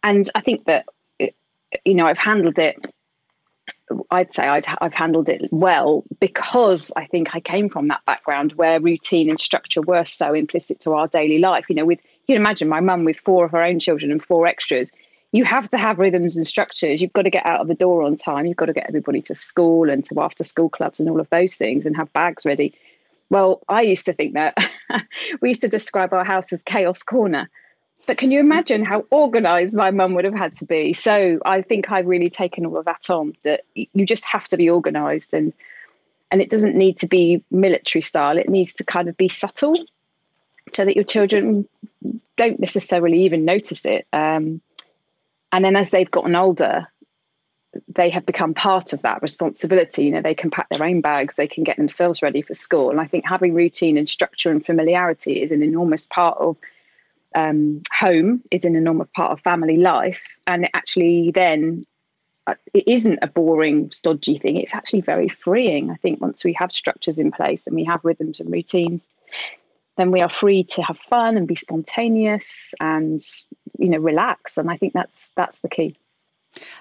and 0.03 0.29
i 0.35 0.41
think 0.41 0.65
that 0.65 0.87
you 1.85 1.95
know 1.95 2.07
i've 2.07 2.19
handled 2.19 2.59
it 2.59 2.77
I'd 4.11 4.33
say 4.33 4.47
i 4.47 4.61
have 4.81 4.93
handled 4.93 5.29
it 5.29 5.49
well 5.51 6.05
because 6.21 6.93
I 6.97 7.07
think 7.07 7.35
I 7.35 7.41
came 7.41 7.69
from 7.69 7.89
that 7.89 8.05
background 8.07 8.53
where 8.53 8.81
routine 8.81 9.31
and 9.31 9.41
structure 9.41 9.81
were 9.81 10.05
so 10.05 10.35
implicit 10.35 10.81
to 10.81 10.93
our 10.93 11.09
daily 11.09 11.39
life. 11.39 11.67
You 11.69 11.77
know, 11.77 11.87
with 11.87 12.01
you 12.27 12.35
can 12.35 12.43
imagine 12.43 12.69
my 12.69 12.81
mum 12.81 13.05
with 13.05 13.19
four 13.19 13.47
of 13.47 13.53
her 13.53 13.63
own 13.63 13.79
children 13.79 14.11
and 14.11 14.23
four 14.23 14.47
extras. 14.47 14.93
You 15.33 15.45
have 15.45 15.69
to 15.71 15.79
have 15.79 15.99
rhythms 15.99 16.37
and 16.37 16.47
structures. 16.47 17.03
You've 17.03 17.13
got 17.13 17.23
to 17.23 17.31
get 17.31 17.47
out 17.47 17.61
of 17.61 17.69
the 17.69 17.75
door 17.75 18.03
on 18.03 18.17
time. 18.17 18.47
You've 18.47 18.57
got 18.57 18.67
to 18.67 18.73
get 18.73 18.87
everybody 18.89 19.21
to 19.23 19.35
school 19.35 19.91
and 19.91 20.05
to 20.07 20.21
after 20.21 20.43
school 20.45 20.71
clubs 20.71 21.01
and 21.01 21.09
all 21.09 21.21
of 21.21 21.29
those 21.31 21.55
things 21.55 21.85
and 21.85 21.97
have 21.97 22.13
bags 22.13 22.47
ready. 22.47 22.75
Well, 23.31 23.63
I 23.69 23.83
used 23.83 24.07
to 24.07 24.13
think 24.13 24.35
that 24.35 24.57
we 25.41 25.51
used 25.51 25.61
to 25.63 25.69
describe 25.69 26.13
our 26.13 26.25
house 26.25 26.53
as 26.53 26.63
chaos 26.63 27.03
corner. 27.03 27.49
But 28.07 28.17
can 28.17 28.31
you 28.31 28.41
imagine 28.41 28.85
how 28.85 29.05
organized 29.11 29.77
my 29.77 29.91
mum 29.91 30.15
would 30.15 30.25
have 30.25 30.35
had 30.35 30.55
to 30.55 30.65
be? 30.65 30.93
So 30.93 31.41
I 31.45 31.61
think 31.63 31.93
I've 31.93 32.07
really 32.07 32.31
taken 32.31 32.65
all 32.65 32.79
of 32.79 32.87
that 32.87 33.11
on 33.11 33.35
that 33.43 33.65
you 33.75 34.07
just 34.07 34.25
have 34.25 34.49
to 34.49 34.57
be 34.57 34.71
organized 34.71 35.35
and 35.35 35.53
and 36.31 36.43
it 36.43 36.51
doesn't 36.51 36.77
need 36.77 36.99
to 36.99 37.07
be 37.07 37.43
military 37.51 38.03
style. 38.03 38.37
It 38.37 38.51
needs 38.51 38.75
to 38.75 38.85
kind 38.85 39.09
of 39.09 39.17
be 39.17 39.29
subtle 39.29 39.77
so 40.75 40.85
that 40.85 40.95
your 40.95 41.05
children 41.05 41.67
don't 42.37 42.61
necessarily 42.61 43.23
even 43.23 43.47
notice 43.47 43.87
it. 43.87 44.07
Um, 44.13 44.61
and 45.53 45.65
then 45.65 45.75
as 45.75 45.91
they've 45.91 46.11
gotten 46.11 46.37
older, 46.37 46.87
they 47.89 48.11
have 48.11 48.27
become 48.27 48.55
part 48.55 48.93
of 48.93 49.03
that 49.03 49.23
responsibility. 49.23 50.05
You 50.05 50.13
know, 50.13 50.23
they 50.23 50.35
can 50.35 50.51
pack 50.51 50.69
their 50.71 50.87
own 50.87 51.01
bags, 51.01 51.37
they 51.37 51.47
can 51.47 51.65
get 51.65 51.77
themselves 51.77 52.23
ready 52.23 52.43
for 52.43 52.55
school. 52.55 52.91
And 52.91 53.01
I 53.01 53.07
think 53.07 53.27
having 53.27 53.55
routine 53.55 53.97
and 53.97 54.09
structure 54.09 54.51
and 54.51 54.65
familiarity 54.65 55.43
is 55.43 55.51
an 55.53 55.63
enormous 55.63 56.07
part 56.07 56.39
of 56.39 56.57
um, 57.35 57.83
home, 57.93 58.43
is 58.51 58.65
an 58.65 58.77
enormous 58.77 59.09
part 59.15 59.33
of 59.33 59.41
family 59.41 59.77
life. 59.77 60.23
And 60.47 60.65
it 60.65 60.71
actually, 60.75 61.31
then 61.31 61.85
uh, 62.47 62.55
it 62.73 62.85
isn't 62.87 63.19
a 63.23 63.27
boring, 63.27 63.91
stodgy 63.93 64.39
thing. 64.39 64.57
It's 64.57 64.75
actually 64.75 65.03
very 65.03 65.29
freeing. 65.29 65.91
I 65.91 65.97
think 65.97 66.21
once 66.21 66.45
we 66.45 66.55
have 66.55 66.73
structures 66.73 67.19
in 67.19 67.31
place 67.31 67.67
and 67.67 67.77
we 67.77 67.85
have 67.85 68.05
rhythms 68.05 68.41
and 68.41 68.51
routines, 68.51 69.09
then 69.99 70.11
we 70.13 70.21
are 70.23 70.31
free 70.31 70.65
to 70.65 70.83
have 70.83 70.99
fun 71.11 71.37
and 71.37 71.47
be 71.47 71.57
spontaneous 71.57 72.73
and 72.81 73.21
you 73.79 73.89
know 73.89 73.99
relax 73.99 74.57
and 74.57 74.71
i 74.71 74.77
think 74.77 74.93
that's 74.93 75.31
that's 75.31 75.61
the 75.61 75.69
key 75.69 75.97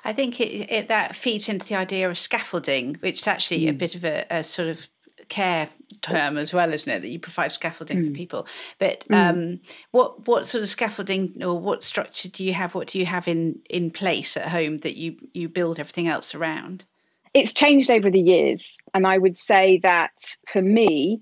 i 0.03 0.13
think 0.13 0.39
it, 0.39 0.71
it 0.71 0.87
that 0.87 1.15
feeds 1.15 1.49
into 1.49 1.65
the 1.65 1.75
idea 1.75 2.09
of 2.09 2.17
scaffolding 2.17 2.95
which 3.01 3.21
is 3.21 3.27
actually 3.27 3.65
mm. 3.65 3.69
a 3.69 3.73
bit 3.73 3.95
of 3.95 4.03
a, 4.03 4.25
a, 4.29 4.43
sort 4.43 4.67
of 4.67 4.87
care 5.29 5.67
term 6.01 6.37
as 6.37 6.53
well 6.53 6.71
isn't 6.71 6.91
it 6.91 7.01
that 7.01 7.09
you 7.09 7.19
provide 7.19 7.51
scaffolding 7.51 7.97
mm. 7.97 8.07
for 8.07 8.11
people 8.11 8.47
but 8.79 9.03
mm. 9.09 9.15
um, 9.15 9.59
what 9.91 10.25
what 10.27 10.45
sort 10.45 10.63
of 10.63 10.69
scaffolding 10.69 11.43
or 11.43 11.59
what 11.59 11.83
structure 11.83 12.29
do 12.29 12.43
you 12.43 12.53
have 12.53 12.75
what 12.75 12.87
do 12.87 12.99
you 12.99 13.05
have 13.05 13.27
in 13.27 13.59
in 13.69 13.91
place 13.91 14.37
at 14.37 14.47
home 14.47 14.79
that 14.79 14.95
you 14.95 15.17
you 15.33 15.49
build 15.49 15.79
everything 15.79 16.07
else 16.07 16.33
around 16.33 16.85
it's 17.33 17.53
changed 17.53 17.91
over 17.91 18.09
the 18.09 18.21
years 18.21 18.77
and 18.93 19.05
i 19.05 19.17
would 19.17 19.35
say 19.35 19.79
that 19.79 20.11
for 20.47 20.61
me 20.61 21.21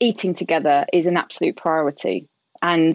eating 0.00 0.34
together 0.34 0.86
is 0.92 1.06
an 1.06 1.16
absolute 1.16 1.56
priority. 1.56 2.28
And, 2.62 2.94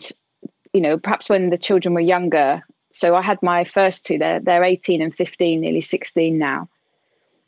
you 0.74 0.82
know, 0.82 0.98
perhaps 0.98 1.30
when 1.30 1.50
the 1.50 1.58
children 1.58 1.94
were 1.94 2.02
younger, 2.02 2.64
so 2.94 3.16
I 3.16 3.24
had 3.24 3.42
my 3.42 3.66
first 3.66 4.06
two, 4.06 4.20
they're, 4.20 4.40
they're 4.40 4.64
18 4.64 5.02
and 5.02 5.14
15, 5.14 5.60
nearly 5.60 5.82
16 5.82 6.38
now. 6.38 6.70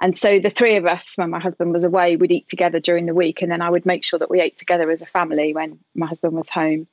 And 0.02 0.18
so 0.18 0.40
the 0.40 0.50
three 0.50 0.76
of 0.76 0.86
us, 0.86 1.14
when 1.18 1.30
my 1.30 1.40
husband 1.40 1.72
was 1.72 1.84
away, 1.84 2.18
we'd 2.18 2.32
eat 2.32 2.48
together 2.48 2.80
during 2.80 3.06
the 3.06 3.14
week. 3.14 3.42
And 3.42 3.52
then 3.52 3.62
I 3.62 3.70
would 3.70 3.86
make 3.86 4.04
sure 4.04 4.20
that 4.20 4.30
we 4.30 4.42
ate 4.42 4.58
together 4.58 4.90
as 4.90 5.04
a 5.04 5.06
family 5.06 5.54
when 5.54 5.80
my 5.94 6.08
husband 6.08 6.34
was 6.34 6.50
home. 6.50 6.88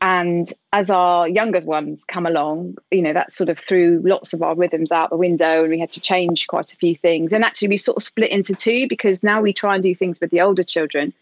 And 0.00 0.50
as 0.72 0.90
our 0.90 1.28
youngest 1.28 1.66
ones 1.66 2.06
come 2.06 2.24
along, 2.24 2.78
you 2.90 3.02
know, 3.02 3.12
that 3.12 3.32
sort 3.32 3.50
of 3.50 3.58
threw 3.58 4.00
lots 4.02 4.32
of 4.32 4.42
our 4.42 4.54
rhythms 4.54 4.92
out 4.92 5.10
the 5.10 5.16
window 5.18 5.62
and 5.62 5.70
we 5.70 5.78
had 5.78 5.92
to 5.92 6.00
change 6.00 6.46
quite 6.46 6.72
a 6.72 6.76
few 6.76 6.96
things. 6.96 7.34
And 7.34 7.44
actually, 7.44 7.68
we 7.68 7.76
sort 7.76 7.98
of 7.98 8.02
split 8.02 8.30
into 8.30 8.54
two 8.54 8.88
because 8.88 9.22
now 9.22 9.42
we 9.42 9.52
try 9.52 9.74
and 9.74 9.82
do 9.82 9.94
things 9.94 10.20
with 10.20 10.30
the 10.30 10.40
older 10.40 10.62
children 10.62 11.12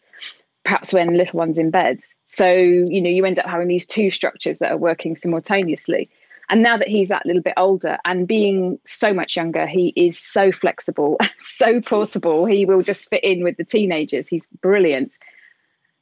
perhaps 0.64 0.92
when 0.92 1.16
little 1.16 1.38
one's 1.38 1.58
in 1.58 1.70
bed. 1.70 2.00
So, 2.26 2.52
you 2.52 3.00
know, 3.00 3.08
you 3.08 3.24
end 3.24 3.38
up 3.38 3.46
having 3.46 3.68
these 3.68 3.86
two 3.86 4.10
structures 4.10 4.58
that 4.58 4.70
are 4.70 4.76
working 4.76 5.14
simultaneously. 5.14 6.10
And 6.50 6.62
now 6.62 6.76
that 6.76 6.88
he's 6.88 7.08
that 7.08 7.26
little 7.26 7.42
bit 7.42 7.54
older 7.56 7.98
and 8.04 8.26
being 8.26 8.78
so 8.86 9.12
much 9.12 9.36
younger, 9.36 9.66
he 9.66 9.92
is 9.96 10.18
so 10.18 10.50
flexible, 10.50 11.18
so 11.42 11.80
portable. 11.80 12.46
He 12.46 12.64
will 12.64 12.82
just 12.82 13.10
fit 13.10 13.22
in 13.22 13.44
with 13.44 13.56
the 13.56 13.64
teenagers. 13.64 14.28
He's 14.28 14.46
brilliant. 14.60 15.18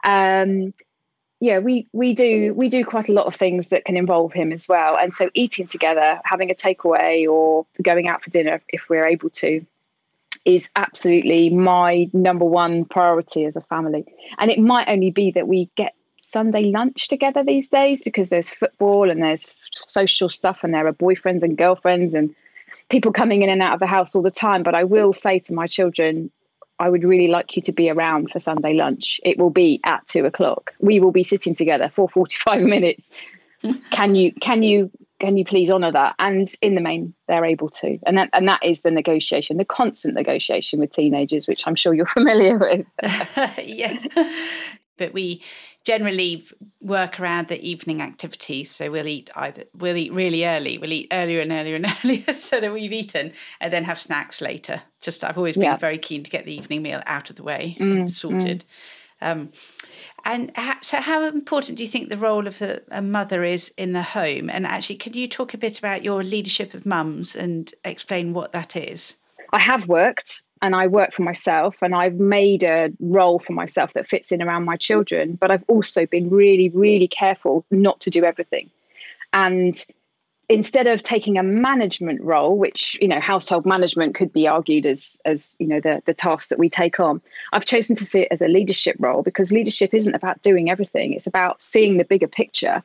Um, 0.04 0.72
yeah, 1.40 1.58
we 1.58 1.86
we 1.92 2.14
do 2.14 2.54
we 2.54 2.68
do 2.68 2.84
quite 2.84 3.08
a 3.08 3.12
lot 3.12 3.26
of 3.26 3.34
things 3.34 3.68
that 3.68 3.84
can 3.84 3.96
involve 3.96 4.32
him 4.32 4.52
as 4.52 4.68
well. 4.68 4.96
And 4.96 5.12
so 5.12 5.28
eating 5.34 5.66
together, 5.66 6.20
having 6.24 6.50
a 6.50 6.54
takeaway, 6.54 7.28
or 7.28 7.66
going 7.82 8.08
out 8.08 8.22
for 8.22 8.30
dinner 8.30 8.62
if 8.68 8.88
we're 8.88 9.06
able 9.06 9.30
to, 9.30 9.66
is 10.44 10.70
absolutely 10.76 11.50
my 11.50 12.08
number 12.12 12.44
one 12.44 12.84
priority 12.84 13.44
as 13.44 13.56
a 13.56 13.60
family. 13.62 14.04
And 14.38 14.50
it 14.50 14.60
might 14.60 14.88
only 14.88 15.10
be 15.10 15.32
that 15.32 15.48
we 15.48 15.68
get 15.76 15.94
Sunday 16.20 16.64
lunch 16.64 17.08
together 17.08 17.44
these 17.44 17.68
days 17.68 18.02
because 18.02 18.30
there's 18.30 18.50
football 18.50 19.10
and 19.10 19.22
there's 19.22 19.48
social 19.72 20.28
stuff 20.28 20.60
and 20.62 20.74
there 20.74 20.86
are 20.86 20.92
boyfriends 20.92 21.42
and 21.42 21.56
girlfriends 21.56 22.14
and 22.14 22.34
people 22.88 23.12
coming 23.12 23.42
in 23.42 23.48
and 23.48 23.62
out 23.62 23.74
of 23.74 23.80
the 23.80 23.86
house 23.86 24.14
all 24.14 24.22
the 24.22 24.30
time. 24.30 24.62
But 24.62 24.74
I 24.74 24.84
will 24.84 25.12
say 25.12 25.38
to 25.40 25.54
my 25.54 25.66
children, 25.66 26.30
I 26.78 26.90
would 26.90 27.04
really 27.04 27.28
like 27.28 27.56
you 27.56 27.62
to 27.62 27.72
be 27.72 27.88
around 27.88 28.30
for 28.30 28.38
Sunday 28.38 28.74
lunch. 28.74 29.20
It 29.24 29.38
will 29.38 29.50
be 29.50 29.80
at 29.84 30.06
two 30.06 30.24
o'clock. 30.24 30.74
We 30.80 31.00
will 31.00 31.12
be 31.12 31.24
sitting 31.24 31.54
together 31.54 31.90
for 31.94 32.08
45 32.08 32.62
minutes. 32.76 33.10
can 33.90 34.14
you 34.14 34.32
can 34.34 34.62
you 34.62 34.90
can 35.18 35.36
you 35.36 35.44
please 35.44 35.70
honor 35.70 35.90
that 35.90 36.14
and 36.18 36.52
in 36.60 36.74
the 36.74 36.80
main 36.80 37.14
they're 37.26 37.44
able 37.44 37.70
to 37.70 37.98
and 38.06 38.18
that 38.18 38.28
and 38.32 38.46
that 38.46 38.62
is 38.62 38.82
the 38.82 38.90
negotiation 38.90 39.56
the 39.56 39.64
constant 39.64 40.14
negotiation 40.14 40.78
with 40.78 40.92
teenagers 40.92 41.48
which 41.48 41.66
i'm 41.66 41.74
sure 41.74 41.94
you're 41.94 42.06
familiar 42.20 42.58
with 42.58 42.86
yes 43.64 44.06
but 44.98 45.12
we 45.14 45.40
generally 45.86 46.44
work 46.80 47.20
around 47.20 47.46
the 47.46 47.64
evening 47.66 48.02
activities. 48.02 48.72
So 48.72 48.90
we'll 48.90 49.06
eat 49.06 49.30
either 49.36 49.62
we'll 49.72 49.96
eat 49.96 50.12
really 50.12 50.44
early, 50.44 50.78
we'll 50.78 50.92
eat 50.92 51.06
earlier 51.12 51.40
and 51.40 51.52
earlier 51.52 51.76
and 51.76 51.86
earlier 52.04 52.32
so 52.32 52.60
that 52.60 52.72
we've 52.72 52.92
eaten, 52.92 53.32
and 53.60 53.72
then 53.72 53.84
have 53.84 53.98
snacks 53.98 54.40
later. 54.40 54.82
Just 55.00 55.22
I've 55.22 55.38
always 55.38 55.54
been 55.54 55.62
yeah. 55.62 55.76
very 55.76 55.98
keen 55.98 56.24
to 56.24 56.30
get 56.30 56.44
the 56.44 56.56
evening 56.56 56.82
meal 56.82 57.02
out 57.06 57.30
of 57.30 57.36
the 57.36 57.44
way, 57.44 57.76
mm, 57.78 58.10
sorted. 58.10 58.64
Mm. 59.22 59.30
Um, 59.30 59.52
and 60.24 60.52
so, 60.82 60.98
how 61.00 61.24
important 61.28 61.78
do 61.78 61.84
you 61.84 61.88
think 61.88 62.10
the 62.10 62.18
role 62.18 62.48
of 62.48 62.60
a, 62.60 62.82
a, 62.90 63.00
mother 63.00 63.44
is 63.44 63.72
in 63.76 63.92
the 63.92 64.02
home? 64.02 64.50
And 64.50 64.66
actually, 64.66 64.96
could 64.96 65.14
you 65.14 65.28
talk 65.28 65.54
a 65.54 65.58
bit 65.58 65.78
about 65.78 66.04
your 66.04 66.24
leadership 66.24 66.74
of 66.74 66.84
mums 66.84 67.36
and 67.36 67.72
explain 67.84 68.34
what 68.34 68.52
that 68.52 68.74
is? 68.74 69.14
I 69.52 69.60
have 69.60 69.88
worked 69.88 70.42
and 70.62 70.74
I 70.74 70.86
work 70.86 71.12
for 71.12 71.22
myself 71.22 71.76
and 71.82 71.94
I've 71.94 72.18
made 72.18 72.62
a 72.64 72.90
role 73.00 73.38
for 73.38 73.52
myself 73.52 73.92
that 73.92 74.06
fits 74.06 74.32
in 74.32 74.42
around 74.42 74.64
my 74.64 74.76
children. 74.76 75.34
But 75.34 75.50
I've 75.50 75.64
also 75.68 76.06
been 76.06 76.30
really, 76.30 76.70
really 76.70 77.08
careful 77.08 77.64
not 77.70 78.00
to 78.00 78.10
do 78.10 78.24
everything. 78.24 78.70
And 79.32 79.86
instead 80.48 80.86
of 80.86 81.02
taking 81.02 81.38
a 81.38 81.42
management 81.42 82.22
role, 82.22 82.56
which 82.56 82.98
you 83.00 83.08
know 83.08 83.20
household 83.20 83.66
management 83.66 84.14
could 84.14 84.32
be 84.32 84.46
argued 84.46 84.86
as 84.86 85.18
as 85.24 85.56
you 85.58 85.66
know 85.66 85.80
the 85.80 86.02
the 86.06 86.14
task 86.14 86.48
that 86.50 86.58
we 86.58 86.68
take 86.68 87.00
on, 87.00 87.20
I've 87.52 87.66
chosen 87.66 87.96
to 87.96 88.04
see 88.04 88.20
it 88.20 88.28
as 88.30 88.42
a 88.42 88.48
leadership 88.48 88.96
role 88.98 89.22
because 89.22 89.52
leadership 89.52 89.92
isn't 89.92 90.14
about 90.14 90.40
doing 90.42 90.70
everything. 90.70 91.12
It's 91.12 91.26
about 91.26 91.60
seeing 91.60 91.96
the 91.98 92.04
bigger 92.04 92.28
picture 92.28 92.82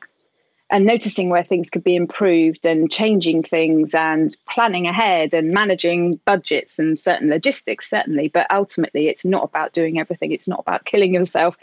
and 0.72 0.84
noticing 0.86 1.28
where 1.28 1.44
things 1.44 1.70
could 1.70 1.84
be 1.84 1.94
improved 1.94 2.66
and 2.66 2.90
changing 2.90 3.44
things 3.44 3.94
and 3.94 4.36
planning 4.48 4.88
ahead 4.88 5.34
and 5.34 5.52
managing 5.52 6.16
budgets 6.24 6.78
and 6.78 6.98
certain 6.98 7.28
logistics 7.28 7.88
certainly. 7.88 8.28
But 8.28 8.50
ultimately 8.50 9.08
it's 9.08 9.24
not 9.24 9.44
about 9.44 9.74
doing 9.74 10.00
everything. 10.00 10.32
It's 10.32 10.48
not 10.48 10.60
about 10.60 10.86
killing 10.86 11.14
yourself 11.14 11.56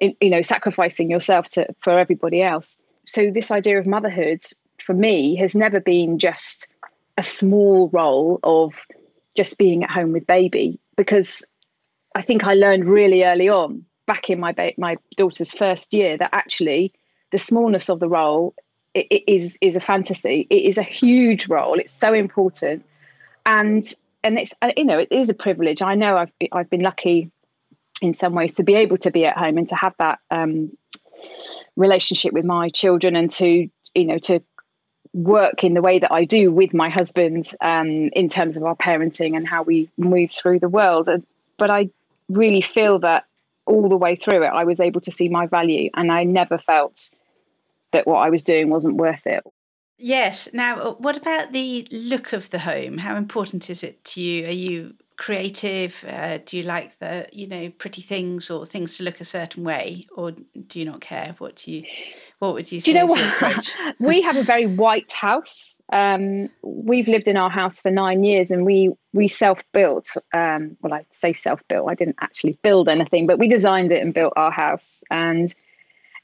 you 0.00 0.30
know 0.30 0.40
sacrificing 0.40 1.10
yourself 1.10 1.48
to 1.50 1.66
for 1.80 1.98
everybody 1.98 2.42
else. 2.42 2.78
So 3.04 3.30
this 3.30 3.50
idea 3.50 3.78
of 3.78 3.86
motherhood 3.86 4.42
for 4.80 4.94
me 4.94 5.36
has 5.36 5.54
never 5.54 5.80
been 5.80 6.18
just 6.18 6.68
a 7.18 7.22
small 7.22 7.88
role 7.88 8.40
of 8.42 8.74
just 9.36 9.58
being 9.58 9.84
at 9.84 9.90
home 9.90 10.12
with 10.12 10.26
baby 10.26 10.78
because 10.96 11.44
i 12.14 12.22
think 12.22 12.46
i 12.46 12.54
learned 12.54 12.86
really 12.86 13.24
early 13.24 13.48
on 13.48 13.84
back 14.06 14.28
in 14.30 14.40
my 14.40 14.52
ba- 14.52 14.72
my 14.78 14.96
daughter's 15.16 15.50
first 15.50 15.94
year 15.94 16.16
that 16.16 16.30
actually 16.32 16.92
the 17.32 17.38
smallness 17.38 17.88
of 17.88 17.98
the 17.98 18.08
role 18.08 18.54
it, 18.94 19.06
it 19.10 19.32
is 19.32 19.58
is 19.60 19.76
a 19.76 19.80
fantasy. 19.80 20.46
It 20.50 20.62
is 20.62 20.78
a 20.78 20.82
huge 20.82 21.48
role. 21.48 21.78
It's 21.78 21.92
so 21.92 22.12
important, 22.12 22.84
and 23.46 23.82
and 24.22 24.38
it's 24.38 24.54
uh, 24.62 24.72
you 24.76 24.84
know 24.84 24.98
it 24.98 25.10
is 25.10 25.28
a 25.28 25.34
privilege. 25.34 25.82
I 25.82 25.94
know 25.94 26.16
I've 26.16 26.32
I've 26.52 26.70
been 26.70 26.82
lucky 26.82 27.30
in 28.00 28.14
some 28.14 28.34
ways 28.34 28.54
to 28.54 28.64
be 28.64 28.74
able 28.74 28.98
to 28.98 29.10
be 29.10 29.24
at 29.24 29.36
home 29.36 29.58
and 29.58 29.68
to 29.68 29.76
have 29.76 29.94
that 29.98 30.18
um, 30.30 30.76
relationship 31.76 32.32
with 32.32 32.44
my 32.44 32.68
children 32.68 33.16
and 33.16 33.30
to 33.30 33.68
you 33.94 34.04
know 34.04 34.18
to 34.18 34.40
work 35.14 35.62
in 35.62 35.74
the 35.74 35.82
way 35.82 35.98
that 35.98 36.10
I 36.10 36.24
do 36.24 36.50
with 36.50 36.72
my 36.72 36.88
husband 36.88 37.50
um, 37.60 38.08
in 38.14 38.28
terms 38.28 38.56
of 38.56 38.62
our 38.62 38.74
parenting 38.74 39.36
and 39.36 39.46
how 39.46 39.62
we 39.62 39.90
move 39.98 40.32
through 40.32 40.58
the 40.58 40.70
world. 40.70 41.10
But 41.58 41.70
I 41.70 41.90
really 42.30 42.62
feel 42.62 42.98
that 43.00 43.26
all 43.66 43.90
the 43.90 43.96
way 43.96 44.16
through 44.16 44.42
it, 44.42 44.48
I 44.48 44.64
was 44.64 44.80
able 44.80 45.02
to 45.02 45.12
see 45.12 45.28
my 45.28 45.46
value, 45.46 45.90
and 45.94 46.10
I 46.10 46.24
never 46.24 46.58
felt 46.58 47.10
that 47.92 48.06
what 48.06 48.18
I 48.18 48.30
was 48.30 48.42
doing 48.42 48.70
wasn't 48.70 48.96
worth 48.96 49.26
it. 49.26 49.42
Yes. 49.98 50.48
Now, 50.52 50.80
uh, 50.80 50.94
what 50.94 51.16
about 51.16 51.52
the 51.52 51.86
look 51.92 52.32
of 52.32 52.50
the 52.50 52.58
home? 52.58 52.98
How 52.98 53.16
important 53.16 53.70
is 53.70 53.84
it 53.84 54.04
to 54.06 54.20
you? 54.20 54.46
Are 54.46 54.50
you 54.50 54.94
creative? 55.16 56.04
Uh, 56.08 56.38
do 56.44 56.56
you 56.56 56.64
like 56.64 56.98
the 56.98 57.28
you 57.32 57.46
know 57.46 57.70
pretty 57.78 58.02
things 58.02 58.50
or 58.50 58.66
things 58.66 58.96
to 58.96 59.04
look 59.04 59.20
a 59.20 59.24
certain 59.24 59.62
way, 59.62 60.06
or 60.16 60.32
do 60.32 60.78
you 60.80 60.84
not 60.84 61.00
care? 61.00 61.36
What 61.38 61.56
do 61.56 61.70
you 61.70 61.84
what 62.40 62.54
would 62.54 62.72
you 62.72 62.80
say? 62.80 62.86
Do 62.86 62.90
you 62.90 62.98
know 62.98 63.06
what? 63.06 63.74
we 64.00 64.22
have 64.22 64.36
a 64.36 64.42
very 64.42 64.66
white 64.66 65.12
house. 65.12 65.78
Um, 65.92 66.48
we've 66.62 67.06
lived 67.06 67.28
in 67.28 67.36
our 67.36 67.50
house 67.50 67.80
for 67.80 67.90
nine 67.90 68.24
years, 68.24 68.50
and 68.50 68.66
we 68.66 68.90
we 69.12 69.28
self 69.28 69.62
built. 69.72 70.16
Um, 70.34 70.76
well, 70.82 70.94
I 70.94 71.06
say 71.10 71.32
self 71.32 71.62
built. 71.68 71.88
I 71.88 71.94
didn't 71.94 72.16
actually 72.20 72.58
build 72.62 72.88
anything, 72.88 73.28
but 73.28 73.38
we 73.38 73.46
designed 73.46 73.92
it 73.92 74.02
and 74.02 74.12
built 74.12 74.32
our 74.34 74.50
house 74.50 75.04
and 75.10 75.54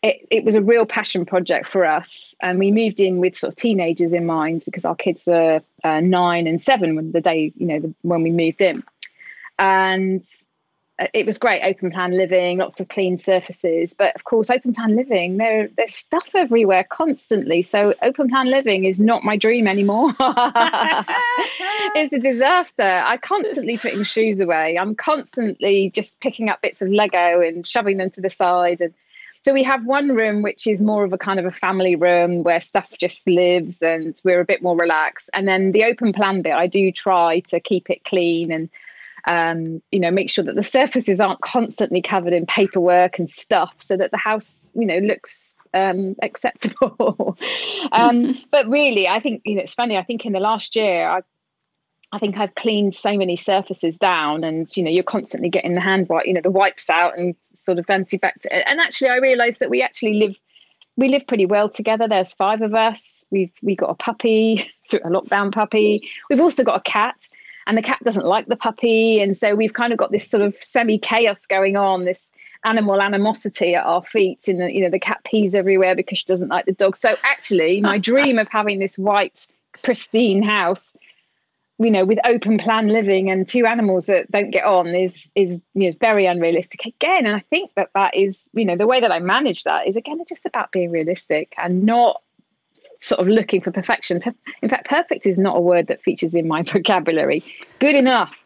it, 0.03 0.27
it 0.31 0.45
was 0.45 0.55
a 0.55 0.63
real 0.63 0.87
passion 0.87 1.25
project 1.25 1.67
for 1.67 1.85
us. 1.85 2.35
And 2.41 2.59
we 2.59 2.71
moved 2.71 3.01
in 3.01 3.19
with 3.19 3.37
sort 3.37 3.53
of 3.53 3.57
teenagers 3.57 4.13
in 4.13 4.27
mind 4.27 4.63
because 4.65 4.85
our 4.85 4.95
kids 4.95 5.27
were 5.27 5.61
uh, 5.85 6.01
nine 6.01 6.47
and 6.47 6.63
seven 6.63 6.95
when 6.95 7.13
the 7.13 7.21
day, 7.21 7.53
you 7.57 7.67
know, 7.67 7.81
the, 7.81 7.95
when 8.03 8.23
we 8.23 8.31
moved 8.31 8.63
in. 8.63 8.85
And 9.59 10.25
uh, 11.01 11.07
it 11.15 11.27
was 11.27 11.37
great 11.37 11.63
open 11.63 11.91
plan 11.91 12.13
living 12.17 12.59
lots 12.59 12.79
of 12.79 12.89
clean 12.89 13.19
surfaces. 13.19 13.93
But 13.93 14.15
of 14.15 14.23
course 14.23 14.51
open 14.51 14.73
plan 14.73 14.95
living 14.95 15.37
there 15.37 15.69
there's 15.77 15.95
stuff 15.95 16.31
everywhere 16.35 16.85
constantly. 16.85 17.63
So 17.63 17.95
open 18.03 18.29
plan 18.29 18.51
living 18.51 18.85
is 18.85 19.01
not 19.01 19.25
my 19.25 19.37
dream 19.37 19.67
anymore. 19.67 20.13
It's 21.95 22.13
a 22.13 22.19
disaster. 22.19 22.83
I'm 22.83 23.19
constantly 23.19 23.79
putting 23.79 24.05
shoes 24.05 24.41
away. 24.41 24.79
I'm 24.79 24.95
constantly 24.95 25.91
just 25.91 26.21
picking 26.21 26.51
up 26.51 26.61
bits 26.63 26.83
of 26.83 26.89
lego 26.89 27.41
and 27.41 27.67
shoving 27.67 27.97
them 27.97 28.11
to 28.11 28.21
the 28.21 28.31
side 28.31 28.81
and 28.81 28.93
so 29.43 29.53
we 29.53 29.63
have 29.63 29.85
one 29.85 30.15
room 30.15 30.43
which 30.43 30.67
is 30.67 30.83
more 30.83 31.05
of 31.05 31.13
a 31.13 31.19
kind 31.19 31.39
of 31.39 31.47
a 31.47 31.53
family 31.53 31.97
room 31.97 32.43
where 32.43 32.61
stuff 32.61 32.91
just 32.99 33.27
lives 33.27 33.83
and 33.83 34.21
we're 34.25 34.41
a 34.41 34.45
bit 34.45 34.63
more 34.63 34.77
relaxed. 34.77 35.31
And 35.33 35.47
then 35.47 35.73
the 35.73 35.85
open 35.85 36.13
plan 36.13 36.43
bit, 36.43 36.55
I 36.55 36.67
do 36.67 36.91
try 36.93 37.41
to 37.49 37.61
keep 37.61 37.91
it 37.91 38.05
clean 38.05 38.51
and 38.51 38.69
um, 39.27 39.83
you 39.93 40.01
know, 40.01 40.11
make 40.11 40.31
sure 40.31 40.45
that 40.45 40.57
the 40.57 40.63
surfaces 40.63 41.21
aren't 41.21 41.43
constantly 41.43 42.01
covered 42.01 42.33
in 42.33 42.47
paperwork 42.47 43.19
and 43.19 43.29
stuff 43.29 43.75
so 43.79 43.97
that 43.97 44.11
the 44.11 44.17
house, 44.17 44.71
you 44.75 44.87
know, 44.87 44.99
looks 44.99 45.55
um, 45.75 46.17
acceptable. 46.23 47.37
um, 47.93 48.39
but 48.51 48.67
really, 48.69 49.07
I 49.07 49.21
think, 49.21 49.43
you 49.45 49.57
know, 49.57 49.63
it's 49.63 49.75
funny, 49.75 49.99
I 49.99 50.03
think 50.03 50.25
in 50.25 50.33
the 50.33 50.41
last 50.41 50.77
year, 50.77 51.09
I 51.09 51.21
I 52.13 52.19
think 52.19 52.39
I've 52.39 52.55
cleaned 52.55 52.95
so 52.95 53.17
many 53.17 53.37
surfaces 53.37 53.99
down, 53.99 54.43
and 54.43 54.67
you 54.77 54.83
know, 54.83 54.91
you're 54.91 55.03
constantly 55.03 55.51
getting 55.51 55.75
the 55.75 55.81
hand 55.81 56.09
wipe, 56.09 56.27
you 56.27 56.33
know, 56.33 56.41
the 56.41 56.51
wipes 56.51 56.89
out 56.89 57.19
and 57.19 57.35
sort 57.53 57.79
of 57.79 57.89
empty 57.91 58.17
back 58.17 58.41
to. 58.41 58.69
And 58.69 58.81
actually, 58.81 59.11
I 59.11 59.17
realised 59.17 59.61
that 59.61 59.69
we 59.69 59.83
actually 59.83 60.15
live, 60.15 60.37
we 60.97 61.09
live 61.09 61.27
pretty 61.27 61.45
well 61.45 61.69
together. 61.69 62.09
There's 62.09 62.33
five 62.33 62.63
of 62.63 62.75
us. 62.75 63.27
We've 63.31 63.53
we 63.63 63.77
got 63.77 63.91
a 63.91 63.95
puppy, 63.95 64.71
a 64.93 65.09
lockdown 65.09 65.53
puppy. 65.53 66.09
We've 66.31 66.41
also 66.41 66.65
got 66.65 66.79
a 66.79 66.91
cat, 66.91 67.29
and 67.67 67.77
the 67.77 67.83
cat 67.83 68.03
doesn't 68.03 68.25
like 68.25 68.47
the 68.47 68.57
puppy, 68.57 69.21
and 69.21 69.37
so 69.37 69.55
we've 69.55 69.75
kind 69.75 69.93
of 69.93 69.99
got 69.99 70.11
this 70.11 70.29
sort 70.29 70.43
of 70.43 70.57
semi 70.57 70.99
chaos 70.99 71.47
going 71.47 71.77
on. 71.77 72.07
This 72.07 72.33
animal 72.65 73.03
animosity 73.03 73.75
at 73.75 73.85
our 73.85 74.03
feet, 74.03 74.49
and 74.49 74.73
you 74.73 74.81
know, 74.81 74.91
the 74.91 74.99
cat 74.99 75.21
pees 75.25 75.55
everywhere 75.55 75.95
because 75.95 76.21
she 76.21 76.27
doesn't 76.27 76.49
like 76.49 76.65
the 76.65 76.73
dog. 76.73 76.97
So 76.97 77.17
actually, 77.23 77.83
my 77.83 77.99
dream 78.11 78.39
of 78.39 78.49
having 78.49 78.79
this 78.79 78.97
white, 78.97 79.47
pristine 79.83 80.43
house 80.43 80.97
you 81.79 81.91
know 81.91 82.05
with 82.05 82.19
open 82.25 82.59
plan 82.59 82.89
living 82.89 83.31
and 83.31 83.47
two 83.47 83.65
animals 83.67 84.07
that 84.07 84.31
don't 84.31 84.51
get 84.51 84.65
on 84.65 84.89
is 84.89 85.31
is 85.35 85.63
you 85.75 85.91
know 85.91 85.97
very 86.01 86.27
unrealistic 86.27 86.85
again. 86.85 87.27
And 87.27 87.37
i 87.37 87.41
think 87.51 87.73
that 87.75 87.91
that 87.95 88.15
is 88.15 88.49
you 88.53 88.65
know 88.65 88.77
the 88.77 88.87
way 88.87 89.01
that 89.01 89.13
i 89.13 89.19
manage 89.19 89.65
that 89.65 89.87
is 89.87 89.97
again 89.97 90.21
just 90.29 90.45
about 90.45 90.73
being 90.73 90.91
realistic 90.91 91.55
and 91.59 91.85
not 91.85 92.21
sort 93.01 93.21
of 93.21 93.29
looking 93.29 93.61
for 93.61 93.71
perfection. 93.71 94.21
In 94.61 94.69
fact 94.69 94.89
perfect 94.89 95.25
is 95.25 95.39
not 95.39 95.57
a 95.57 95.61
word 95.61 95.87
that 95.87 96.03
features 96.03 96.35
in 96.35 96.49
my 96.49 96.63
vocabulary. 96.75 97.43
Good 97.79 97.95
enough 97.95 98.39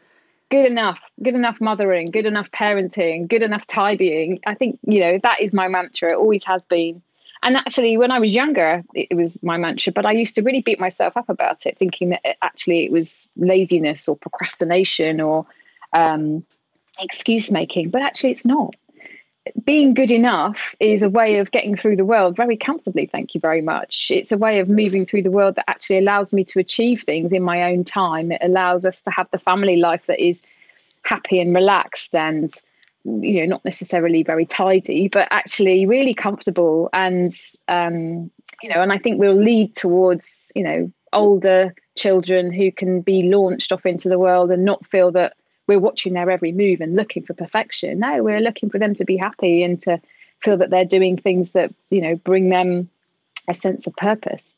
good 0.51 0.66
enough 0.66 1.01
good 1.22 1.35
enough 1.35 1.59
mothering 1.62 2.11
good 2.11 2.26
enough 2.26 2.51
parenting 2.51 3.26
good 3.26 3.43
enough 3.43 3.66
tidying. 3.66 4.39
I 4.47 4.55
think 4.55 4.78
you 4.83 5.01
know 5.01 5.18
that 5.22 5.41
is 5.41 5.55
my 5.55 5.68
mantra. 5.68 6.12
It 6.12 6.16
always 6.16 6.45
has 6.45 6.62
been 6.66 7.01
and 7.43 7.57
actually, 7.57 7.99
when 7.99 8.12
I 8.12 8.20
was 8.20 8.34
younger, 8.34 8.84
it 8.95 9.16
was 9.16 9.43
my 9.43 9.57
mantra, 9.57 9.93
but 9.93 10.07
I 10.07 10.12
used 10.12 10.34
to 10.36 10.43
really 10.43 10.61
beat 10.61 10.78
myself 10.78 11.16
up 11.16 11.28
about 11.28 11.66
it, 11.66 11.76
thinking 11.76 12.11
that 12.11 12.20
it, 12.24 12.36
actually 12.43 12.84
it 12.84 12.93
was 12.93 13.28
laziness 13.36 14.07
or 14.07 14.16
procrastination 14.16 15.20
or 15.20 15.45
um, 15.93 16.45
excuse 17.01 17.51
making. 17.51 17.90
But 17.90 18.03
actually, 18.03 18.30
it's 18.30 18.47
not. 18.47 18.74
Being 19.64 19.93
good 19.93 20.12
enough 20.12 20.76
is 20.78 21.03
a 21.03 21.11
way 21.11 21.38
of 21.38 21.51
getting 21.51 21.74
through 21.74 21.97
the 21.97 22.05
world 22.05 22.36
very 22.36 22.57
comfortably. 22.57 23.07
Thank 23.07 23.34
you 23.34 23.40
very 23.40 23.61
much. 23.61 24.12
It's 24.12 24.30
a 24.30 24.38
way 24.38 24.61
of 24.61 24.68
moving 24.68 25.05
through 25.05 25.22
the 25.22 25.32
world 25.32 25.57
that 25.57 25.68
actually 25.68 25.99
allows 25.99 26.32
me 26.32 26.45
to 26.45 26.61
achieve 26.61 27.03
things 27.03 27.32
in 27.32 27.43
my 27.43 27.64
own 27.64 27.82
time. 27.82 28.30
It 28.30 28.40
allows 28.40 28.86
us 28.86 29.03
to 29.03 29.11
have 29.11 29.28
the 29.32 29.38
family 29.38 29.76
life 29.76 30.07
that 30.07 30.24
is 30.24 30.45
happy 31.05 31.40
and 31.40 31.53
relaxed 31.53 32.14
and 32.14 32.53
you 33.05 33.40
know 33.40 33.46
not 33.46 33.64
necessarily 33.64 34.22
very 34.22 34.46
tidy 34.46 35.09
but 35.09 35.26
actually 35.30 35.86
really 35.86 36.14
comfortable 36.14 36.88
and 36.92 37.32
um, 37.68 38.30
you 38.62 38.68
know 38.68 38.80
and 38.80 38.92
i 38.92 38.98
think 38.98 39.20
we'll 39.20 39.34
lead 39.34 39.74
towards 39.74 40.53
you 40.55 40.62
know 40.62 40.90
older 41.12 41.74
children 41.94 42.53
who 42.53 42.72
can 42.72 43.00
be 43.00 43.24
launched 43.24 43.72
off 43.72 43.84
into 43.86 44.09
the 44.09 44.18
world 44.18 44.50
and 44.50 44.64
not 44.64 44.86
feel 44.86 45.11
that 45.12 45.34
we're 45.66 45.78
watching 45.78 46.14
their 46.14 46.30
every 46.30 46.53
move 46.53 46.80
and 46.80 46.96
looking 46.96 47.22
for 47.22 47.34
perfection. 47.34 47.98
No 47.98 48.22
we're 48.22 48.40
looking 48.40 48.70
for 48.70 48.78
them 48.78 48.94
to 48.96 49.05
be 49.05 49.16
happy 49.16 49.62
and 49.62 49.80
to 49.82 50.00
feel 50.40 50.57
that 50.57 50.70
they're 50.70 50.84
doing 50.84 51.16
things 51.16 51.53
that 51.53 51.72
you 51.90 52.00
know 52.00 52.16
bring 52.16 52.48
them 52.48 52.88
a 53.48 53.55
sense 53.55 53.86
of 53.86 53.94
purpose. 53.96 54.55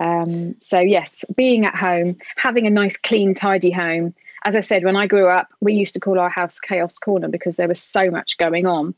Um, 0.00 0.56
so 0.60 0.78
yes 0.78 1.24
being 1.36 1.66
at 1.66 1.76
home 1.76 2.16
having 2.36 2.66
a 2.66 2.70
nice 2.70 2.96
clean 2.96 3.34
tidy 3.34 3.70
home 3.70 4.14
as 4.44 4.56
I 4.56 4.60
said, 4.60 4.84
when 4.84 4.96
I 4.96 5.06
grew 5.06 5.28
up, 5.28 5.48
we 5.60 5.72
used 5.72 5.94
to 5.94 6.00
call 6.00 6.18
our 6.18 6.30
house 6.30 6.60
Chaos 6.60 6.98
Corner 6.98 7.28
because 7.28 7.56
there 7.56 7.68
was 7.68 7.80
so 7.80 8.10
much 8.10 8.38
going 8.38 8.66
on. 8.66 8.94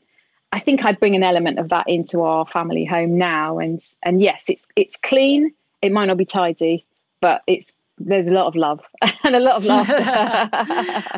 I 0.51 0.59
think 0.59 0.85
I 0.85 0.91
bring 0.91 1.15
an 1.15 1.23
element 1.23 1.59
of 1.59 1.69
that 1.69 1.89
into 1.89 2.21
our 2.21 2.45
family 2.45 2.85
home 2.85 3.17
now, 3.17 3.57
and 3.57 3.81
and 4.03 4.21
yes, 4.21 4.45
it's 4.49 4.65
it's 4.75 4.97
clean. 4.97 5.53
It 5.81 5.91
might 5.91 6.05
not 6.05 6.17
be 6.17 6.25
tidy, 6.25 6.85
but 7.21 7.41
it's 7.47 7.73
there's 7.97 8.29
a 8.29 8.33
lot 8.33 8.47
of 8.47 8.55
love 8.55 8.81
and 9.23 9.35
a 9.35 9.39
lot 9.39 9.55
of 9.55 9.65
laughter. 9.65 9.95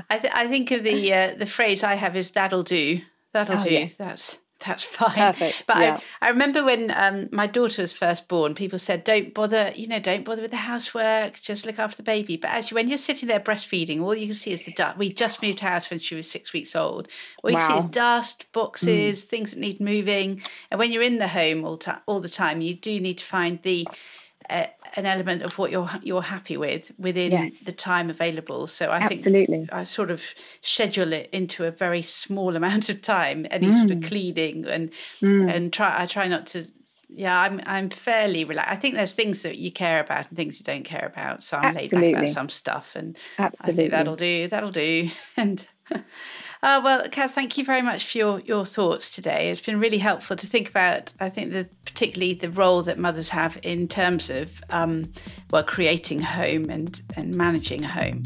I, 0.10 0.20
th- 0.20 0.34
I 0.34 0.48
think 0.48 0.72
of 0.72 0.84
the 0.84 1.14
uh, 1.14 1.36
the 1.36 1.46
phrase 1.46 1.84
I 1.84 1.96
have 1.96 2.16
is 2.16 2.32
"that'll 2.32 2.64
do." 2.64 3.02
That'll 3.34 3.60
oh, 3.60 3.64
do. 3.64 3.70
Yes. 3.70 3.96
That's 3.96 4.38
that's 4.66 4.84
fine. 4.84 5.16
Perfect. 5.16 5.64
But 5.68 5.78
yeah. 5.80 6.00
I, 6.22 6.28
I 6.28 6.30
remember 6.30 6.64
when 6.64 6.92
um, 6.92 7.28
my 7.32 7.46
daughter 7.46 7.82
was 7.82 7.94
first 7.94 8.28
born, 8.28 8.56
people 8.56 8.80
said, 8.80 9.04
"Don't 9.04 9.34
bother, 9.34 9.72
you 9.76 9.88
know, 9.88 10.00
don't 10.00 10.24
bother 10.24 10.42
with 10.42 10.52
the 10.52 10.58
housework. 10.58 11.42
Just 11.42 11.66
look 11.66 11.78
after 11.78 11.98
the 11.98 12.04
baby." 12.04 12.38
But 12.38 12.52
as 12.52 12.72
when 12.72 12.88
you're 12.88 12.98
sitting 12.98 13.28
there 13.28 13.40
breastfeeding, 13.40 14.02
all 14.02 14.16
you 14.16 14.28
can 14.28 14.36
see 14.36 14.54
is 14.54 14.66
the 14.66 14.74
dust. 14.74 14.98
We 14.98 15.12
just 15.12 15.42
moved 15.42 15.60
house 15.60 15.90
when 15.90 16.00
she 16.00 16.16
was 16.16 16.30
six 16.30 16.54
weeks 16.54 16.76
old. 16.76 17.10
All 17.44 17.52
you 17.52 17.58
wow. 17.58 17.68
see 17.68 17.86
is 17.86 17.92
dust, 17.92 18.52
boxes, 18.54 19.26
mm. 19.26 19.28
things 19.28 19.52
that 19.52 19.60
need 19.60 19.82
moving. 19.82 20.42
And 20.72 20.80
when 20.80 20.92
you're 20.92 21.04
in 21.04 21.18
the 21.18 21.28
home 21.28 21.66
all, 21.66 21.78
ta- 21.78 22.02
all 22.06 22.22
the 22.22 22.30
time, 22.30 22.62
you 22.62 22.76
do 22.76 23.00
need 23.00 23.18
to 23.18 23.26
find 23.26 23.62
the 23.64 23.88
uh, 24.50 24.66
an 24.96 25.06
element 25.06 25.42
of 25.42 25.58
what 25.58 25.72
you're 25.72 25.90
you're 26.02 26.22
happy 26.22 26.58
with 26.58 26.92
within 26.98 27.32
yes. 27.32 27.62
the 27.62 27.72
time 27.72 28.10
available. 28.10 28.68
So 28.68 28.88
I 28.88 29.00
Absolutely. 29.00 29.58
think 29.58 29.74
I 29.74 29.84
sort 29.84 30.12
of 30.12 30.24
schedule 30.62 31.14
it 31.14 31.30
into 31.32 31.66
a 31.66 31.72
very 31.72 32.02
small 32.02 32.56
amount 32.56 32.90
of 32.90 33.02
time, 33.02 33.46
any 33.52 33.68
mm. 33.68 33.78
sort 33.78 33.92
of 33.92 33.98
mm. 33.98 34.08
cleaning 34.08 34.66
and 34.66 34.92
mm. 35.22 35.54
and 35.54 35.72
try. 35.72 36.02
I 36.02 36.06
try 36.06 36.28
not 36.28 36.48
to. 36.48 36.66
Yeah, 37.08 37.40
I'm 37.40 37.62
I'm 37.66 37.90
fairly 37.90 38.44
relaxed. 38.44 38.72
I 38.72 38.76
think 38.76 38.96
there's 38.96 39.14
things 39.14 39.42
that 39.44 39.58
you 39.58 39.72
care 39.72 40.00
about 40.00 40.28
and 40.28 40.38
things 40.38 40.60
you 40.60 40.64
don't 40.64 40.84
care 40.84 41.06
about. 41.06 41.44
So 41.44 41.58
I'm 41.58 41.76
Absolutely. 41.76 42.00
laid 42.00 42.14
back 42.14 42.24
about 42.24 42.34
some 42.34 42.50
stuff, 42.50 42.96
and 42.96 43.18
Absolutely. 43.38 43.74
I 43.74 43.76
think 43.76 43.92
that'll 43.92 44.16
do. 44.16 44.48
That'll 44.48 44.72
do. 44.72 45.10
And 45.38 45.68
uh, 45.92 46.82
well, 46.84 47.08
Kaz, 47.10 47.32
thank 47.32 47.58
you 47.58 47.66
very 47.66 47.82
much 47.82 48.12
for 48.12 48.18
your, 48.18 48.40
your 48.42 48.66
thoughts 48.66 49.12
today. 49.12 49.50
It's 49.50 49.62
been 49.62 49.80
really 49.80 49.98
helpful 49.98 50.36
to 50.36 50.48
think 50.48 50.70
about, 50.70 51.14
I 51.20 51.30
think, 51.30 51.52
the, 51.52 51.68
particularly 51.86 52.34
the 52.34 52.50
role 52.50 52.82
that 52.84 52.98
mothers 52.98 53.30
have 53.30 53.58
in 53.64 53.88
terms 53.88 54.30
of, 54.30 54.64
um, 54.70 55.12
well, 55.52 55.64
creating 55.64 56.22
home 56.22 56.70
and, 56.70 57.02
and 57.16 57.36
managing 57.36 57.84
a 57.84 57.88
home. 57.88 58.24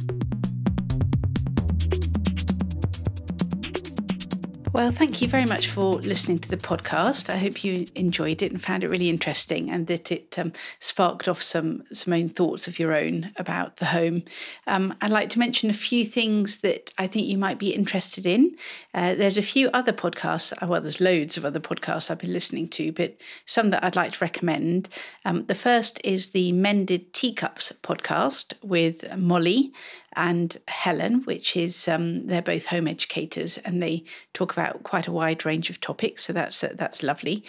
Well, 4.79 4.91
thank 4.93 5.21
you 5.21 5.27
very 5.27 5.43
much 5.43 5.67
for 5.67 5.95
listening 5.95 6.39
to 6.39 6.47
the 6.47 6.55
podcast. 6.55 7.29
I 7.29 7.35
hope 7.35 7.65
you 7.65 7.87
enjoyed 7.95 8.41
it 8.41 8.53
and 8.53 8.63
found 8.63 8.81
it 8.81 8.89
really 8.89 9.09
interesting, 9.09 9.69
and 9.69 9.87
that 9.87 10.09
it 10.09 10.39
um, 10.39 10.53
sparked 10.79 11.27
off 11.27 11.41
some 11.41 11.83
some 11.91 12.13
own 12.13 12.29
thoughts 12.29 12.65
of 12.65 12.79
your 12.79 12.95
own 12.95 13.33
about 13.35 13.75
the 13.75 13.87
home. 13.87 14.23
Um, 14.67 14.95
I'd 15.01 15.11
like 15.11 15.27
to 15.31 15.39
mention 15.39 15.69
a 15.69 15.73
few 15.73 16.05
things 16.05 16.59
that 16.61 16.93
I 16.97 17.07
think 17.07 17.27
you 17.27 17.37
might 17.37 17.59
be 17.59 17.75
interested 17.75 18.25
in. 18.25 18.55
Uh, 18.93 19.15
there's 19.15 19.37
a 19.37 19.41
few 19.41 19.69
other 19.73 19.91
podcasts. 19.91 20.53
Uh, 20.53 20.67
well, 20.67 20.79
there's 20.79 21.01
loads 21.01 21.35
of 21.35 21.43
other 21.43 21.59
podcasts 21.59 22.09
I've 22.09 22.19
been 22.19 22.31
listening 22.31 22.69
to, 22.69 22.93
but 22.93 23.17
some 23.45 23.71
that 23.71 23.83
I'd 23.83 23.97
like 23.97 24.13
to 24.13 24.23
recommend. 24.23 24.87
Um, 25.25 25.45
the 25.47 25.55
first 25.55 25.99
is 26.05 26.29
the 26.29 26.53
Mended 26.53 27.11
Teacups 27.11 27.73
podcast 27.83 28.53
with 28.63 29.13
Molly 29.17 29.73
and 30.13 30.57
Helen, 30.67 31.23
which 31.23 31.55
is 31.55 31.87
um, 31.87 32.27
they're 32.27 32.41
both 32.41 32.65
home 32.65 32.87
educators 32.87 33.57
and 33.59 33.81
they 33.81 34.03
talk 34.33 34.51
about 34.51 34.83
quite 34.83 35.07
a 35.07 35.11
wide 35.11 35.45
range 35.45 35.69
of 35.69 35.79
topics. 35.79 36.23
So 36.23 36.33
that's 36.33 36.63
uh, 36.63 36.73
that's 36.75 37.03
lovely. 37.03 37.43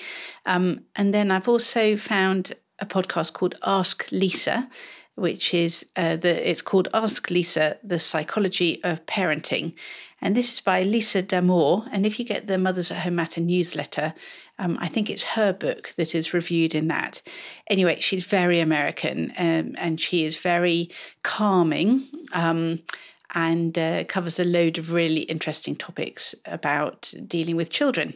Um, 0.47 0.85
and 0.97 1.15
then 1.15 1.31
I've 1.31 1.49
also 1.49 1.97
found 1.97 2.55
a 2.79 2.87
podcast 2.87 3.33
called 3.33 3.57
Ask 3.65 4.11
Lisa, 4.11 4.69
which 5.21 5.55
is 5.55 5.87
uh, 5.97 6.17
the 6.17 6.51
it's 6.51 6.63
called 6.63 6.89
Ask 6.95 7.31
Lisa: 7.31 7.79
The 7.85 7.99
Psychology 7.99 8.83
of 8.83 9.05
Parenting, 9.07 9.75
and 10.21 10.35
this 10.35 10.53
is 10.53 10.61
by 10.61 10.83
Lisa 10.83 11.23
Damour. 11.23 11.89
And 11.93 12.07
if 12.07 12.19
you 12.19 12.25
get 12.25 12.47
the 12.47 12.59
Mothers 12.59 12.91
at 12.91 12.99
Home 12.99 13.17
Matter 13.17 13.41
newsletter, 13.41 14.15
um, 14.59 14.77
I 14.81 14.89
think 14.89 15.09
it's 15.09 15.25
her 15.35 15.53
book 15.53 15.93
that 15.97 16.15
is 16.15 16.35
reviewed 16.35 16.75
in 16.75 16.89
that. 16.89 17.23
Anyway, 17.69 18.01
she's 18.01 18.25
very 18.25 18.61
American 18.61 19.33
um, 19.39 19.75
and 19.79 20.01
she 20.01 20.25
is 20.25 20.37
very 20.37 20.91
calming. 21.23 22.05
Um, 22.33 22.81
and 23.33 23.79
uh, 23.79 24.03
covers 24.05 24.41
a 24.41 24.45
load 24.45 24.77
of 24.77 24.93
really 24.93 25.21
interesting 25.21 25.77
topics 25.77 26.35
about 26.45 27.15
dealing 27.29 27.55
with 27.55 27.71
children. 27.71 28.15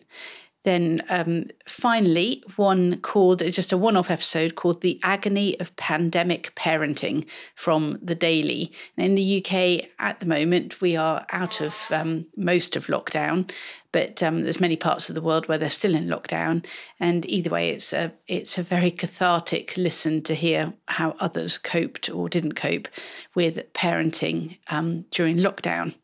Then 0.65 1.03
um, 1.11 1.49
finally, 1.67 2.43
one 2.57 2.99
called 3.01 3.41
just 3.53 3.71
a 3.71 3.77
one 3.77 3.97
off 3.97 4.11
episode 4.11 4.55
called 4.55 4.81
The 4.81 4.99
Agony 5.03 5.61
of 5.61 5.77
Pandemic 5.77 6.55
Parenting 6.55 7.27
from 7.55 7.99
The 8.03 8.15
Daily. 8.15 8.73
And 8.97 9.07
in 9.07 9.15
the 9.15 9.45
UK 9.45 9.91
at 9.99 10.21
the 10.21 10.27
moment, 10.27 10.81
we 10.81 10.97
are 10.97 11.27
out 11.31 11.61
of 11.61 11.77
um, 11.91 12.27
most 12.37 12.77
of 12.77 12.87
lockdown, 12.87 13.51
but 13.93 14.23
um, 14.23 14.43
there's 14.43 14.61
many 14.61 14.77
parts 14.77 15.11
of 15.11 15.15
the 15.15 15.23
world 15.23 15.49
where 15.49 15.59
they're 15.59 15.69
still 15.69 15.95
in 15.95 16.07
lockdown. 16.07 16.65
And 16.99 17.29
either 17.31 17.51
way, 17.51 17.69
it's 17.69 17.93
a, 17.93 18.13
it's 18.27 18.57
a 18.57 18.63
very 18.63 18.91
cathartic 18.91 19.77
listen 19.77 20.23
to 20.23 20.35
hear 20.35 20.73
how 20.89 21.15
others 21.21 21.59
coped 21.59 22.09
or 22.09 22.31
didn't 22.31 22.55
cope 22.55 22.89
with 23.35 23.71
parenting 23.75 24.57
um, 24.69 25.03
during 25.11 25.37
lockdown. 25.37 25.95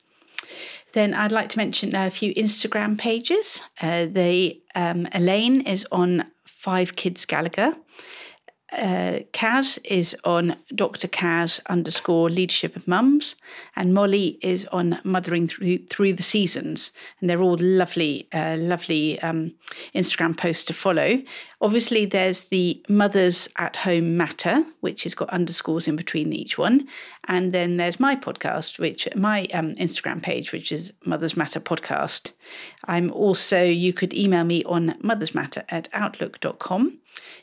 Then 0.92 1.14
I'd 1.14 1.32
like 1.32 1.48
to 1.50 1.58
mention 1.58 1.94
a 1.94 2.10
few 2.10 2.34
Instagram 2.34 2.98
pages. 2.98 3.60
Uh, 3.80 4.06
the 4.06 4.60
um, 4.74 5.06
Elaine 5.14 5.60
is 5.62 5.86
on 5.92 6.24
Five 6.44 6.96
Kids 6.96 7.24
Gallagher 7.24 7.74
uh, 8.72 9.20
Kaz 9.32 9.78
is 9.84 10.16
on 10.24 10.56
Dr. 10.74 11.08
Kaz 11.08 11.60
underscore 11.66 12.30
leadership 12.30 12.76
of 12.76 12.86
mums, 12.86 13.34
and 13.74 13.92
Molly 13.92 14.38
is 14.42 14.64
on 14.66 15.00
mothering 15.04 15.48
through 15.48 15.78
through 15.86 16.12
the 16.12 16.22
seasons, 16.22 16.92
and 17.20 17.28
they're 17.28 17.42
all 17.42 17.56
lovely, 17.58 18.28
uh, 18.32 18.56
lovely 18.58 19.20
um, 19.22 19.54
Instagram 19.94 20.36
posts 20.36 20.64
to 20.64 20.72
follow. 20.72 21.22
Obviously, 21.60 22.04
there's 22.04 22.44
the 22.44 22.82
Mothers 22.88 23.48
at 23.56 23.76
Home 23.76 24.16
Matter, 24.16 24.64
which 24.80 25.02
has 25.02 25.14
got 25.14 25.28
underscores 25.30 25.88
in 25.88 25.96
between 25.96 26.32
each 26.32 26.56
one, 26.56 26.86
and 27.24 27.52
then 27.52 27.76
there's 27.76 28.00
my 28.00 28.16
podcast, 28.16 28.78
which 28.78 29.08
my 29.14 29.46
um, 29.52 29.74
Instagram 29.74 30.22
page, 30.22 30.52
which 30.52 30.72
is 30.72 30.92
Mothers 31.04 31.36
Matter 31.36 31.60
Podcast. 31.60 32.32
I'm 32.86 33.10
also 33.12 33.62
you 33.62 33.92
could 33.92 34.14
email 34.14 34.44
me 34.44 34.64
on 34.64 34.94
mothersmatter 35.02 35.64
at 35.68 35.88
outlook.com 35.92 36.98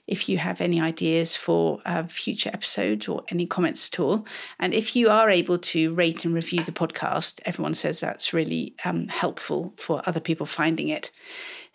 if 0.08 0.30
you 0.30 0.38
have 0.38 0.62
any 0.62 0.80
ideas 0.82 1.36
for 1.36 1.82
uh, 1.86 2.04
future 2.04 2.50
episodes 2.54 3.08
or 3.08 3.24
any 3.30 3.46
comments 3.46 3.90
at 3.92 4.00
all. 4.00 4.26
And 4.60 4.74
if 4.74 4.96
you 4.96 5.10
are 5.10 5.30
able 5.30 5.58
to 5.60 5.94
rate 5.94 6.26
and 6.26 6.34
review 6.34 6.64
the 6.64 6.72
podcast, 6.72 7.42
everyone 7.46 7.74
says 7.74 8.00
that's 8.00 8.34
really 8.34 8.74
um, 8.86 9.08
helpful 9.10 9.74
for 9.78 10.02
other 10.06 10.22
people 10.22 10.46
finding 10.46 10.88
it. 10.88 11.12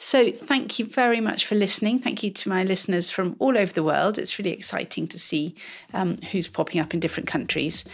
So, 0.05 0.33
thank 0.33 0.81
you 0.81 0.85
very 0.85 1.21
much 1.21 1.47
for 1.47 1.55
listening. 1.55 2.01
Thank 2.01 2.25
you 2.25 2.31
to 2.33 2.49
my 2.49 2.65
listeners 2.65 3.13
from 3.13 3.37
all 3.39 3.57
over 3.57 3.73
the 3.73 3.85
world. 3.85 4.19
It's 4.19 4.37
really 4.37 4.51
exciting 4.51 5.07
to 5.07 5.19
see 5.19 5.55
um, 5.95 6.17
who's 6.33 6.49
popping 6.49 6.81
up 6.81 6.93
in 6.93 6.99
different 6.99 7.29
countries. 7.29 7.85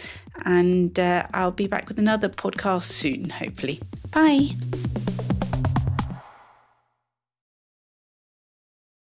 And 0.43 0.97
uh, 0.99 1.27
I'll 1.35 1.51
be 1.51 1.67
back 1.67 1.87
with 1.87 1.99
another 1.99 2.27
podcast 2.27 2.85
soon, 2.85 3.29
hopefully. 3.29 3.79
Bye. 4.11 4.49